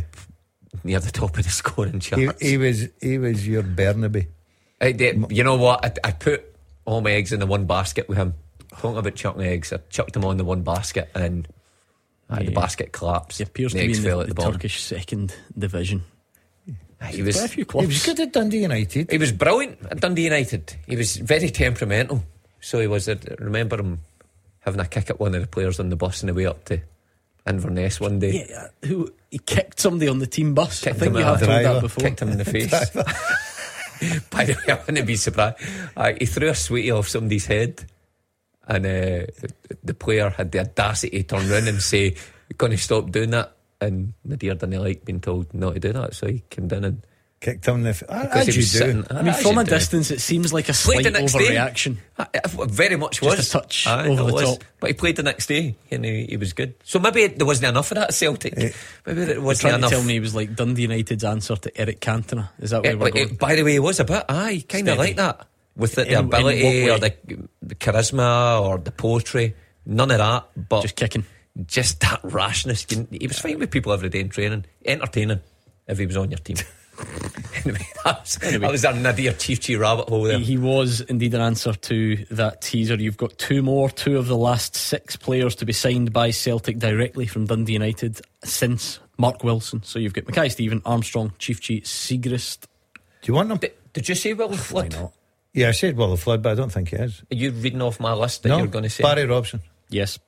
[0.84, 2.40] near the top of the scoring He, charts.
[2.40, 4.26] he was he was your Bernaby.
[4.80, 5.84] I did- you know what?
[5.84, 6.44] I, I put
[6.84, 8.34] all my eggs in the one basket with him.
[8.78, 11.48] Talking about chucking eggs, I chucked them all in the one basket and
[12.28, 13.38] uh, the basket collapsed.
[13.38, 14.52] He appears the to be eggs in fell the, at the, the bottom.
[14.52, 16.02] Turkish second division.
[17.10, 19.10] He was, a few He was good at Dundee United.
[19.10, 20.74] he was brilliant at Dundee United.
[20.86, 22.22] He was very temperamental.
[22.60, 23.08] So he was.
[23.08, 24.00] I remember him
[24.60, 26.64] having a kick at one of the players on the bus on the way up
[26.66, 26.80] to
[27.46, 28.46] Inverness one day.
[28.48, 30.80] Yeah, who he kicked somebody on the team bus.
[30.82, 32.02] Kicked I think you have told that before.
[32.02, 32.70] Kicked him in the face.
[34.30, 35.58] By the way, I wouldn't be surprised.
[35.96, 37.84] Uh, he threw a sweetie off somebody's head,
[38.66, 39.26] and uh,
[39.84, 42.14] the player had the audacity to turn round and say,
[42.48, 45.92] "You're going to stop doing that." And Nadir didn't like being told not to do
[45.92, 47.06] that, so he came down and
[47.38, 48.62] Kicked him in the f- because As you do.
[48.62, 49.04] sitting.
[49.10, 49.70] I mean, from a do.
[49.70, 51.98] distance, it seems like a Played slight the next overreaction.
[52.18, 54.42] I- I- very much Just was a touch Aye, over the was.
[54.42, 54.64] top.
[54.80, 56.74] But he played the next day and he, he was good.
[56.82, 58.54] So maybe there wasn't enough of that at Celtic.
[58.56, 58.70] Eh.
[59.04, 59.90] maybe there wasn't trying enough.
[59.90, 62.48] to tell me he was like Dundee United's answer to Eric Cantona.
[62.58, 63.34] Is that where Eh, we're eh, going?
[63.34, 64.24] by the way, he was a bit.
[64.30, 65.46] Aye, kind of like that
[65.76, 69.54] with the, the In- in ability what or the, the charisma or the poetry.
[69.84, 71.26] None of that, but Just kicking.
[71.66, 72.86] just that rashness.
[72.90, 75.40] You- He was fine with people every day in training, entertaining
[75.86, 76.56] if he was on your team.
[77.64, 80.38] anyway, that was, that was our Nadir Çiftçi rabbit hole there.
[80.38, 82.94] He, he was indeed an answer to that teaser.
[82.94, 86.78] You've got two more, two of the last six players to be signed by Celtic
[86.78, 89.82] directly from Dundee United since Mark Wilson.
[89.82, 92.66] So you've got Mackay-Steven, Armstrong, Chief Chi, Siegrist.
[93.22, 93.58] Do you want him?
[93.58, 94.92] Did, did you say Willie Why Flood?
[94.92, 95.12] not?
[95.52, 97.22] Yeah, I said Willie Flood, but I don't think he is.
[97.30, 99.02] Are you reading off my list that no, you're going to say?
[99.02, 99.62] Barry Robson.
[99.88, 100.18] Yes.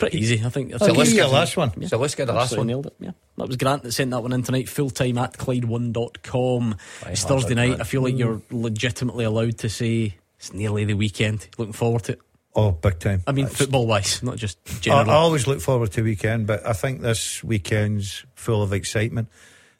[0.00, 0.72] Pretty easy, I think.
[0.80, 1.86] I'll give you your let's- last one.
[1.86, 2.66] So let's get the last one.
[2.66, 2.94] nailed it.
[2.98, 4.68] Yeah, that was Grant that sent that one in tonight.
[4.68, 6.76] Full time at Clyde1.com.
[7.06, 7.70] It's Thursday night.
[7.70, 7.80] man.
[7.80, 11.48] I feel like you're legitimately allowed to say it's nearly the weekend.
[11.58, 12.20] Looking forward to it.
[12.54, 13.22] Oh, big time.
[13.28, 14.58] I mean, It's- football wise, not just
[14.88, 19.28] I, I always look forward to weekend, but I think this weekend's full of excitement.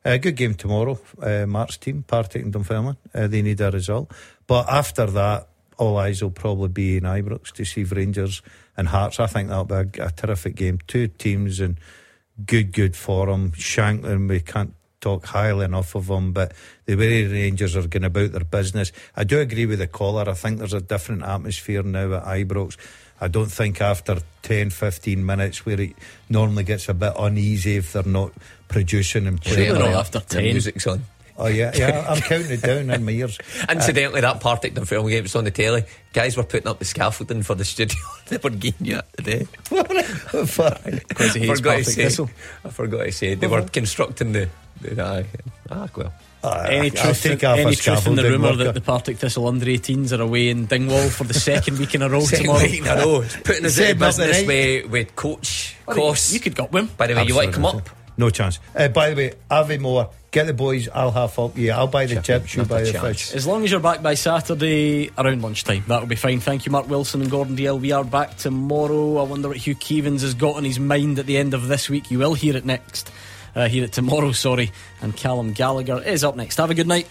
[0.05, 0.99] A good game tomorrow.
[1.21, 2.97] Uh, Mark's team, Partick and Dunfermline.
[3.15, 4.11] Uh, they need a result.
[4.47, 5.49] But after that,
[5.79, 8.41] all eyes will probably be in Ibrox to see Rangers
[8.81, 9.21] and Hearts.
[9.21, 10.79] I think that'll be a, a terrific game.
[10.89, 11.79] Two teams in
[12.45, 13.53] good, good form.
[13.53, 16.53] Shankland, we can't talk highly enough of them, but
[16.87, 18.91] the way Rangers are going about their business.
[19.17, 20.29] I do agree with the caller.
[20.29, 22.77] I think there's a different atmosphere now at Ibrox.
[23.21, 25.95] I don't think after 10, 15 minutes where it
[26.29, 28.33] normally gets a bit uneasy if they're not
[28.69, 29.67] producing and playing.
[29.67, 30.01] Surely not well.
[30.01, 30.43] after The 10.
[30.45, 31.05] music's on.
[31.43, 32.05] Oh yeah, yeah.
[32.07, 33.39] I'm counting it down in my ears.
[33.71, 35.85] Incidentally, that Partick Dunfermline game was on the telly.
[36.13, 37.97] Guys were putting up the scaffolding for the studio.
[38.29, 39.45] they were getting you today.
[39.65, 41.01] Fine.
[41.09, 42.05] Because he I hates forgot to Partick say.
[42.05, 42.31] Thistle.
[42.63, 44.51] I forgot to say they were constructing the.
[44.83, 45.25] the aye.
[45.71, 46.13] ah, well.
[46.43, 50.19] Any truth, take in, any truth in the rumour that the Partick Thistle under 18s
[50.19, 52.63] are away in Dingwall for the second week in a row Second tomorrow?
[52.65, 53.21] week in a row.
[53.23, 54.47] It's putting us Say out of nothing, business eh?
[54.83, 56.33] with, with coach Well, costs.
[56.35, 56.91] You could go up with him.
[56.97, 57.89] By the way, you want to come up?
[58.21, 58.61] No chance.
[58.77, 60.91] Uh, by the way, Avi Moore, get the boys.
[60.91, 61.73] I'll half up you.
[61.73, 62.55] I'll buy the chips.
[62.55, 63.31] You buy the chance.
[63.31, 63.35] fish.
[63.35, 66.39] As long as you're back by Saturday around lunchtime, that'll be fine.
[66.39, 67.81] Thank you, Mark Wilson and Gordon Dalziel.
[67.81, 69.17] We are back tomorrow.
[69.17, 71.89] I wonder what Hugh Keevins has got on his mind at the end of this
[71.89, 72.11] week.
[72.11, 73.11] You will hear it next.
[73.57, 74.71] Uh, hear it tomorrow, sorry.
[75.01, 76.59] And Callum Gallagher is up next.
[76.59, 77.09] Have a good night.